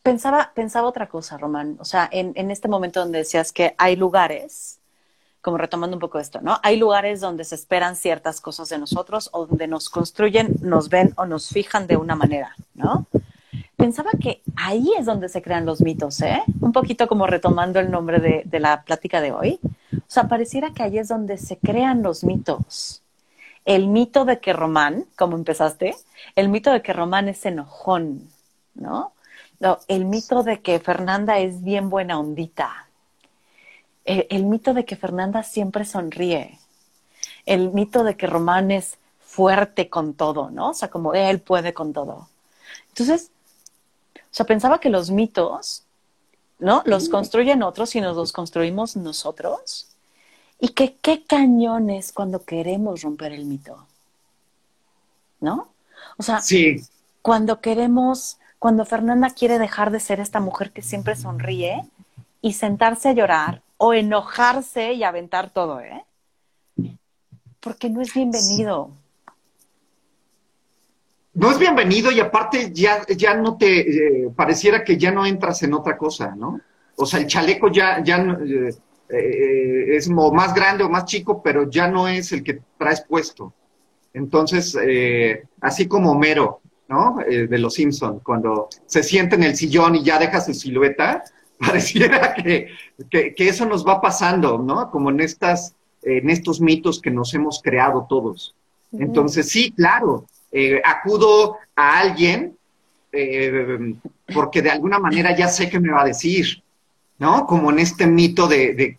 Pensaba, 0.02 0.52
pensaba 0.54 0.88
otra 0.88 1.08
cosa, 1.08 1.38
Román. 1.38 1.76
O 1.78 1.84
sea, 1.84 2.08
en, 2.10 2.50
este 2.50 2.68
momento 2.68 3.00
donde 3.00 3.18
decías 3.18 3.52
que 3.52 3.74
hay 3.78 3.96
lugares, 3.96 4.80
como 5.40 5.58
retomando 5.58 5.96
un 5.96 6.00
poco 6.00 6.18
esto, 6.18 6.40
¿no? 6.40 6.58
Hay 6.62 6.76
lugares 6.76 7.20
donde 7.20 7.44
se 7.44 7.54
esperan 7.54 7.94
ciertas 7.96 8.40
cosas 8.40 8.68
de 8.68 8.78
nosotros 8.78 9.30
o 9.32 9.46
donde 9.46 9.68
nos 9.68 9.90
construyen, 9.90 10.56
nos 10.60 10.88
ven 10.88 11.12
o 11.16 11.26
nos 11.26 11.48
fijan 11.48 11.86
de 11.86 11.96
una 11.96 12.16
manera, 12.16 12.56
¿no? 12.74 13.06
Pensaba 13.76 14.10
que 14.20 14.42
ahí 14.56 14.92
es 14.98 15.06
donde 15.06 15.28
se 15.28 15.42
crean 15.42 15.66
los 15.66 15.80
mitos, 15.80 16.20
¿eh? 16.22 16.42
Un 16.60 16.72
poquito 16.72 17.06
como 17.06 17.26
retomando 17.26 17.80
el 17.80 17.90
nombre 17.90 18.18
de, 18.18 18.42
de 18.44 18.60
la 18.60 18.82
plática 18.82 19.20
de 19.20 19.32
hoy. 19.32 19.60
O 19.94 20.08
sea, 20.08 20.28
pareciera 20.28 20.72
que 20.72 20.82
ahí 20.82 20.98
es 20.98 21.08
donde 21.08 21.38
se 21.38 21.58
crean 21.58 22.02
los 22.02 22.24
mitos 22.24 23.02
el 23.64 23.86
mito 23.86 24.24
de 24.24 24.40
que 24.40 24.52
Román, 24.52 25.06
como 25.16 25.36
empezaste, 25.36 25.94
el 26.36 26.48
mito 26.48 26.72
de 26.72 26.82
que 26.82 26.92
Román 26.92 27.28
es 27.28 27.44
enojón, 27.46 28.28
¿no? 28.74 29.12
El 29.88 30.04
mito 30.04 30.42
de 30.42 30.60
que 30.60 30.80
Fernanda 30.80 31.38
es 31.38 31.62
bien 31.62 31.90
buena 31.90 32.18
ondita. 32.18 32.88
El, 34.04 34.44
mito 34.44 34.74
de 34.74 34.84
que 34.84 34.96
Fernanda 34.96 35.44
siempre 35.44 35.84
sonríe. 35.84 36.58
El 37.46 37.70
mito 37.70 38.02
de 38.02 38.16
que 38.16 38.26
Román 38.26 38.72
es 38.72 38.98
fuerte 39.20 39.88
con 39.88 40.14
todo, 40.14 40.50
¿no? 40.50 40.70
O 40.70 40.74
sea, 40.74 40.90
como 40.90 41.14
él 41.14 41.40
puede 41.40 41.72
con 41.72 41.92
todo. 41.92 42.28
Entonces, 42.88 43.30
o 44.16 44.34
sea, 44.34 44.44
pensaba 44.46 44.80
que 44.80 44.90
los 44.90 45.10
mitos, 45.10 45.84
¿no? 46.58 46.82
Los 46.84 47.08
construyen 47.08 47.62
otros 47.62 47.94
y 47.94 48.00
nos 48.00 48.16
los 48.16 48.32
construimos 48.32 48.96
nosotros. 48.96 49.88
Y 50.58 50.70
que 50.70 50.96
qué 50.96 51.24
cañones 51.24 52.12
cuando 52.12 52.44
queremos 52.44 53.02
romper 53.02 53.32
el 53.32 53.44
mito. 53.44 53.86
¿No? 55.40 55.68
O 56.16 56.22
sea, 56.22 56.40
cuando 57.20 57.60
queremos, 57.60 58.38
cuando 58.62 58.84
Fernanda 58.84 59.28
quiere 59.30 59.58
dejar 59.58 59.90
de 59.90 59.98
ser 59.98 60.20
esta 60.20 60.38
mujer 60.38 60.70
que 60.70 60.82
siempre 60.82 61.16
sonríe 61.16 61.82
y 62.40 62.52
sentarse 62.52 63.08
a 63.08 63.12
llorar 63.12 63.60
o 63.76 63.92
enojarse 63.92 64.92
y 64.92 65.02
aventar 65.02 65.50
todo, 65.50 65.80
¿eh? 65.80 66.04
Porque 67.58 67.90
no 67.90 68.00
es 68.00 68.14
bienvenido. 68.14 68.92
No 71.34 71.50
es 71.50 71.58
bienvenido 71.58 72.12
y 72.12 72.20
aparte 72.20 72.70
ya, 72.72 73.04
ya 73.08 73.34
no 73.34 73.56
te 73.56 73.80
eh, 73.80 74.30
pareciera 74.30 74.84
que 74.84 74.96
ya 74.96 75.10
no 75.10 75.26
entras 75.26 75.64
en 75.64 75.74
otra 75.74 75.98
cosa, 75.98 76.36
¿no? 76.36 76.60
O 76.94 77.04
sea, 77.04 77.18
el 77.18 77.26
chaleco 77.26 77.68
ya, 77.68 78.00
ya 78.04 78.18
eh, 78.18 78.72
eh, 79.08 79.96
es 79.96 80.08
más 80.08 80.54
grande 80.54 80.84
o 80.84 80.88
más 80.88 81.06
chico, 81.06 81.42
pero 81.42 81.68
ya 81.68 81.88
no 81.88 82.06
es 82.06 82.30
el 82.30 82.44
que 82.44 82.60
traes 82.78 83.00
puesto. 83.00 83.52
Entonces, 84.14 84.78
así 85.60 85.88
como 85.88 86.12
Homero, 86.12 86.61
¿no? 86.92 87.20
Eh, 87.22 87.46
de 87.46 87.58
los 87.58 87.74
Simpson, 87.74 88.20
cuando 88.20 88.68
se 88.86 89.02
siente 89.02 89.36
en 89.36 89.44
el 89.44 89.56
sillón 89.56 89.96
y 89.96 90.04
ya 90.04 90.18
deja 90.18 90.42
su 90.42 90.52
silueta, 90.52 91.24
pareciera 91.58 92.34
que, 92.34 92.68
que, 93.10 93.48
eso 93.48 93.64
nos 93.64 93.86
va 93.86 94.00
pasando, 94.00 94.58
¿no? 94.58 94.90
Como 94.90 95.10
en 95.10 95.20
estas 95.20 95.74
en 96.02 96.28
estos 96.30 96.60
mitos 96.60 97.00
que 97.00 97.12
nos 97.12 97.32
hemos 97.32 97.62
creado 97.62 98.06
todos. 98.08 98.54
Entonces, 98.92 99.48
sí, 99.48 99.70
claro, 99.70 100.26
eh, 100.50 100.82
acudo 100.84 101.56
a 101.76 102.00
alguien 102.00 102.56
eh, 103.12 103.94
porque 104.34 104.60
de 104.62 104.70
alguna 104.70 104.98
manera 104.98 105.34
ya 105.36 105.46
sé 105.46 105.70
qué 105.70 105.78
me 105.78 105.92
va 105.92 106.02
a 106.02 106.06
decir, 106.06 106.62
¿no? 107.18 107.46
Como 107.46 107.70
en 107.70 107.78
este 107.78 108.06
mito 108.06 108.48
de, 108.48 108.74
de 108.74 108.98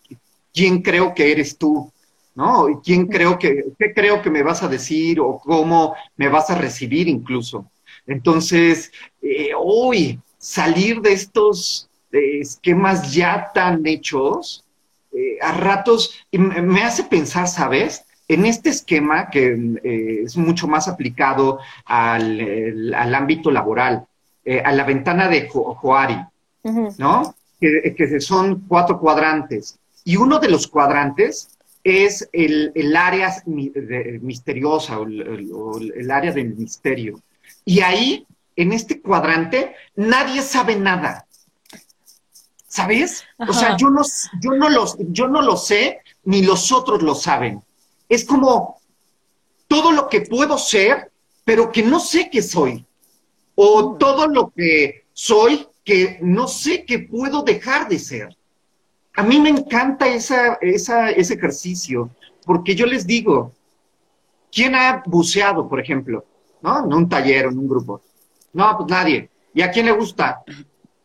quién 0.52 0.80
creo 0.80 1.12
que 1.14 1.30
eres 1.30 1.58
tú, 1.58 1.92
¿no? 2.34 2.70
Y 2.70 2.76
quién 2.76 3.06
creo 3.06 3.38
que, 3.38 3.66
qué 3.78 3.92
creo 3.92 4.22
que 4.22 4.30
me 4.30 4.42
vas 4.42 4.62
a 4.62 4.68
decir 4.68 5.20
o 5.20 5.38
cómo 5.38 5.94
me 6.16 6.28
vas 6.28 6.48
a 6.50 6.54
recibir 6.56 7.06
incluso. 7.06 7.66
Entonces, 8.06 8.92
eh, 9.22 9.50
hoy 9.56 10.18
salir 10.38 11.00
de 11.00 11.12
estos 11.12 11.88
esquemas 12.12 13.12
ya 13.12 13.50
tan 13.52 13.86
hechos, 13.86 14.64
eh, 15.12 15.38
a 15.40 15.52
ratos 15.52 16.18
me 16.32 16.82
hace 16.82 17.04
pensar, 17.04 17.46
¿sabes? 17.46 18.04
En 18.26 18.44
este 18.46 18.70
esquema 18.70 19.30
que 19.30 19.76
eh, 19.84 20.22
es 20.24 20.36
mucho 20.36 20.66
más 20.66 20.88
aplicado 20.88 21.60
al, 21.84 23.14
ámbito 23.14 23.50
laboral, 23.50 24.06
eh, 24.44 24.60
a 24.60 24.72
la 24.72 24.84
ventana 24.84 25.28
de 25.28 25.48
Joari, 25.48 26.18
¿no? 26.98 27.34
Que, 27.60 28.20
son 28.20 28.64
cuatro 28.66 28.98
cuadrantes. 28.98 29.78
Y 30.04 30.16
uno 30.16 30.38
de 30.38 30.50
los 30.50 30.66
cuadrantes 30.66 31.56
es 31.82 32.28
el, 32.32 32.96
área 32.96 33.32
misteriosa 33.46 34.98
o 34.98 35.06
el 35.06 36.10
área 36.10 36.32
del 36.32 36.54
misterio. 36.56 37.20
Y 37.64 37.80
ahí, 37.80 38.26
en 38.56 38.72
este 38.72 39.00
cuadrante, 39.00 39.74
nadie 39.96 40.42
sabe 40.42 40.76
nada. 40.76 41.26
¿Sabes? 42.66 43.24
O 43.38 43.52
sea, 43.52 43.76
yo 43.76 43.88
no, 43.88 44.02
yo, 44.40 44.50
no 44.52 44.68
los, 44.68 44.96
yo 44.98 45.28
no 45.28 45.42
lo 45.42 45.56
sé, 45.56 46.00
ni 46.24 46.42
los 46.42 46.72
otros 46.72 47.02
lo 47.02 47.14
saben. 47.14 47.62
Es 48.08 48.24
como 48.24 48.80
todo 49.68 49.92
lo 49.92 50.08
que 50.08 50.22
puedo 50.22 50.58
ser, 50.58 51.10
pero 51.44 51.70
que 51.70 51.82
no 51.82 52.00
sé 52.00 52.28
qué 52.30 52.42
soy. 52.42 52.84
O 53.54 53.92
mm. 53.92 53.98
todo 53.98 54.26
lo 54.26 54.50
que 54.50 55.04
soy, 55.12 55.68
que 55.84 56.18
no 56.20 56.48
sé 56.48 56.84
qué 56.84 56.98
puedo 56.98 57.42
dejar 57.42 57.88
de 57.88 57.98
ser. 57.98 58.36
A 59.14 59.22
mí 59.22 59.38
me 59.38 59.50
encanta 59.50 60.08
esa, 60.08 60.54
esa, 60.60 61.10
ese 61.10 61.34
ejercicio, 61.34 62.10
porque 62.44 62.74
yo 62.74 62.86
les 62.86 63.06
digo, 63.06 63.52
¿quién 64.50 64.74
ha 64.74 65.02
buceado, 65.06 65.68
por 65.68 65.80
ejemplo? 65.80 66.24
¿No? 66.64 66.84
En 66.84 66.92
un 66.92 67.08
taller, 67.08 67.44
en 67.44 67.58
un 67.58 67.68
grupo. 67.68 68.00
No, 68.54 68.76
pues 68.78 68.88
nadie. 68.88 69.28
¿Y 69.52 69.60
a 69.60 69.70
quién 69.70 69.86
le 69.86 69.92
gusta? 69.92 70.42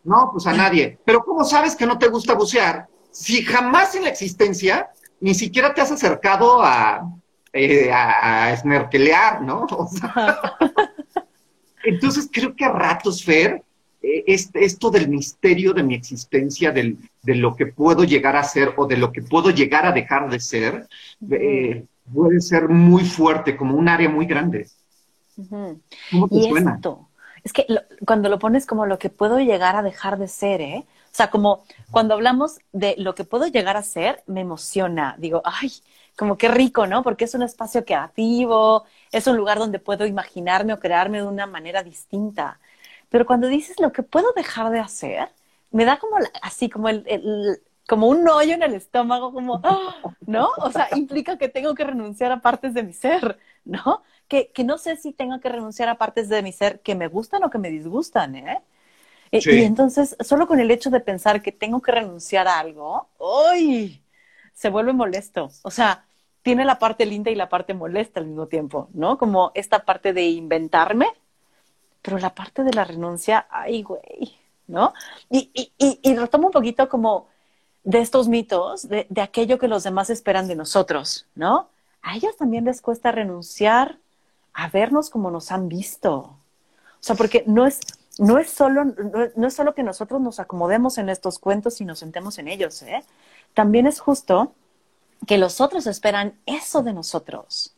No, 0.05 0.29
pues 0.31 0.47
a 0.47 0.53
nadie. 0.53 0.97
Pero 1.03 1.21
¿cómo 1.21 1.43
sabes 1.43 1.75
que 1.75 1.85
no 1.85 1.97
te 1.97 2.07
gusta 2.07 2.33
bucear 2.33 2.87
si 3.11 3.43
jamás 3.43 3.93
en 3.95 4.03
la 4.03 4.09
existencia 4.09 4.89
ni 5.19 5.33
siquiera 5.33 5.73
te 5.73 5.81
has 5.81 5.91
acercado 5.91 6.63
a, 6.63 7.11
eh, 7.51 7.91
a, 7.91 8.55
¿no? 9.41 9.67
entonces 11.83 12.29
creo 12.31 12.55
que 12.55 12.63
a 12.63 12.71
ratos, 12.71 13.23
Fer, 13.23 13.61
eh, 14.01 14.23
esto 14.27 14.89
del 14.89 15.09
misterio 15.09 15.73
de 15.73 15.83
mi 15.83 15.95
existencia, 15.95 16.71
del, 16.71 16.97
de 17.21 17.35
lo 17.35 17.57
que 17.57 17.65
puedo 17.65 18.05
llegar 18.05 18.37
a 18.37 18.43
ser 18.43 18.73
o 18.77 18.87
de 18.87 18.95
lo 18.95 19.11
que 19.11 19.23
puedo 19.23 19.49
llegar 19.49 19.85
a 19.85 19.91
dejar 19.91 20.29
de 20.29 20.39
ser, 20.39 20.87
eh, 21.29 21.83
puede 22.13 22.39
ser 22.39 22.69
muy 22.69 23.03
fuerte, 23.03 23.57
como 23.57 23.75
un 23.75 23.89
área 23.89 24.07
muy 24.07 24.25
grande 24.25 24.67
y 26.31 26.57
Esto, 26.57 27.09
es 27.43 27.53
que 27.53 27.65
cuando 28.05 28.29
lo 28.29 28.39
pones 28.39 28.65
como 28.65 28.85
lo 28.85 28.99
que 28.99 29.09
puedo 29.09 29.39
llegar 29.39 29.75
a 29.75 29.81
dejar 29.81 30.17
de 30.17 30.27
ser, 30.27 30.61
¿eh? 30.61 30.85
O 31.11 31.15
sea, 31.15 31.29
como 31.29 31.63
cuando 31.91 32.13
hablamos 32.13 32.59
de 32.71 32.95
lo 32.97 33.15
que 33.15 33.23
puedo 33.23 33.47
llegar 33.47 33.77
a 33.77 33.83
ser, 33.83 34.23
me 34.27 34.41
emociona. 34.41 35.15
Digo, 35.17 35.41
ay, 35.45 35.71
como 36.17 36.37
qué 36.37 36.49
rico, 36.49 36.85
¿no? 36.85 37.01
Porque 37.03 37.25
es 37.25 37.33
un 37.33 37.43
espacio 37.43 37.85
creativo, 37.85 38.85
es 39.11 39.25
un 39.27 39.37
lugar 39.37 39.57
donde 39.57 39.79
puedo 39.79 40.05
imaginarme 40.05 40.73
o 40.73 40.79
crearme 40.79 41.19
de 41.19 41.27
una 41.27 41.47
manera 41.47 41.81
distinta. 41.81 42.59
Pero 43.09 43.25
cuando 43.25 43.47
dices 43.47 43.79
lo 43.79 43.91
que 43.91 44.03
puedo 44.03 44.31
dejar 44.35 44.69
de 44.69 44.79
hacer, 44.79 45.29
me 45.71 45.85
da 45.85 45.97
como 45.97 46.17
así, 46.41 46.69
como 46.69 46.89
el, 46.89 47.61
como 47.87 48.07
un 48.07 48.27
hoyo 48.27 48.53
en 48.53 48.63
el 48.63 48.73
estómago, 48.75 49.33
como, 49.33 49.61
¿no? 50.25 50.49
O 50.57 50.71
sea, 50.71 50.89
implica 50.95 51.37
que 51.37 51.49
tengo 51.49 51.73
que 51.73 51.85
renunciar 51.85 52.31
a 52.31 52.41
partes 52.41 52.73
de 52.73 52.83
mi 52.83 52.93
ser, 52.93 53.39
¿no? 53.69 54.03
que, 54.29 54.63
no 54.63 54.77
sé 54.77 54.95
si 54.95 55.11
tengo 55.11 55.39
que 55.39 55.49
renunciar 55.49 55.89
a 55.89 55.97
partes 55.97 56.29
de 56.29 56.43
mi 56.43 56.53
ser 56.53 56.79
que 56.81 56.95
me 56.95 57.07
gustan 57.07 57.43
o 57.43 57.49
que 57.49 57.57
me 57.57 57.69
disgustan, 57.69 58.35
¿eh? 58.35 58.61
Y 59.31 59.63
entonces, 59.63 60.15
solo 60.21 60.47
con 60.47 60.59
el 60.59 60.71
hecho 60.71 60.89
de 60.89 61.01
pensar 61.01 61.41
que 61.41 61.51
tengo 61.51 61.81
que 61.81 61.91
renunciar 61.91 62.47
a 62.47 62.59
algo, 62.59 63.09
¡uy! 63.19 64.01
Se 64.53 64.69
vuelve 64.69 64.93
molesto. 64.93 65.49
O 65.63 65.71
sea, 65.71 66.05
tiene 66.41 66.65
la 66.65 66.79
parte 66.79 67.05
linda 67.05 67.29
y 67.31 67.35
la 67.35 67.49
parte 67.49 67.73
molesta 67.73 68.19
al 68.19 68.27
mismo 68.27 68.47
tiempo, 68.47 68.89
¿no? 68.93 69.17
Como 69.17 69.51
esta 69.55 69.85
parte 69.85 70.13
de 70.13 70.27
inventarme, 70.29 71.07
pero 72.01 72.17
la 72.17 72.33
parte 72.33 72.63
de 72.63 72.73
la 72.73 72.85
renuncia, 72.85 73.47
¡ay, 73.49 73.83
güey! 73.83 74.37
¿No? 74.67 74.93
Y, 75.29 75.49
y, 75.53 75.73
y, 75.77 75.99
y 76.03 76.15
retomo 76.15 76.47
un 76.47 76.53
poquito 76.53 76.87
como 76.89 77.27
de 77.83 77.99
estos 78.01 78.27
mitos, 78.27 78.87
de, 78.87 79.07
de 79.09 79.21
aquello 79.21 79.57
que 79.57 79.67
los 79.67 79.83
demás 79.83 80.09
esperan 80.11 80.47
de 80.47 80.55
nosotros, 80.55 81.27
¿no? 81.35 81.69
A 82.01 82.15
ellos 82.15 82.37
también 82.37 82.65
les 82.65 82.81
cuesta 82.81 83.11
renunciar 83.11 83.97
a 84.53 84.69
vernos 84.69 85.09
como 85.09 85.31
nos 85.31 85.51
han 85.51 85.67
visto. 85.69 86.11
O 86.11 87.01
sea, 87.01 87.15
porque 87.15 87.43
no 87.47 87.65
es, 87.65 87.79
no 88.17 88.37
es, 88.37 88.49
solo, 88.49 88.85
no, 89.35 89.47
es 89.47 89.53
solo 89.53 89.73
que 89.73 89.83
nosotros 89.83 90.19
nos 90.21 90.39
acomodemos 90.39 90.97
en 90.97 91.09
estos 91.09 91.39
cuentos 91.39 91.79
y 91.81 91.85
nos 91.85 91.99
sentemos 91.99 92.37
en 92.39 92.47
ellos, 92.47 92.81
¿eh? 92.81 93.03
También 93.53 93.87
es 93.87 93.99
justo 93.99 94.53
que 95.27 95.37
los 95.37 95.61
otros 95.61 95.87
esperan 95.87 96.37
eso 96.45 96.83
de 96.83 96.93
nosotros, 96.93 97.73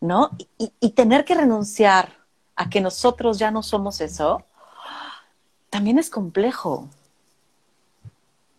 ¿no? 0.00 0.30
Y 0.58 0.90
tener 0.90 1.24
que 1.24 1.34
renunciar 1.34 2.16
a 2.56 2.68
que 2.68 2.80
nosotros 2.80 3.38
ya 3.38 3.50
no 3.50 3.62
somos 3.62 4.00
eso, 4.00 4.44
también 5.70 5.98
es 5.98 6.10
complejo. 6.10 6.88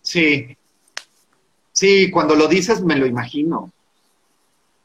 Sí, 0.01 0.57
sí, 1.71 2.09
cuando 2.09 2.35
lo 2.35 2.47
dices 2.47 2.81
me 2.81 2.95
lo 2.95 3.05
imagino, 3.05 3.71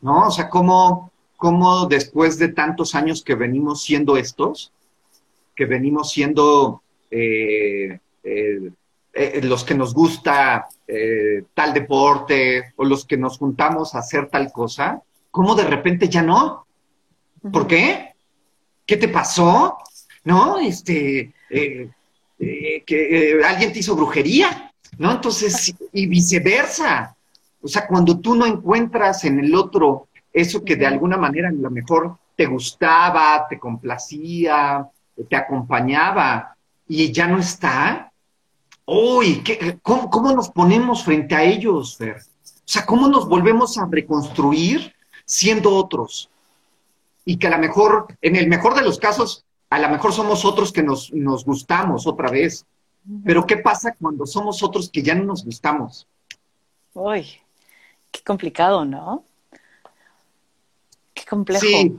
¿no? 0.06 0.28
O 0.28 0.30
sea, 0.30 0.48
cómo, 0.48 1.10
cómo 1.36 1.86
después 1.86 2.38
de 2.38 2.48
tantos 2.48 2.94
años 2.94 3.24
que 3.24 3.34
venimos 3.34 3.82
siendo 3.82 4.16
estos, 4.16 4.72
que 5.56 5.64
venimos 5.66 6.12
siendo 6.12 6.80
eh, 7.10 7.98
eh, 8.22 8.70
eh, 9.12 9.40
los 9.42 9.64
que 9.64 9.74
nos 9.74 9.92
gusta 9.92 10.68
tal 11.54 11.74
deporte 11.74 12.72
o 12.76 12.84
los 12.84 13.04
que 13.04 13.16
nos 13.16 13.38
juntamos 13.38 13.96
a 13.96 13.98
hacer 13.98 14.28
tal 14.28 14.52
cosa, 14.52 15.02
¿cómo 15.32 15.56
de 15.56 15.64
repente 15.64 16.08
ya 16.08 16.22
no? 16.22 16.64
¿Por 17.52 17.66
qué? 17.66 18.14
¿Qué 18.86 18.96
te 18.96 19.08
pasó? 19.08 19.78
¿No? 20.22 20.60
Este, 20.60 21.34
que 21.48 23.40
alguien 23.44 23.72
te 23.72 23.80
hizo 23.80 23.96
brujería, 23.96 24.72
¿no? 24.98 25.10
Entonces, 25.10 25.74
y 25.92 26.06
viceversa. 26.06 27.15
O 27.62 27.68
sea, 27.68 27.86
cuando 27.86 28.20
tú 28.20 28.34
no 28.34 28.46
encuentras 28.46 29.24
en 29.24 29.40
el 29.40 29.54
otro 29.54 30.08
eso 30.32 30.62
que 30.62 30.76
de 30.76 30.86
alguna 30.86 31.16
manera 31.16 31.48
a 31.48 31.52
lo 31.52 31.70
mejor 31.70 32.18
te 32.36 32.44
gustaba, 32.44 33.46
te 33.48 33.58
complacía, 33.58 34.86
te 35.28 35.34
acompañaba 35.34 36.54
y 36.86 37.10
ya 37.10 37.26
no 37.26 37.38
está. 37.38 38.12
Uy, 38.84 39.42
cómo, 39.82 40.32
nos 40.32 40.50
ponemos 40.50 41.02
frente 41.02 41.34
a 41.34 41.42
ellos, 41.42 41.96
Fer? 41.96 42.18
O 42.18 42.68
sea, 42.68 42.84
¿cómo 42.84 43.08
nos 43.08 43.28
volvemos 43.28 43.78
a 43.78 43.88
reconstruir 43.90 44.94
siendo 45.24 45.74
otros? 45.74 46.28
Y 47.24 47.38
que 47.38 47.46
a 47.46 47.50
lo 47.50 47.58
mejor, 47.58 48.06
en 48.20 48.36
el 48.36 48.46
mejor 48.48 48.74
de 48.74 48.82
los 48.82 48.98
casos, 48.98 49.44
a 49.70 49.78
lo 49.78 49.88
mejor 49.88 50.12
somos 50.12 50.44
otros 50.44 50.70
que 50.70 50.82
nos, 50.82 51.12
nos 51.12 51.44
gustamos 51.44 52.06
otra 52.06 52.30
vez. 52.30 52.66
Pero 53.24 53.46
¿qué 53.46 53.56
pasa 53.56 53.96
cuando 53.98 54.26
somos 54.26 54.62
otros 54.62 54.90
que 54.90 55.02
ya 55.02 55.14
no 55.14 55.24
nos 55.24 55.44
gustamos? 55.44 56.06
Uy, 56.92 57.26
qué 58.16 58.22
complicado, 58.24 58.84
¿no? 58.84 59.24
Qué 61.14 61.24
complejo. 61.24 61.60
Sí. 61.66 61.98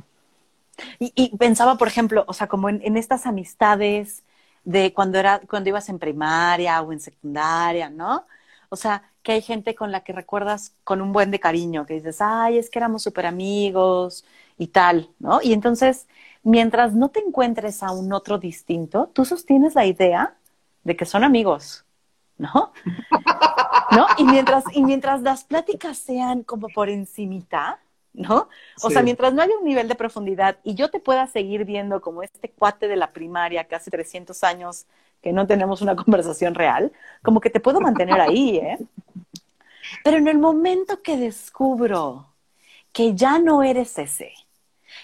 Y, 1.00 1.36
pensaba, 1.38 1.78
por 1.78 1.88
ejemplo, 1.88 2.24
o 2.28 2.34
sea, 2.34 2.48
como 2.48 2.70
en, 2.70 2.98
estas 2.98 3.26
amistades 3.26 4.24
de 4.64 4.94
cuando 4.94 5.18
era, 5.18 5.42
cuando 5.50 5.70
ibas 5.70 5.90
en 5.90 5.98
primaria 5.98 6.82
o 6.82 6.92
en 6.92 7.00
secundaria, 7.00 7.90
¿no? 7.90 8.26
O 8.70 8.76
sea, 8.76 9.12
que 9.24 9.32
hay 9.32 9.42
gente 9.42 9.76
con 9.76 9.92
la 9.92 10.04
que 10.04 10.14
recuerdas 10.14 10.76
con 10.84 11.02
un 11.02 11.14
buen 11.14 11.32
de 11.32 11.40
cariño, 11.40 11.86
que 11.86 11.96
dices, 11.96 12.18
ay, 12.22 12.58
es 12.58 12.70
que 12.70 12.80
éramos 12.80 13.04
súper 13.04 13.26
amigos 13.26 14.26
y 14.58 14.68
tal, 14.68 15.10
¿no? 15.20 15.40
Y 15.42 15.54
entonces, 15.54 16.08
mientras 16.44 16.94
no 16.94 17.10
te 17.10 17.22
encuentres 17.22 17.82
a 17.82 17.92
un 17.92 18.14
otro 18.14 18.38
distinto, 18.38 19.10
tú 19.14 19.26
sostienes 19.26 19.74
la 19.76 19.86
idea 19.86 20.36
de 20.84 20.96
que 20.96 21.06
son 21.06 21.24
amigos, 21.24 21.87
¿no? 22.38 22.74
¿No? 23.92 24.08
Y 24.18 24.26
mientras, 24.26 24.64
y 24.74 24.84
mientras 24.84 25.22
las 25.22 25.44
pláticas 25.44 25.98
sean 25.98 26.44
como 26.44 26.68
por 26.70 26.90
encimita, 26.90 27.80
¿no? 28.14 28.50
O 28.82 28.90
sea, 28.90 29.04
mientras 29.04 29.34
no 29.34 29.42
haya 29.42 29.58
un 29.58 29.66
nivel 29.66 29.88
de 29.88 29.96
profundidad 29.96 30.58
y 30.64 30.74
yo 30.74 30.90
te 30.90 31.00
pueda 31.00 31.28
seguir 31.28 31.66
viendo 31.66 32.02
como 32.02 32.24
este 32.24 32.50
cuate 32.50 32.88
de 32.88 32.96
la 32.96 33.12
primaria 33.12 33.68
hace 33.72 33.92
300 33.92 34.44
años 34.44 34.86
que 35.22 35.32
no 35.32 35.46
tenemos 35.46 35.82
una 35.82 35.96
conversación 36.04 36.56
real, 36.56 36.92
como 37.24 37.40
que 37.40 37.50
te 37.50 37.60
puedo 37.60 37.80
mantener 37.80 38.20
ahí, 38.20 38.58
¿eh? 38.58 38.78
Pero 40.04 40.18
en 40.18 40.28
el 40.28 40.38
momento 40.38 41.02
que 41.02 41.16
descubro 41.16 42.34
que 42.92 43.16
ya 43.16 43.40
no 43.40 43.64
eres 43.64 43.98
ese, 43.98 44.34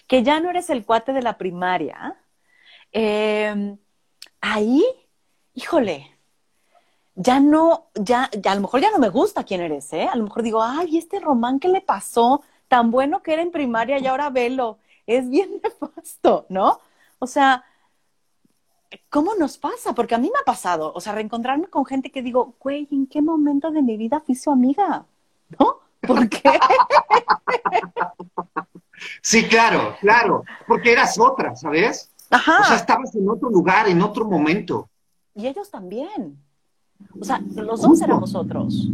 que 0.07 0.23
ya 0.23 0.39
no 0.39 0.49
eres 0.49 0.69
el 0.69 0.85
cuate 0.85 1.13
de 1.13 1.21
la 1.21 1.37
primaria, 1.37 2.15
em, 2.91 3.77
ahí, 4.41 4.83
híjole, 5.53 6.12
ya 7.15 7.39
no, 7.39 7.87
ya, 7.95 8.29
ya, 8.31 8.51
a 8.51 8.55
lo 8.55 8.61
mejor 8.61 8.81
ya 8.81 8.91
no 8.91 8.99
me 8.99 9.09
gusta 9.09 9.43
quién 9.43 9.61
eres, 9.61 9.91
¿eh? 9.93 10.07
A 10.11 10.15
lo 10.15 10.23
mejor 10.23 10.43
digo, 10.43 10.63
ay, 10.63 10.97
este 10.97 11.19
román, 11.19 11.59
¿qué 11.59 11.67
le 11.67 11.81
pasó? 11.81 12.41
Tan 12.67 12.91
bueno 12.91 13.21
que 13.21 13.33
era 13.33 13.41
en 13.41 13.51
primaria 13.51 13.99
y 13.99 14.07
ahora 14.07 14.29
velo. 14.29 14.79
Es 15.05 15.29
bien 15.29 15.61
nefasto, 15.63 16.45
¿no? 16.49 16.79
O 17.19 17.27
sea, 17.27 17.63
¿cómo 19.09 19.35
nos 19.35 19.57
pasa? 19.57 19.93
Porque 19.93 20.15
a 20.15 20.17
mí 20.17 20.29
me 20.33 20.39
ha 20.39 20.45
pasado, 20.45 20.91
o 20.93 21.01
sea, 21.01 21.13
reencontrarme 21.13 21.67
con 21.67 21.85
gente 21.85 22.11
que 22.11 22.21
digo, 22.21 22.55
güey, 22.59 22.87
¿en 22.91 23.07
qué 23.07 23.21
momento 23.21 23.71
de 23.71 23.81
mi 23.81 23.97
vida 23.97 24.19
fui 24.19 24.35
su 24.35 24.51
amiga? 24.51 25.05
¿No? 25.59 25.79
¿Por 26.01 26.27
qué? 26.29 26.59
Sí, 29.21 29.47
claro, 29.47 29.95
claro, 29.99 30.43
porque 30.67 30.91
eras 30.91 31.19
otra, 31.19 31.55
¿sabes? 31.55 32.11
Ajá. 32.29 32.59
O 32.61 32.63
sea, 32.63 32.75
estabas 32.75 33.13
en 33.15 33.29
otro 33.29 33.49
lugar, 33.49 33.87
en 33.87 34.01
otro 34.01 34.25
momento. 34.25 34.89
Y 35.35 35.47
ellos 35.47 35.69
también. 35.69 36.42
O 37.19 37.23
sea, 37.23 37.41
los 37.55 37.81
dos 37.81 38.01
éramos 38.01 38.35
otros, 38.35 38.89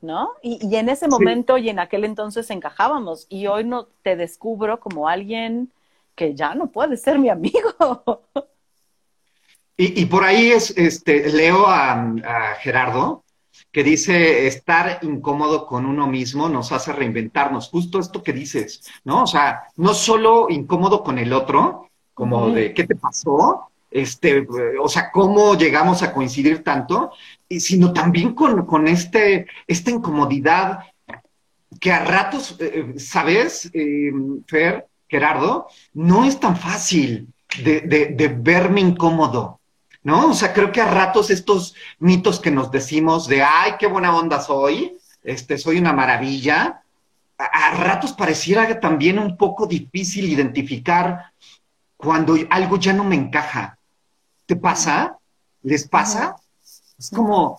¿no? 0.00 0.30
Y, 0.42 0.74
en 0.76 0.88
ese 0.88 1.08
momento 1.08 1.58
y 1.58 1.68
en 1.68 1.78
aquel 1.78 2.04
entonces 2.04 2.50
encajábamos. 2.50 3.26
Y 3.28 3.46
hoy 3.46 3.64
no 3.64 3.86
te 4.02 4.16
descubro 4.16 4.80
como 4.80 5.08
alguien 5.08 5.72
que 6.14 6.34
ya 6.34 6.54
no 6.54 6.68
puede 6.68 6.96
ser 6.96 7.18
mi 7.18 7.28
amigo. 7.28 8.22
Y, 9.76 10.04
por 10.06 10.22
ahí 10.22 10.52
es, 10.52 10.70
este, 10.76 11.32
leo 11.32 11.66
a, 11.66 12.54
Gerardo 12.60 13.24
que 13.72 13.82
dice 13.82 14.46
estar 14.46 15.00
incómodo 15.02 15.66
con 15.66 15.84
uno 15.84 16.06
mismo 16.06 16.48
nos 16.48 16.70
hace 16.70 16.92
reinventarnos. 16.92 17.70
Justo 17.70 17.98
esto 17.98 18.22
que 18.22 18.32
dices, 18.32 18.88
¿no? 19.02 19.24
O 19.24 19.26
sea, 19.26 19.64
no 19.76 19.94
solo 19.94 20.46
incómodo 20.48 21.02
con 21.02 21.18
el 21.18 21.32
otro, 21.32 21.88
como 22.14 22.50
de 22.50 22.72
qué 22.72 22.84
te 22.84 22.94
pasó, 22.94 23.68
este, 23.94 24.46
o 24.78 24.88
sea, 24.88 25.10
cómo 25.10 25.56
llegamos 25.56 26.02
a 26.02 26.12
coincidir 26.12 26.62
tanto, 26.62 27.12
sino 27.48 27.92
también 27.92 28.34
con, 28.34 28.88
este, 28.88 29.46
esta 29.66 29.90
incomodidad 29.90 30.80
que 31.80 31.92
a 31.92 32.04
ratos, 32.04 32.56
eh, 32.60 32.92
eh, 32.94 32.98
¿sabes, 32.98 33.70
eh, 33.72 34.12
Fer, 34.46 34.86
Gerardo? 35.08 35.68
No 35.94 36.24
es 36.24 36.38
tan 36.38 36.56
fácil 36.56 37.28
de, 37.62 37.80
de 37.82 38.28
verme 38.28 38.80
incómodo. 38.80 39.60
¿no? 40.04 40.30
O 40.30 40.34
sea, 40.34 40.52
creo 40.52 40.70
que 40.70 40.80
a 40.80 40.90
ratos 40.90 41.30
estos 41.30 41.74
mitos 41.98 42.38
que 42.38 42.50
nos 42.50 42.70
decimos 42.70 43.26
de, 43.26 43.42
ay, 43.42 43.72
qué 43.78 43.86
buena 43.86 44.14
onda 44.14 44.40
soy, 44.40 44.96
este, 45.24 45.56
soy 45.56 45.78
una 45.78 45.92
maravilla, 45.92 46.82
a, 47.38 47.70
ratos 47.72 48.12
pareciera 48.12 48.78
también 48.78 49.18
un 49.18 49.36
poco 49.36 49.66
difícil 49.66 50.30
identificar 50.30 51.32
cuando 51.96 52.36
algo 52.50 52.76
ya 52.76 52.92
no 52.92 53.02
me 53.02 53.16
encaja. 53.16 53.73
¿Te 54.46 54.56
pasa? 54.56 55.18
¿Les 55.62 55.88
pasa? 55.88 56.36
Es 56.98 57.10
como, 57.10 57.58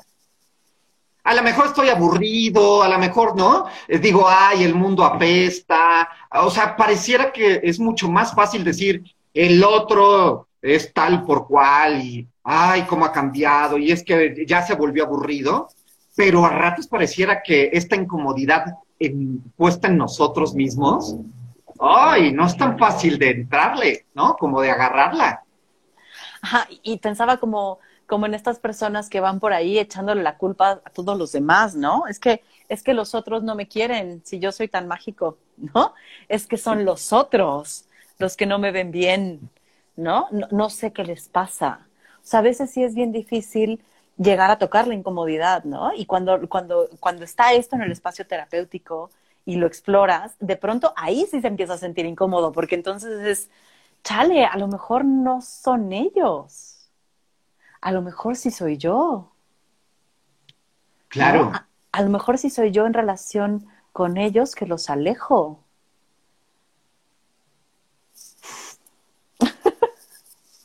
a 1.24 1.34
lo 1.34 1.42
mejor 1.42 1.68
estoy 1.68 1.90
aburrido, 1.90 2.84
a 2.84 2.90
lo 2.90 3.00
mejor, 3.00 3.36
¿no? 3.36 3.66
Eh, 3.88 4.00
digo, 4.00 4.26
ay, 4.28 4.64
el 4.64 4.76
mundo 4.76 5.04
apesta. 5.04 6.08
O 6.32 6.52
sea, 6.52 6.76
pareciera 6.76 7.32
que 7.32 7.62
es 7.64 7.80
mucho 7.80 8.10
más 8.10 8.34
fácil 8.34 8.64
decir, 8.64 9.04
el 9.34 9.64
otro 9.64 10.48
es 10.62 10.94
tal 10.94 11.24
por 11.26 11.48
cual 11.48 12.02
y 12.02 12.28
ay, 12.46 12.84
cómo 12.84 13.06
ha 13.06 13.12
cambiado, 13.12 13.78
y 13.78 13.92
es 13.92 14.04
que 14.04 14.46
ya 14.48 14.62
se 14.62 14.76
volvió 14.76 15.04
aburrido, 15.04 15.68
pero 16.16 16.46
a 16.46 16.50
ratos 16.50 16.88
pareciera 16.88 17.42
que 17.42 17.72
esta 17.74 17.96
incomodidad 17.96 18.66
puesta 19.58 19.88
en 19.88 19.98
nosotros 19.98 20.54
mismos, 20.54 21.16
ay, 21.80 22.32
no 22.32 22.46
es 22.46 22.56
tan 22.56 22.78
fácil 22.78 23.18
de 23.18 23.32
entrarle, 23.32 24.06
¿no? 24.14 24.36
Como 24.36 24.62
de 24.62 24.72
agarrarla. 24.72 25.44
Y 26.84 26.98
pensaba 26.98 27.38
como, 27.38 27.80
como 28.08 28.26
en 28.26 28.34
estas 28.34 28.60
personas 28.60 29.10
que 29.10 29.20
van 29.20 29.40
por 29.40 29.54
ahí 29.54 29.80
echándole 29.80 30.24
la 30.24 30.38
culpa 30.38 30.82
a 30.84 30.90
todos 30.90 31.18
los 31.18 31.32
demás, 31.32 31.76
¿no? 31.76 32.08
Es 32.08 32.20
que, 32.20 32.44
es 32.70 32.84
que 32.84 32.94
los 32.94 33.16
otros 33.16 33.44
no 33.44 33.56
me 33.56 33.68
quieren 33.68 34.22
si 34.26 34.40
yo 34.40 34.52
soy 34.52 34.68
tan 34.68 34.88
mágico, 34.88 35.38
¿no? 35.58 35.94
Es 36.28 36.48
que 36.48 36.58
son 36.58 36.86
los 36.86 37.14
otros 37.14 37.86
los 38.18 38.38
que 38.38 38.46
no 38.46 38.60
me 38.60 38.72
ven 38.72 38.92
bien, 38.92 39.50
¿no? 39.96 40.28
No, 40.32 40.48
no 40.52 40.70
sé 40.70 40.94
qué 40.94 41.04
les 41.04 41.30
pasa. 41.30 41.88
O 42.24 42.28
sea, 42.28 42.40
a 42.40 42.44
veces 42.44 42.72
sí 42.72 42.84
es 42.84 42.96
bien 42.96 43.12
difícil 43.12 43.84
llegar 44.18 44.50
a 44.52 44.58
tocar 44.58 44.88
la 44.88 44.94
incomodidad, 44.94 45.64
¿no? 45.64 45.94
Y 45.94 46.06
cuando, 46.06 46.48
cuando, 46.50 46.90
cuando 47.00 47.24
está 47.24 47.54
esto 47.54 47.76
en 47.76 47.84
el 47.84 47.92
espacio 47.92 48.26
terapéutico 48.26 49.12
y 49.46 49.58
lo 49.58 49.68
exploras, 49.68 50.36
de 50.40 50.56
pronto 50.56 50.94
ahí 50.96 51.28
sí 51.30 51.42
se 51.42 51.48
empieza 51.48 51.74
a 51.74 51.78
sentir 51.78 52.06
incómodo, 52.06 52.52
porque 52.52 52.76
entonces 52.76 53.12
es, 53.26 53.50
chale, 54.06 54.46
a 54.46 54.56
lo 54.58 54.68
mejor 54.68 55.04
no 55.04 55.42
son 55.42 55.92
ellos, 55.92 56.90
a 57.82 57.92
lo 57.92 58.02
mejor 58.02 58.38
sí 58.38 58.52
soy 58.52 58.78
yo. 58.78 59.32
Claro. 61.10 61.52
a 61.92 62.02
lo 62.02 62.10
mejor 62.10 62.38
sí 62.38 62.50
soy 62.50 62.72
yo 62.72 62.86
en 62.86 62.94
relación 62.94 63.68
con 63.94 64.18
ellos 64.18 64.54
que 64.54 64.66
los 64.66 64.90
alejo. 64.90 65.64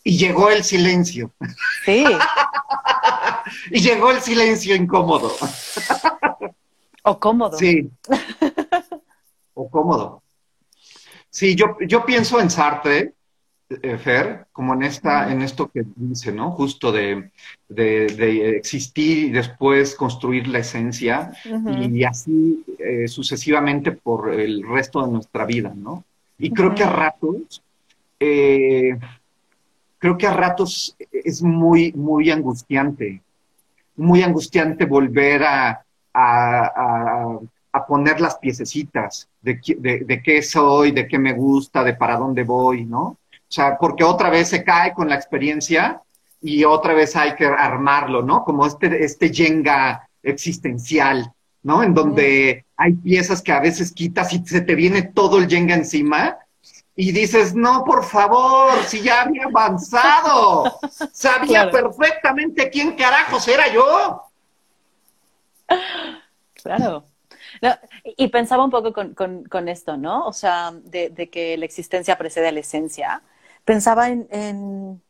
y 0.05 0.19
llegó 0.19 0.51
el 0.51 0.65
silencio. 0.65 1.33
Sí. 1.85 2.05
y 3.71 3.81
llegó 3.81 4.11
el 4.11 4.21
silencio 4.21 4.75
incómodo. 4.75 5.33
o 7.05 7.21
cómodo. 7.21 7.57
Sí. 7.57 7.91
o 9.55 9.71
cómodo. 9.71 10.23
Sí, 11.31 11.55
yo, 11.55 11.77
yo 11.87 12.05
pienso 12.05 12.41
en 12.41 12.51
Sartre, 12.51 13.15
eh, 13.71 13.99
Fer, 13.99 14.47
como 14.53 14.75
en 14.75 14.83
esta, 14.83 15.31
en 15.31 15.43
esto 15.43 15.71
que 15.71 15.85
dice, 15.95 16.33
¿no? 16.33 16.51
Justo 16.51 16.91
de, 16.91 17.31
de, 17.69 18.57
existir 18.57 19.29
y 19.29 19.31
después 19.31 19.95
construir 19.95 20.49
la 20.49 20.59
esencia 20.59 21.33
y 21.45 22.03
así 22.03 22.65
eh, 22.81 23.07
sucesivamente 23.07 23.93
por 23.93 24.35
el 24.35 24.67
resto 24.67 25.07
de 25.07 25.13
nuestra 25.13 25.45
vida, 25.45 25.73
¿no? 25.75 26.05
Y 26.37 26.51
creo 26.51 26.75
que 26.75 26.83
a 26.83 26.91
ratos 26.91 27.63
eh, 28.19 28.99
creo 30.01 30.19
que 30.19 30.27
a 30.27 30.33
ratos 30.33 30.97
es 31.13 31.41
muy, 31.41 31.93
muy 31.93 32.31
angustiante, 32.31 33.23
muy 33.95 34.23
angustiante 34.23 34.85
volver 34.85 35.45
a, 35.45 35.85
poner 37.87 38.21
las 38.21 38.37
piececitas 38.39 39.29
de, 39.43 39.61
de, 40.05 40.23
qué 40.23 40.43
soy, 40.43 40.91
de 40.91 41.07
qué 41.07 41.19
me 41.19 41.35
gusta, 41.35 41.85
de 41.85 41.95
para 41.95 42.17
dónde 42.17 42.43
voy, 42.43 42.85
¿no? 42.85 43.17
O 43.51 43.53
sea, 43.53 43.77
porque 43.79 44.05
otra 44.05 44.31
vez 44.31 44.49
se 44.49 44.63
cae 44.63 44.95
con 44.95 45.09
la 45.09 45.17
experiencia 45.17 46.01
y 46.41 46.63
otra 46.63 46.95
vez 46.95 47.17
hay 47.17 47.35
que 47.35 47.47
armarlo, 47.47 48.23
¿no? 48.23 48.45
Como 48.45 48.65
este, 48.65 49.05
este 49.05 49.33
yenga 49.33 50.09
existencial, 50.23 51.33
¿no? 51.65 51.83
En 51.83 51.93
donde 51.93 52.65
hay 52.77 52.93
piezas 52.93 53.43
que 53.43 53.51
a 53.51 53.61
veces 53.61 53.93
quitas 53.93 54.33
y 54.33 54.39
se 54.47 54.61
te 54.61 54.75
viene 54.77 55.03
todo 55.03 55.39
el 55.39 55.49
yenga 55.49 55.75
encima 55.75 56.39
y 56.95 57.13
dices, 57.13 57.55
no, 57.55 57.83
por 57.85 58.05
favor, 58.05 58.73
si 58.87 59.01
ya 59.01 59.23
había 59.23 59.45
avanzado, 59.45 60.79
sabía 61.13 61.71
perfectamente 61.71 62.71
quién 62.71 62.93
carajos 62.93 63.49
era 63.49 63.73
yo. 63.73 64.23
Claro. 66.63 67.05
y 68.05 68.29
pensaba 68.29 68.65
un 68.65 68.71
poco 68.71 68.93
con, 68.93 69.69
esto, 69.69 69.97
¿no? 69.97 70.27
O 70.27 70.33
sea, 70.33 70.73
de, 70.73 71.29
que 71.33 71.57
la 71.57 71.65
existencia 71.65 72.17
precede 72.17 72.49
a 72.49 72.53
la 72.53 72.61
esencia. 72.61 73.23
Pensaba 73.65 74.09
en, 74.09 74.27
en, 74.31 75.03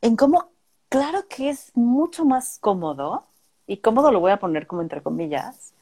en 0.00 0.16
cómo, 0.16 0.50
claro 0.88 1.26
que 1.28 1.50
es 1.50 1.70
mucho 1.74 2.24
más 2.24 2.58
cómodo, 2.58 3.26
y 3.66 3.78
cómodo 3.78 4.10
lo 4.10 4.20
voy 4.20 4.32
a 4.32 4.38
poner 4.38 4.66
como 4.66 4.82
entre 4.82 5.02
comillas, 5.02 5.74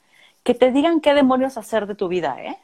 que 0.42 0.54
te 0.54 0.70
digan 0.70 1.00
qué 1.00 1.14
demonios 1.14 1.56
hacer 1.58 1.86
de 1.86 1.94
tu 1.94 2.08
vida, 2.08 2.36
¿eh? 2.42 2.58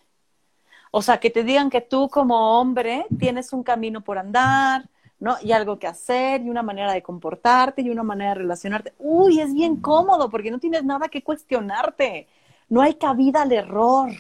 O 0.90 1.02
sea, 1.02 1.18
que 1.18 1.30
te 1.30 1.44
digan 1.44 1.68
que 1.68 1.80
tú 1.80 2.08
como 2.08 2.58
hombre 2.58 3.06
tienes 3.18 3.52
un 3.52 3.62
camino 3.62 4.02
por 4.02 4.18
andar, 4.18 4.88
¿no? 5.18 5.36
Y 5.42 5.52
algo 5.52 5.78
que 5.78 5.86
hacer, 5.86 6.42
y 6.42 6.48
una 6.48 6.62
manera 6.62 6.92
de 6.92 7.02
comportarte, 7.02 7.82
y 7.82 7.90
una 7.90 8.02
manera 8.02 8.30
de 8.30 8.36
relacionarte. 8.36 8.94
Uy, 8.98 9.40
es 9.40 9.52
bien 9.52 9.76
cómodo 9.76 10.30
porque 10.30 10.50
no 10.50 10.58
tienes 10.58 10.84
nada 10.84 11.08
que 11.08 11.22
cuestionarte. 11.22 12.28
No 12.68 12.80
hay 12.80 12.94
cabida 12.94 13.42
al 13.42 13.52
error. 13.52 14.10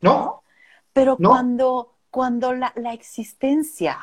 No. 0.00 0.42
Pero 0.92 1.16
cuando, 1.16 1.93
cuando 2.14 2.52
la, 2.54 2.72
la 2.76 2.92
existencia, 2.94 3.98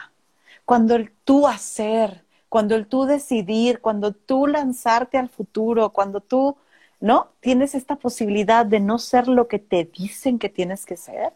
cuando 0.65 0.95
el 0.95 1.11
tú 1.25 1.47
hacer, 1.47 2.25
cuando 2.49 2.75
el 2.75 2.87
tú 2.87 3.05
decidir, 3.05 3.81
cuando 3.81 4.13
tú 4.13 4.47
lanzarte 4.47 5.17
al 5.17 5.29
futuro, 5.29 5.91
cuando 5.91 6.21
tú, 6.21 6.57
¿no? 6.99 7.29
Tienes 7.41 7.75
esta 7.75 7.95
posibilidad 7.97 8.65
de 8.65 8.79
no 8.81 8.99
ser 8.99 9.27
lo 9.27 9.47
que 9.47 9.59
te 9.59 9.85
dicen 9.85 10.39
que 10.39 10.49
tienes 10.49 10.85
que 10.85 10.97
ser 10.97 11.33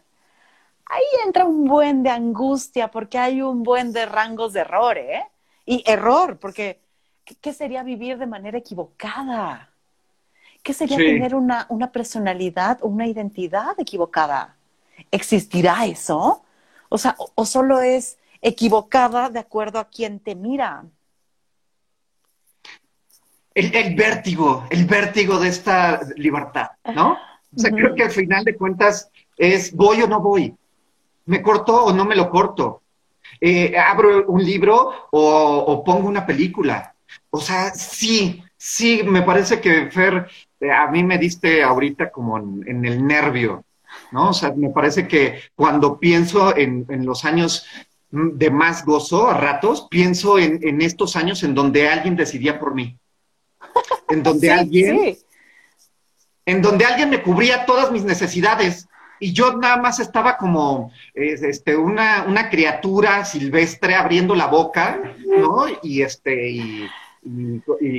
ahí 0.86 1.04
entra 1.24 1.44
un 1.44 1.66
buen 1.66 2.02
de 2.02 2.10
angustia 2.10 2.88
porque 2.88 3.18
hay 3.18 3.42
un 3.42 3.62
buen 3.62 3.92
de 3.92 4.06
rangos 4.06 4.52
de 4.52 4.60
error, 4.60 4.98
¿eh? 4.98 5.24
Y 5.64 5.82
error, 5.86 6.38
porque 6.38 6.80
¿qué 7.40 7.52
sería 7.52 7.82
vivir 7.82 8.18
de 8.18 8.26
manera 8.26 8.58
equivocada? 8.58 9.70
¿Qué 10.62 10.72
sería 10.72 10.98
tener 10.98 11.34
una, 11.34 11.66
una 11.68 11.90
personalidad 11.92 12.78
o 12.82 12.88
una 12.88 13.06
identidad 13.06 13.78
equivocada? 13.78 14.56
¿Existirá 15.10 15.86
eso? 15.86 16.42
O 16.88 16.98
sea, 16.98 17.16
o, 17.18 17.44
solo 17.44 17.80
es 17.80 18.18
equivocada 18.42 19.30
de 19.30 19.38
acuerdo 19.38 19.78
a 19.78 19.88
quien 19.88 20.20
te 20.20 20.34
mira. 20.34 20.84
El, 23.54 23.94
vértigo, 23.94 24.66
el 24.70 24.84
vértigo 24.84 25.38
de 25.38 25.48
esta 25.48 26.00
libertad, 26.16 26.72
¿no? 26.94 27.12
O 27.12 27.58
sea, 27.58 27.70
creo 27.70 27.94
que 27.94 28.02
al 28.02 28.10
final 28.10 28.44
de 28.44 28.54
cuentas 28.54 29.10
es 29.38 29.74
voy 29.74 30.02
o 30.02 30.06
no 30.06 30.20
voy, 30.20 30.54
me 31.24 31.40
corto 31.40 31.86
o 31.86 31.92
no 31.92 32.04
me 32.04 32.16
lo 32.16 32.28
corto, 32.28 32.82
eh, 33.40 33.76
abro 33.78 34.26
un 34.26 34.44
libro 34.44 35.08
o, 35.10 35.82
pongo 35.84 36.08
una 36.08 36.26
película. 36.26 36.94
O 37.30 37.40
sea, 37.40 37.70
sí, 37.74 38.42
sí, 38.56 39.02
me 39.04 39.22
parece 39.22 39.60
que 39.60 39.90
Fer, 39.90 40.26
eh, 40.60 40.70
a 40.70 40.86
mí 40.88 41.02
me 41.02 41.18
diste 41.18 41.62
ahorita 41.62 42.10
como 42.10 42.38
en, 42.38 42.84
el 42.84 43.06
nervio, 43.06 43.64
¿no? 44.12 44.30
O 44.30 44.32
sea, 44.32 44.52
me 44.52 44.70
parece 44.70 45.06
que 45.08 45.40
cuando 45.54 45.98
pienso 45.98 46.56
en, 46.56 46.86
los 47.04 47.24
años 47.24 47.66
de 48.10 48.50
más 48.50 48.84
gozo 48.84 49.28
a 49.28 49.34
ratos, 49.34 49.88
pienso 49.90 50.38
en, 50.38 50.80
estos 50.80 51.16
años 51.16 51.42
en 51.42 51.54
donde 51.54 51.88
alguien 51.88 52.16
decidía 52.16 52.58
por 52.58 52.74
mí. 52.74 52.96
En 54.08 54.22
donde 54.22 54.52
alguien... 54.52 55.16
En 56.48 56.62
donde 56.62 56.84
alguien 56.84 57.10
me 57.10 57.22
cubría 57.22 57.66
todas 57.66 57.90
mis 57.90 58.04
necesidades 58.04 58.88
y 59.18 59.32
yo 59.32 59.56
nada 59.56 59.76
más 59.78 59.98
estaba 60.00 60.36
como 60.36 60.92
este, 61.14 61.76
una, 61.76 62.24
una, 62.28 62.50
criatura 62.50 63.24
silvestre 63.24 63.94
abriendo 63.94 64.34
la 64.34 64.46
boca, 64.46 65.00
¿no? 65.38 65.64
Y 65.82 66.02
este, 66.02 66.50
y, 66.50 66.88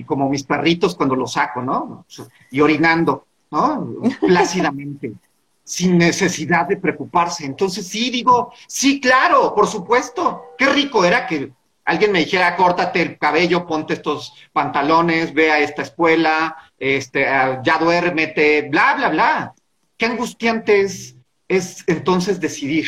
como 0.06 0.30
mis 0.30 0.44
perritos 0.44 0.96
cuando 0.96 1.16
los 1.16 1.34
saco, 1.34 1.62
¿no? 1.62 2.06
Y 2.52 2.62
orinando, 2.62 3.26
¿no? 3.52 3.96
Plácidamente, 4.22 5.14
sin 5.68 5.98
necesidad 5.98 6.66
de 6.68 6.78
preocuparse. 6.78 7.46
Entonces 7.46 7.86
sí 7.88 8.10
digo, 8.10 8.54
sí, 8.68 9.02
claro, 9.02 9.54
por 9.54 9.68
supuesto. 9.68 10.54
Qué 10.58 10.66
rico 10.68 11.04
era 11.04 11.28
que 11.28 11.52
alguien 11.84 12.14
me 12.14 12.20
dijera, 12.20 12.56
córtate 12.56 13.02
el 13.02 13.18
cabello, 13.18 13.68
ponte 13.68 13.96
estos 13.96 14.34
pantalones, 14.54 15.34
ve 15.34 15.52
a 15.52 15.60
esta 15.60 15.82
escuela, 15.82 16.56
este, 16.80 17.28
ah, 17.28 17.62
ya 17.64 17.78
duérmete, 17.80 18.70
bla, 18.70 18.96
bla, 18.96 19.10
bla 19.10 19.54
qué 19.98 20.06
angustiante 20.06 20.82
es, 20.82 21.16
entonces 21.88 22.40
decidir. 22.40 22.88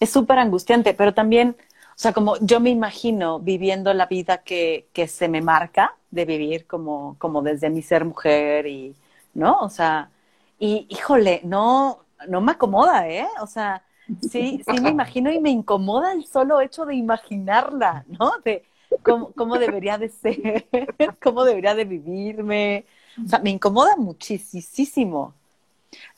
Es 0.00 0.10
súper 0.10 0.38
angustiante, 0.38 0.92
pero 0.94 1.14
también, 1.14 1.56
o 1.90 1.96
sea, 1.96 2.12
como 2.12 2.36
yo 2.40 2.60
me 2.60 2.70
imagino 2.70 3.38
viviendo 3.38 3.94
la 3.94 4.06
vida 4.06 4.38
que, 4.38 4.88
que 4.92 5.08
se 5.08 5.28
me 5.28 5.40
marca 5.40 5.94
de 6.10 6.24
vivir 6.24 6.66
como, 6.66 7.16
como 7.18 7.42
desde 7.42 7.70
mi 7.70 7.82
ser 7.82 8.04
mujer 8.04 8.66
y, 8.66 8.94
¿no? 9.34 9.60
O 9.60 9.70
sea, 9.70 10.10
y 10.58 10.86
híjole, 10.88 11.40
no, 11.44 12.04
no 12.28 12.40
me 12.40 12.52
acomoda, 12.52 13.08
¿eh? 13.08 13.26
O 13.40 13.46
sea, 13.46 13.82
sí, 14.20 14.62
sí 14.64 14.80
me 14.80 14.90
imagino 14.90 15.30
y 15.30 15.40
me 15.40 15.50
incomoda 15.50 16.12
el 16.12 16.24
solo 16.24 16.60
hecho 16.60 16.84
de 16.84 16.94
imaginarla, 16.94 18.04
¿no? 18.08 18.32
De 18.44 18.64
cómo, 19.02 19.32
cómo 19.32 19.58
debería 19.58 19.98
de 19.98 20.08
ser, 20.08 20.66
cómo 21.22 21.44
debería 21.44 21.74
de 21.74 21.84
vivirme, 21.84 22.84
o 23.24 23.28
sea, 23.28 23.38
me 23.40 23.50
incomoda 23.50 23.96
muchísimo. 23.96 25.34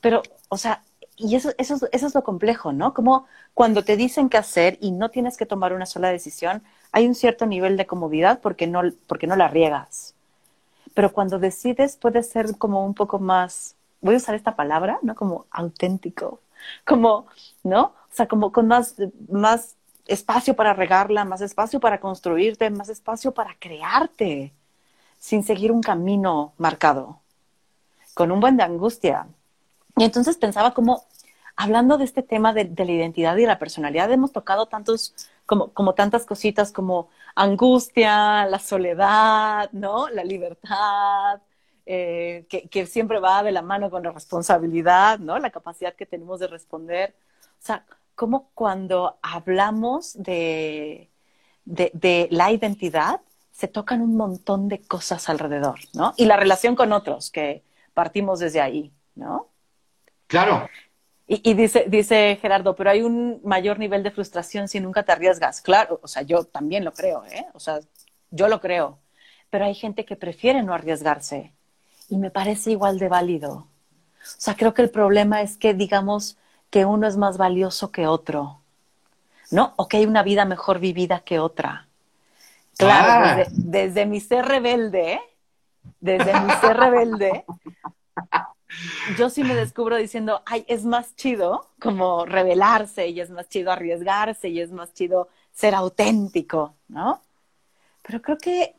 Pero, 0.01 0.22
o 0.49 0.57
sea, 0.57 0.82
y 1.16 1.36
eso, 1.36 1.53
eso, 1.59 1.76
eso 1.93 2.07
es 2.07 2.14
lo 2.14 2.24
complejo, 2.24 2.72
¿no? 2.72 2.95
Como 2.95 3.26
cuando 3.55 3.84
te 3.84 3.97
dicen 3.97 4.28
qué 4.28 4.38
hacer 4.38 4.78
y 4.80 4.91
no 4.93 5.11
tienes 5.11 5.36
que 5.36 5.47
tomar 5.47 5.72
una 5.72 5.86
sola 5.86 6.09
decisión, 6.09 6.62
hay 6.93 7.07
un 7.07 7.14
cierto 7.14 7.47
nivel 7.47 7.76
de 7.76 7.86
comodidad 7.86 8.41
porque 8.41 8.66
no, 8.66 8.82
porque 9.07 9.26
no 9.26 9.36
la 9.36 9.49
riegas. 9.49 10.14
Pero 10.95 11.12
cuando 11.12 11.38
decides 11.38 11.97
puede 11.97 12.22
ser 12.22 12.57
como 12.59 12.84
un 12.84 12.95
poco 12.95 13.18
más, 13.18 13.76
voy 14.01 14.14
a 14.14 14.18
usar 14.18 14.34
esta 14.34 14.57
palabra, 14.57 14.98
¿no? 15.03 15.14
Como 15.14 15.46
auténtico, 15.51 16.40
como, 16.86 17.26
¿no? 17.62 17.82
O 17.82 18.14
sea, 18.14 18.28
como 18.28 18.53
con 18.53 18.66
más, 18.68 18.96
más 19.28 19.76
espacio 20.07 20.55
para 20.57 20.74
regarla, 20.74 21.24
más 21.24 21.40
espacio 21.40 21.80
para 21.80 22.01
construirte, 22.01 22.70
más 22.70 22.88
espacio 22.88 23.32
para 23.32 23.55
crearte 23.59 24.53
sin 25.18 25.44
seguir 25.44 25.70
un 25.70 25.82
camino 25.82 26.55
marcado, 26.59 27.20
con 28.14 28.32
un 28.32 28.40
buen 28.40 28.57
de 28.57 28.64
angustia. 28.64 29.28
Y 29.96 30.05
entonces 30.05 30.36
pensaba 30.36 30.74
como, 30.74 31.05
hablando 31.57 31.98
de 31.98 32.05
este 32.05 32.22
tema 32.22 32.53
de, 32.53 32.64
la 32.76 32.92
identidad 32.92 33.36
y 33.36 33.46
la 33.46 33.59
personalidad, 33.59 34.11
hemos 34.11 34.32
tocado 34.32 34.66
tantos, 34.66 35.14
como, 35.46 35.72
como 35.72 35.94
tantas 35.94 36.26
cositas 36.26 36.72
como 36.72 37.11
angustia, 37.34 38.46
la 38.46 38.59
soledad, 38.59 39.70
¿no? 39.72 40.09
La 40.09 40.24
libertad, 40.24 41.40
eh, 41.93 42.47
que, 42.49 42.68
que, 42.68 42.86
siempre 42.86 43.18
va 43.18 43.43
de 43.43 43.51
la 43.51 43.62
mano 43.62 43.91
con 43.91 44.05
la 44.05 44.12
responsabilidad, 44.12 45.18
¿no? 45.18 45.41
La 45.41 45.51
capacidad 45.51 45.95
que 45.97 46.07
tenemos 46.07 46.38
de 46.38 46.47
responder. 46.47 47.16
O 47.59 47.62
sea, 47.66 47.84
como 48.14 48.51
cuando 48.55 49.18
hablamos 49.22 50.14
de, 50.22 51.11
de, 51.64 51.91
de 51.93 52.28
la 52.30 52.53
identidad, 52.53 53.20
se 53.51 53.66
tocan 53.66 54.03
un 54.03 54.16
montón 54.16 54.68
de 54.68 54.80
cosas 54.80 55.28
alrededor, 55.28 55.80
¿no? 55.93 56.14
Y 56.16 56.26
la 56.26 56.36
relación 56.36 56.76
con 56.76 56.93
otros, 56.93 57.32
que 57.32 57.64
partimos 57.93 58.38
desde 58.38 58.61
ahí, 58.61 58.93
¿no? 59.16 59.49
Claro. 60.28 60.68
Y, 61.26 61.55
dice, 61.55 61.86
dice 61.88 62.38
Gerardo, 62.41 62.76
pero 62.76 62.91
hay 62.91 63.03
un 63.03 63.41
mayor 63.43 63.80
nivel 63.80 64.05
de 64.05 64.12
frustración 64.12 64.68
si 64.68 64.78
nunca 64.78 65.03
te 65.03 65.11
arriesgas. 65.11 65.61
Claro, 65.61 65.99
o 66.05 66.07
sea, 66.07 66.22
yo 66.22 66.45
también 66.45 66.84
lo 66.84 66.93
creo, 66.93 67.24
¿eh? 67.26 67.47
O 67.53 67.59
sea, 67.59 67.80
yo 68.30 68.47
lo 68.47 68.61
creo. 68.61 69.01
Pero 69.51 69.64
hay 69.64 69.74
gente 69.74 70.05
que 70.05 70.14
prefiere 70.14 70.62
no 70.62 70.72
arriesgarse. 70.72 71.53
Y 72.11 72.18
me 72.18 72.30
parece 72.30 72.72
igual 72.72 72.98
de 72.98 73.08
válido. 73.08 73.52
O 73.52 73.66
sea, 74.36 74.54
creo 74.54 74.74
que 74.74 74.82
el 74.82 74.90
problema 74.90 75.40
es 75.40 75.56
que 75.56 75.72
digamos 75.72 76.36
que 76.68 76.84
uno 76.84 77.06
es 77.06 77.16
más 77.16 77.38
valioso 77.38 77.90
que 77.90 78.06
otro, 78.06 78.61
¿no? 79.50 79.72
O 79.76 79.88
que 79.88 79.96
hay 79.98 80.06
una 80.06 80.22
vida 80.22 80.44
mejor 80.44 80.78
vivida 80.78 81.20
que 81.20 81.38
otra. 81.38 81.86
Claro, 82.76 83.42
ah. 83.42 83.50
desde, 83.52 84.06
mi 84.06 84.20
ser 84.20 84.44
rebelde, 84.46 85.20
desde 86.00 86.40
mi 86.40 86.50
ser 86.61 86.76
rebelde, 86.76 87.44
yo 89.18 89.30
sí 89.30 89.42
me 89.44 89.54
descubro 89.54 89.96
diciendo, 89.96 90.42
ay, 90.46 90.64
es 90.68 90.84
más 90.84 91.14
chido 91.16 91.68
como 91.80 92.24
revelarse 92.24 93.08
y 93.08 93.20
es 93.20 93.30
más 93.30 93.48
chido 93.48 93.72
arriesgarse 93.72 94.48
y 94.48 94.61
es 94.61 94.70
más 94.70 94.94
chido 94.94 95.28
ser 95.52 95.74
auténtico, 95.74 96.74
¿no? 96.88 97.20
Pero 98.02 98.22
creo 98.22 98.38
que, 98.38 98.74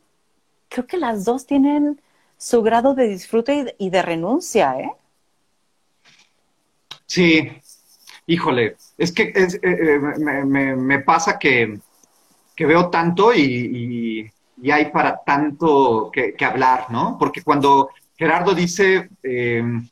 creo 0.68 0.86
que 0.86 0.96
las 0.96 1.24
dos 1.24 1.46
tienen 1.46 2.00
su 2.42 2.60
grado 2.60 2.94
de 2.94 3.06
disfrute 3.06 3.76
y 3.78 3.90
de, 3.90 4.02
renuncia, 4.02 4.76
¿eh? 4.76 4.90
Sí, 7.06 7.48
híjole, 8.26 8.76
es 8.98 9.12
que 9.12 9.32
eh, 9.34 9.60
eh, 9.62 9.98
me 10.44 10.98
pasa 10.98 11.38
que 11.38 11.78
que 12.54 12.66
veo 12.66 12.90
tanto 12.90 13.32
y, 13.32 14.30
hay 14.70 14.90
para 14.92 15.22
tanto 15.24 16.10
que, 16.12 16.36
hablar, 16.44 16.86
¿no? 16.90 17.16
Porque 17.18 17.42
cuando 17.42 17.90
Gerardo 18.16 18.54
dice 18.54 19.08
em, 19.22 19.88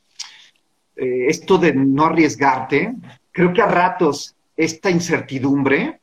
eh, 0.95 1.25
esto 1.27 1.57
de 1.57 1.73
no 1.73 2.05
arriesgarte, 2.05 2.93
creo 3.31 3.53
que 3.53 3.61
a 3.61 3.65
ratos 3.65 4.35
esta 4.55 4.89
incertidumbre, 4.89 5.99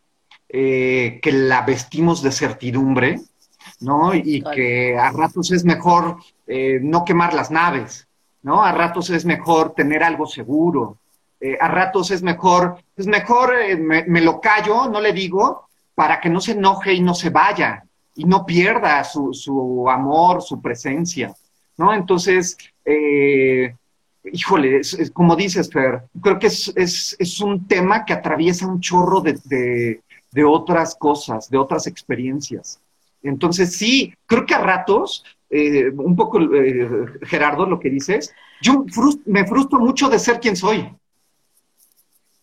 que 0.51 1.31
la 1.33 1.61
vestimos 1.61 2.23
de 2.23 2.33
certidumbre, 2.33 3.21
¿no? 3.81 4.15
Y 4.15 4.43
que 4.43 4.99
a 4.99 5.11
ratos 5.11 5.51
es 5.53 5.65
mejor 5.65 6.17
eh, 6.47 6.79
no 6.83 7.05
quemar 7.05 7.35
las 7.35 7.51
naves, 7.51 8.07
¿no? 8.43 8.63
A 8.63 8.73
ratos 8.73 9.11
es 9.11 9.25
mejor 9.25 9.75
tener 9.75 10.03
algo 10.03 10.27
seguro, 10.27 10.99
a 11.61 11.69
ratos 11.69 12.11
es 12.11 12.23
mejor, 12.23 12.79
es 12.97 13.07
mejor 13.07 13.53
me, 13.79 14.21
lo 14.21 14.41
callo, 14.41 14.89
no 14.89 15.01
le 15.01 15.13
digo, 15.13 15.69
para 15.95 16.21
que 16.21 16.29
no 16.29 16.41
se 16.41 16.53
enoje 16.53 16.95
y 16.95 17.01
no 17.01 17.15
se 17.15 17.31
vaya 17.31 17.85
y 18.19 18.25
no 18.25 18.45
pierda 18.45 19.05
su, 19.05 19.87
amor, 19.89 20.43
su 20.43 20.61
presencia, 20.61 21.33
¿no? 21.77 21.95
Entonces, 21.95 22.57
eh, 22.85 23.75
híjole, 24.25 24.81
como 25.13 25.37
dices, 25.37 25.71
Fer, 25.71 26.03
creo 26.21 26.39
que 26.39 26.49
es, 26.49 27.41
un 27.41 27.67
tema 27.69 28.05
que 28.05 28.13
atraviesa 28.13 28.67
un 28.67 28.81
chorro 28.81 29.21
de, 29.21 30.03
otras 30.45 30.97
cosas, 30.97 31.49
de 31.49 31.59
otras 31.59 31.87
experiencias. 31.87 32.81
Entonces, 33.29 33.77
sí, 33.77 34.15
creo 34.27 34.47
que 34.47 34.55
a 34.55 34.59
ratos, 34.59 35.25
eh, 35.51 35.91
un 35.95 36.17
poco, 36.17 36.41
eh, 36.41 37.19
Gerardo, 37.23 37.67
lo 37.67 37.79
que 37.79 37.91
dices, 37.91 38.35
yo 38.61 38.85
me 39.27 39.47
frustro 39.47 39.79
mucho 39.79 40.09
de 40.09 40.19
ser 40.19 40.41
quien 40.41 40.57
soy. 40.57 40.89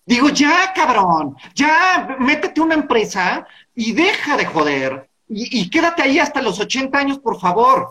Digo, 0.06 0.30
ya, 0.30 0.72
cabrón, 0.74 1.36
ya, 1.56 2.18
métete 2.20 2.62
una 2.62 2.76
empresa 2.76 3.48
y 3.74 3.92
deja 3.94 4.38
de 4.38 4.46
joder. 4.46 5.10
Y, 5.28 5.68
quédate 5.72 6.04
ahí 6.04 6.20
hasta 6.20 6.42
los 6.42 6.60
80 6.60 6.98
años, 6.98 7.20
por 7.20 7.40
favor. 7.40 7.90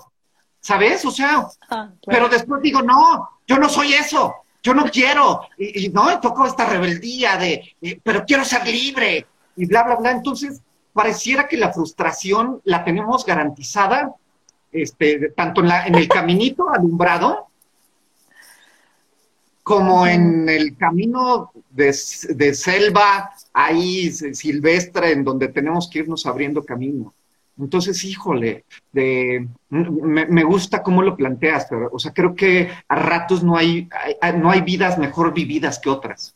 ¿Sabes? 0.60 1.04
O 1.04 1.10
sea, 1.10 1.46
ah, 1.68 1.90
pero 2.06 2.28
después 2.28 2.62
digo, 2.62 2.80
no, 2.80 3.28
yo 3.46 3.58
no 3.58 3.68
soy 3.68 3.92
eso, 3.92 4.34
yo 4.62 4.72
no 4.72 4.84
quiero. 4.84 5.42
Y, 5.58 5.88
no, 5.88 6.10
y 6.10 6.20
tocó 6.20 6.46
esta 6.46 6.64
rebeldía 6.64 7.36
de, 7.36 7.76
pero 8.02 8.24
quiero 8.24 8.44
ser 8.44 8.66
libre 8.66 9.26
y 9.56 9.66
bla, 9.66 9.82
bla, 9.82 9.96
bla. 9.96 10.12
Entonces, 10.12 10.62
pareciera 10.94 11.46
que 11.46 11.58
la 11.58 11.72
frustración 11.72 12.62
la 12.64 12.84
tenemos 12.84 13.26
garantizada 13.26 14.14
este, 14.72 15.30
tanto 15.30 15.60
en, 15.60 15.68
la, 15.68 15.86
en 15.86 15.94
el 15.96 16.08
caminito 16.08 16.70
alumbrado, 16.70 17.48
como 19.62 20.06
en 20.06 20.48
el 20.48 20.76
camino 20.76 21.50
de, 21.70 21.92
selva 21.92 23.32
ahí 23.52 24.10
silvestre 24.10 25.12
en 25.12 25.24
donde 25.24 25.48
tenemos 25.48 25.88
que 25.88 26.00
irnos 26.00 26.26
abriendo 26.26 26.64
camino. 26.64 27.14
Entonces, 27.58 28.04
híjole, 28.04 28.64
de, 28.92 29.48
me, 29.70 30.44
gusta 30.44 30.82
cómo 30.82 31.02
lo 31.02 31.16
planteas, 31.16 31.66
pero, 31.70 31.88
o 31.90 31.98
sea, 31.98 32.12
creo 32.12 32.34
que 32.34 32.68
a 32.88 32.96
ratos 32.96 33.42
no 33.42 33.56
hay, 33.56 33.88
no 34.36 34.50
hay 34.50 34.60
vidas 34.60 34.98
mejor 34.98 35.32
vividas 35.32 35.78
que 35.78 35.88
otras. 35.88 36.34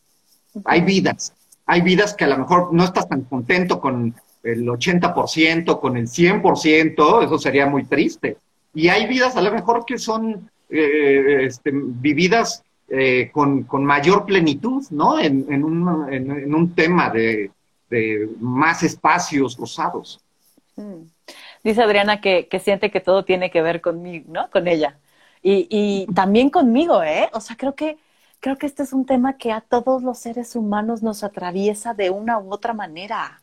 Hay 0.65 0.81
vidas, 0.81 1.33
hay 1.65 1.81
vidas 1.81 2.15
que 2.15 2.23
a 2.23 2.29
lo 2.29 2.37
mejor 2.39 2.73
no 2.73 2.83
estás 2.83 3.07
tan 3.07 3.25
contento 3.25 3.79
con 3.79 4.15
el 4.43 4.65
80%, 4.65 5.79
con 5.79 5.97
el 5.97 6.07
100%, 6.07 7.25
eso 7.25 7.37
sería 7.37 7.67
muy 7.67 7.85
triste. 7.85 8.37
Y 8.73 8.89
hay 8.89 9.07
vidas 9.07 9.35
a 9.35 9.41
lo 9.41 9.51
mejor 9.51 9.85
que 9.85 9.97
son 9.97 10.49
eh, 10.69 11.45
este, 11.45 11.71
vividas 11.73 12.63
eh, 12.87 13.29
con, 13.31 13.65
mayor 13.85 14.25
plenitud, 14.25 14.83
¿no? 14.91 15.19
En, 15.19 15.63
un, 15.63 16.73
tema 16.75 17.09
de, 17.09 17.51
más 18.39 18.83
espacios 18.83 19.57
rosados. 19.57 20.19
Mm. 20.75 21.03
Dice 21.63 21.81
Adriana 21.81 22.21
que, 22.21 22.47
siente 22.63 22.89
que 22.89 23.01
todo 23.01 23.25
tiene 23.25 23.51
que 23.51 23.61
ver 23.61 23.81
conmigo, 23.81 24.25
¿no? 24.29 24.49
Con 24.49 24.67
ella. 24.67 24.97
Y, 25.41 25.67
y, 25.69 26.07
también 26.13 26.49
conmigo, 26.49 27.03
¿eh? 27.03 27.29
O 27.33 27.41
sea, 27.41 27.55
creo 27.55 27.75
que, 27.75 27.97
creo 28.39 28.57
que 28.57 28.65
este 28.65 28.83
es 28.83 28.93
un 28.93 29.05
tema 29.05 29.37
que 29.37 29.51
a 29.51 29.61
todos 29.61 30.01
los 30.01 30.19
seres 30.19 30.55
humanos 30.55 31.03
nos 31.03 31.23
atraviesa 31.23 31.93
de 31.93 32.09
una 32.09 32.39
u 32.39 32.53
otra 32.53 32.73
manera. 32.73 33.41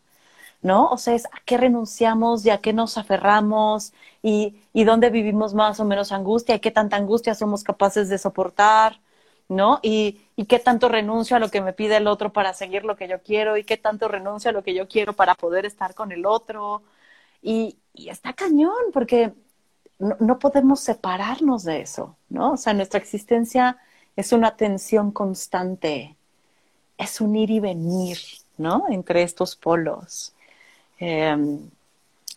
¿No? 0.62 0.88
O 0.88 0.98
sea, 0.98 1.14
es 1.14 1.26
a 1.26 1.40
qué 1.44 1.56
renunciamos 1.56 2.44
y 2.46 2.50
a 2.50 2.58
qué 2.58 2.72
nos 2.72 2.98
aferramos 2.98 3.92
y, 4.22 4.56
y 4.72 4.84
dónde 4.84 5.10
vivimos 5.10 5.54
más 5.54 5.80
o 5.80 5.84
menos 5.84 6.12
angustia 6.12 6.54
y 6.56 6.60
qué 6.60 6.70
tanta 6.70 6.96
angustia 6.96 7.34
somos 7.34 7.62
capaces 7.64 8.08
de 8.08 8.18
soportar, 8.18 9.00
¿no? 9.48 9.78
Y, 9.82 10.20
y 10.36 10.46
qué 10.46 10.58
tanto 10.58 10.88
renuncio 10.88 11.36
a 11.36 11.40
lo 11.40 11.50
que 11.50 11.60
me 11.60 11.72
pide 11.72 11.96
el 11.98 12.06
otro 12.08 12.32
para 12.32 12.52
seguir 12.54 12.84
lo 12.84 12.96
que 12.96 13.08
yo 13.08 13.22
quiero 13.22 13.56
y 13.56 13.64
qué 13.64 13.76
tanto 13.76 14.08
renuncio 14.08 14.50
a 14.50 14.52
lo 14.52 14.62
que 14.64 14.74
yo 14.74 14.88
quiero 14.88 15.12
para 15.14 15.34
poder 15.34 15.66
estar 15.66 15.94
con 15.94 16.12
el 16.12 16.26
otro. 16.26 16.82
Y, 17.42 17.78
y 17.94 18.08
está 18.10 18.32
cañón, 18.32 18.72
porque 18.92 19.32
no, 19.98 20.16
no, 20.20 20.38
podemos 20.38 20.80
separarnos 20.80 21.64
de 21.64 21.80
eso, 21.82 22.16
¿no? 22.28 22.52
O 22.52 22.56
sea, 22.56 22.74
nuestra 22.74 23.00
existencia 23.00 23.78
es 24.16 24.32
una 24.32 24.56
tensión 24.56 25.12
constante, 25.12 26.16
es 26.98 27.20
un 27.20 27.36
ir 27.36 27.50
y 27.50 27.60
venir, 27.60 28.18
¿no? 28.58 28.86
Entre 28.90 29.22
estos 29.24 29.56
polos. 29.56 30.34
Em, 30.98 31.70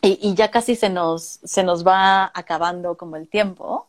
y, 0.02 0.34
ya 0.36 0.52
casi 0.52 0.76
se 0.76 0.90
nos, 0.90 1.40
se 1.44 1.64
nos 1.64 1.86
va 1.86 2.32
acabando 2.34 2.96
como 2.98 3.16
el 3.16 3.28
tiempo. 3.28 3.88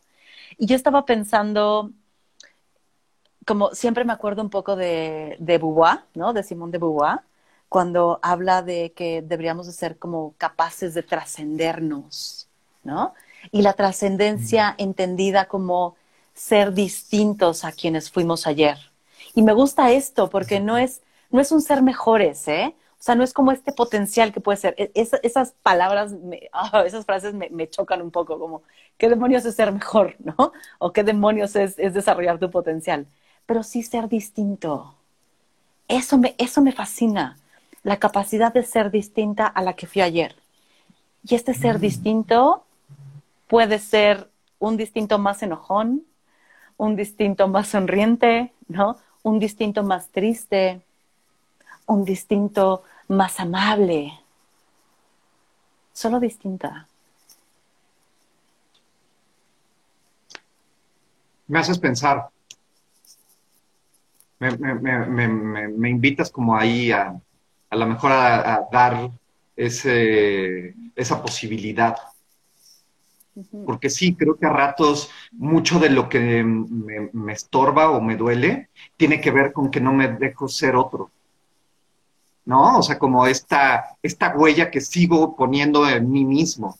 Y 0.59 0.67
yo 0.67 0.77
estaba 0.77 1.05
pensando, 1.05 1.91
como 3.47 3.75
siempre 3.75 4.05
me 4.05 4.13
acuerdo 4.13 4.43
un 4.43 4.51
poco 4.51 4.77
de, 4.77 5.37
de 5.39 5.59
Beauvoir, 5.59 6.01
¿no? 6.15 6.33
De 6.33 6.43
Simón 6.43 6.71
de 6.71 6.79
Beauvoir, 6.79 7.21
cuando 7.69 8.19
habla 8.23 8.63
de 8.63 8.93
que 8.93 9.23
deberíamos 9.23 9.67
de 9.67 9.73
ser 9.73 9.99
como 9.99 10.35
capaces 10.39 10.95
de 10.95 11.03
trascendernos, 11.03 12.49
¿no? 12.83 13.15
Y 13.53 13.63
la 13.63 13.75
trascendencia 13.75 14.75
entendida 14.79 15.47
como 15.47 15.97
ser 16.35 16.73
distintos 16.73 17.65
a 17.65 17.73
quienes 17.73 18.11
fuimos 18.11 18.47
ayer. 18.47 18.77
Y 19.35 19.43
me 19.43 19.53
gusta 19.53 19.93
esto 19.93 20.29
porque 20.31 20.59
no 20.61 20.77
es, 20.79 21.03
no 21.31 21.41
es 21.41 21.53
un 21.53 21.63
ser 21.63 21.83
mejores, 21.83 22.49
¿eh? 22.49 22.75
O 23.01 23.03
sea, 23.03 23.15
no 23.15 23.25
es 23.25 23.33
como 23.33 23.51
este 23.51 23.73
potencial 23.73 24.31
que 24.31 24.41
puede 24.41 24.59
ser. 24.59 24.75
E, 24.77 24.93
esas 24.95 25.53
palabras, 25.63 26.15
ah, 26.53 26.85
esas 26.87 27.07
frases 27.07 27.33
me, 27.33 27.69
chocan 27.71 28.03
un 28.03 28.11
poco, 28.11 28.39
como, 28.39 28.63
¿qué 28.99 29.09
demonios 29.09 29.45
es 29.47 29.55
ser 29.55 29.73
mejor, 29.73 30.17
no? 30.21 30.53
O 30.79 30.93
qué 30.93 31.03
demonios 31.03 31.57
es, 31.57 31.77
desarrollar 31.77 32.39
tu 32.39 32.51
potencial. 32.51 33.07
Pero 33.47 33.63
sí 33.63 33.83
ser 33.83 34.09
distinto. 34.09 34.95
Eso 35.89 36.19
me, 36.19 36.35
eso 36.37 36.61
me 36.61 36.73
fascina. 36.73 37.39
La 37.83 37.97
capacidad 37.97 38.53
de 38.53 38.63
ser 38.65 38.91
distinta 38.91 39.47
a 39.47 39.63
la 39.63 39.73
que 39.73 39.87
fui 39.87 40.03
ayer. 40.03 40.37
Y 41.27 41.35
este 41.35 41.55
ser 41.55 41.79
mm. 41.79 41.81
distinto 41.81 42.65
puede 43.49 43.79
ser 43.79 44.29
un 44.59 44.77
distinto 44.77 45.19
más 45.19 45.43
enojón, 45.43 46.05
un 46.77 46.97
distinto 46.97 47.49
más 47.49 47.69
sonriente, 47.69 48.53
¿no? 48.69 48.99
Un 49.23 49.39
distinto 49.39 49.83
más 49.83 50.11
triste, 50.11 50.83
un 51.91 52.05
distinto 52.05 52.85
más 53.09 53.41
amable, 53.41 54.13
solo 55.93 56.21
distinta. 56.21 56.87
Me 61.49 61.59
haces 61.59 61.79
pensar. 61.79 62.29
Me, 64.39 65.91
invitas 65.91 66.31
como 66.31 66.57
ahí 66.57 66.93
a, 66.93 67.21
a 67.69 67.77
lo 67.77 67.87
mejor 67.87 68.13
a, 68.13 68.69
dar 68.71 69.11
ese, 69.57 70.75
esa 70.95 71.21
posibilidad. 71.21 71.97
Porque 73.67 73.91
sí, 73.91 74.15
creo 74.15 74.37
que 74.37 74.47
a 74.47 74.51
ratos 74.51 75.11
mucho 75.33 75.81
de 75.81 75.91
lo 75.91 76.09
que 76.09 76.45
me, 76.45 77.33
estorba 77.33 77.91
o 77.91 78.01
me 78.01 78.17
duele 78.17 78.69
tiene 78.97 79.21
que 79.21 79.31
ver 79.31 79.53
con 79.53 79.71
que 79.71 79.81
no 79.81 79.93
me 79.93 80.09
dejo 80.09 80.49
ser 80.49 80.77
otro. 80.77 81.11
¿No? 82.51 82.79
O 82.79 82.83
sea, 82.83 82.99
como 82.99 83.27
esta, 83.27 83.97
esta 84.03 84.35
huella 84.37 84.73
que 84.73 84.81
sigo 84.81 85.37
poniendo 85.37 85.89
en 85.89 86.11
mí 86.11 86.25
mismo. 86.25 86.77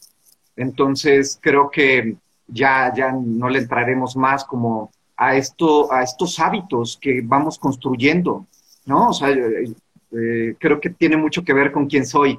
Entonces, 0.57 1.39
creo 1.41 1.71
que 1.71 2.17
ya, 2.45 2.93
ya 2.93 3.13
no 3.13 3.47
le 3.47 3.59
entraremos 3.59 4.17
más 4.17 4.43
como 4.43 4.91
a, 5.15 5.37
esto, 5.37 5.89
a 5.93 6.03
estos 6.03 6.37
hábitos 6.41 6.99
que 7.01 7.21
vamos 7.23 7.57
construyendo, 7.57 8.45
¿no? 8.85 9.11
O 9.11 9.13
sea, 9.13 9.29
eh, 9.29 9.73
eh, 10.11 10.55
creo 10.59 10.81
que 10.81 10.89
tiene 10.89 11.15
mucho 11.15 11.41
que 11.41 11.53
ver 11.53 11.71
con 11.71 11.87
quién 11.87 12.05
soy, 12.05 12.37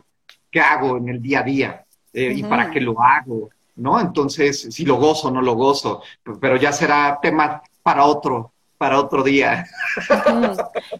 qué 0.50 0.60
hago 0.60 0.98
en 0.98 1.08
el 1.08 1.22
día 1.22 1.40
a 1.40 1.42
día 1.42 1.84
eh, 2.12 2.34
y 2.36 2.42
para 2.42 2.70
qué 2.70 2.82
lo 2.82 3.00
hago, 3.00 3.48
¿no? 3.76 3.98
Entonces, 3.98 4.68
si 4.70 4.84
lo 4.84 4.96
gozo 4.96 5.28
o 5.28 5.30
no 5.30 5.40
lo 5.40 5.54
gozo, 5.54 6.02
pero 6.38 6.56
ya 6.56 6.70
será 6.70 7.18
tema 7.22 7.62
para 7.82 8.04
otro, 8.04 8.51
para 8.82 8.98
otro 8.98 9.22
día. 9.22 9.64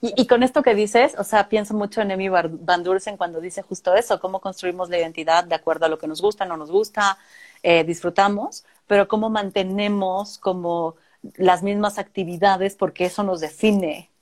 y, 0.01 0.29
con 0.29 0.45
esto 0.45 0.63
que 0.63 0.73
dices, 0.73 1.17
o 1.19 1.25
sea, 1.25 1.49
pienso 1.49 1.75
mucho 1.75 2.01
en 2.01 2.13
Emi 2.13 2.29
Van 2.29 2.85
Dursen 2.85 3.17
cuando 3.17 3.41
dice 3.41 3.63
justo 3.63 3.97
eso, 3.97 4.21
cómo 4.21 4.39
construimos 4.39 4.89
la 4.89 4.99
identidad 4.99 5.43
de 5.43 5.57
acuerdo 5.57 5.87
a 5.87 5.89
lo 5.89 5.99
que 5.99 6.07
nos 6.07 6.23
gusta, 6.23 6.45
no 6.45 6.57
nos 6.57 6.71
gusta, 6.71 7.19
eh, 7.65 7.83
disfrutamos, 7.83 8.65
pero 8.87 9.09
cómo 9.09 9.31
mantenemos 9.31 10.39
como 10.39 10.95
las 11.35 11.65
mismas 11.65 11.99
actividades 11.99 12.77
porque 12.77 13.07
eso 13.07 13.25
nos 13.25 13.41
define, 13.41 14.13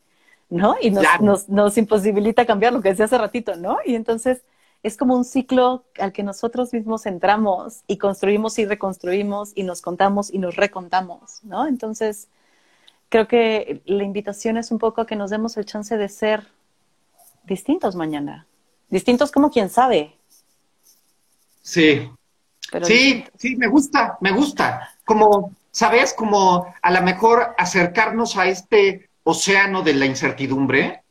¿no? 0.49 0.77
Y 0.81 0.91
nos, 0.91 1.05
nos, 1.21 1.49
nos 1.51 1.77
imposibilita 1.77 2.47
cambiar 2.47 2.73
lo 2.73 2.81
que 2.81 2.89
decía 2.89 3.05
hace 3.05 3.19
ratito, 3.19 3.57
¿no? 3.57 3.77
Y 3.85 3.95
entonces 3.95 4.41
es 4.83 4.97
como 4.97 5.15
un 5.15 5.27
ciclo 5.27 5.85
al 5.99 6.15
que 6.15 6.23
nosotros 6.23 6.73
mismos 6.73 7.05
entramos 7.05 7.83
y 7.87 7.99
construimos 7.99 8.59
y 8.59 8.65
reconstruimos 8.65 9.53
y 9.55 9.65
nos 9.65 9.83
contamos 9.83 10.33
y 10.33 10.39
nos 10.39 10.57
recontamos, 10.57 11.41
¿no? 11.43 11.67
Entonces, 11.67 12.29
creo 13.11 13.29
que 13.29 13.83
la 13.85 14.05
invitación 14.05 14.57
es 14.57 14.71
un 14.71 14.79
poco 14.79 15.03
a 15.03 15.07
que 15.07 15.17
nos 15.17 15.31
demos 15.31 15.57
el 15.59 15.67
chance 15.67 15.99
de 15.99 16.09
ser 16.09 16.47
distintos 17.45 17.97
mañana. 17.97 18.47
Distintos 18.89 19.31
como 19.31 19.51
quien 19.51 19.69
sabe. 19.69 20.17
Sí. 21.61 22.09
sí, 22.83 23.25
sí, 23.37 23.57
me 23.57 23.67
gusta, 23.67 24.17
me 24.21 24.33
gusta. 24.33 24.95
Como, 25.05 25.53
¿sabes? 25.73 26.15
Como 26.15 26.73
a 26.81 26.91
lo 26.91 27.03
mejor 27.03 27.55
acercarnos 27.59 28.37
a 28.37 28.47
este 28.47 29.11
océano 29.25 29.83
de 29.83 29.95
la 29.95 30.07
incertidumbre 30.07 31.03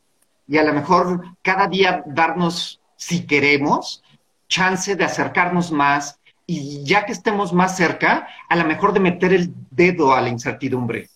y 0.47 0.57
a 0.57 0.63
lo 0.63 0.73
mejor 0.73 1.35
cada 1.41 1.67
día 1.67 2.01
darnos, 2.07 2.79
si 2.95 3.27
queremos, 3.27 4.03
chance 4.47 4.95
de 4.95 5.03
acercarnos 5.03 5.71
más 5.71 6.17
y 6.47 6.83
ya 6.83 7.05
que 7.05 7.11
estemos 7.11 7.53
más 7.53 7.75
cerca, 7.77 8.27
a 8.47 8.55
lo 8.55 8.65
mejor 8.65 8.93
de 8.93 9.01
meter 9.01 9.33
el 9.33 9.53
dedo 9.69 10.13
a 10.13 10.21
la 10.21 10.29
incertidumbre 10.29 11.09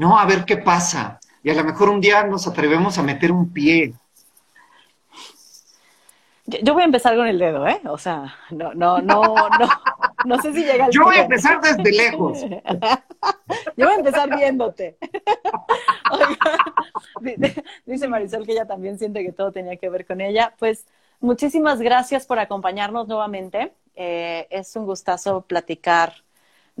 no, 0.00 0.18
a 0.18 0.24
ver 0.24 0.46
qué 0.46 0.56
pasa. 0.56 1.20
Y 1.42 1.50
a 1.50 1.54
lo 1.54 1.62
mejor 1.62 1.90
un 1.90 2.00
día 2.00 2.24
nos 2.24 2.46
atrevemos 2.46 2.96
a 2.96 3.02
meter 3.02 3.30
un 3.30 3.52
pie. 3.52 3.92
Yo 6.46 6.72
voy 6.72 6.80
a 6.80 6.86
empezar 6.86 7.14
con 7.16 7.26
el 7.26 7.38
dedo, 7.38 7.68
¿eh? 7.68 7.82
O 7.84 7.98
sea, 7.98 8.34
no, 8.48 8.72
no, 8.72 9.02
no, 9.02 9.22
no, 9.22 9.68
no 10.24 10.40
sé 10.40 10.54
si 10.54 10.64
llega 10.64 10.86
el 10.86 10.90
Yo 10.90 11.04
voy 11.04 11.16
a 11.16 11.24
empezar 11.24 11.60
desde 11.60 11.92
lejos. 11.92 12.40
Yo 13.76 13.86
voy 13.86 13.92
a 13.92 13.98
empezar 13.98 14.34
viéndote. 14.34 14.96
dice 17.84 18.08
Marisol 18.08 18.46
que 18.46 18.52
ella 18.52 18.66
también 18.66 18.98
siente 18.98 19.22
que 19.22 19.32
todo 19.32 19.52
tenía 19.52 19.76
que 19.76 19.90
ver 19.90 20.06
con 20.06 20.22
ella. 20.22 20.54
Pues 20.58 20.86
muchísimas 21.20 21.78
gracias 21.78 22.24
por 22.24 22.38
acompañarnos 22.38 23.06
nuevamente. 23.06 23.74
Eh, 23.96 24.46
es 24.48 24.74
un 24.76 24.86
gustazo 24.86 25.42
platicar 25.42 26.14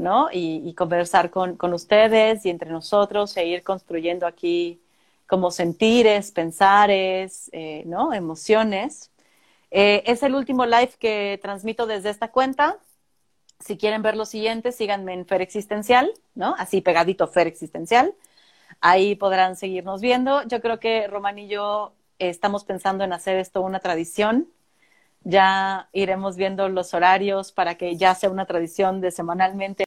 ¿no? 0.00 0.28
Y, 0.32 0.72
conversar 0.74 1.30
con, 1.30 1.58
ustedes 1.74 2.46
y 2.46 2.50
entre 2.50 2.70
nosotros 2.70 3.36
e 3.36 3.46
ir 3.46 3.62
construyendo 3.62 4.26
aquí 4.26 4.80
como 5.26 5.50
sentires, 5.50 6.32
pensares, 6.32 7.50
eh, 7.52 7.82
¿no? 7.86 8.14
Emociones. 8.14 9.10
Eh, 9.70 10.02
es 10.06 10.22
el 10.22 10.34
último 10.34 10.64
live 10.64 10.92
que 10.98 11.38
transmito 11.42 11.86
desde 11.86 12.10
esta 12.10 12.28
cuenta. 12.28 12.78
Si 13.60 13.76
quieren 13.76 14.02
ver 14.02 14.16
los 14.16 14.30
siguientes, 14.30 14.76
síganme 14.76 15.12
en 15.12 15.26
Fer 15.26 15.42
Existencial, 15.42 16.10
¿no? 16.34 16.54
Así 16.58 16.80
pegadito 16.80 17.28
Fer 17.28 17.46
Existencial. 17.46 18.14
Ahí 18.80 19.16
podrán 19.16 19.54
seguirnos 19.56 20.00
viendo. 20.00 20.42
Yo 20.44 20.62
creo 20.62 20.80
que 20.80 21.08
Román 21.08 21.38
y 21.38 21.48
yo 21.48 21.92
estamos 22.18 22.64
pensando 22.64 23.04
en 23.04 23.12
hacer 23.12 23.36
esto 23.36 23.60
una 23.60 23.80
tradición. 23.80 24.48
Ya 25.22 25.90
iremos 25.92 26.36
viendo 26.36 26.68
los 26.70 26.94
horarios 26.94 27.52
para 27.52 27.74
que 27.74 27.96
ya 27.96 28.14
sea 28.14 28.30
una 28.30 28.46
tradición 28.46 29.00
de 29.02 29.10
semanalmente 29.10 29.78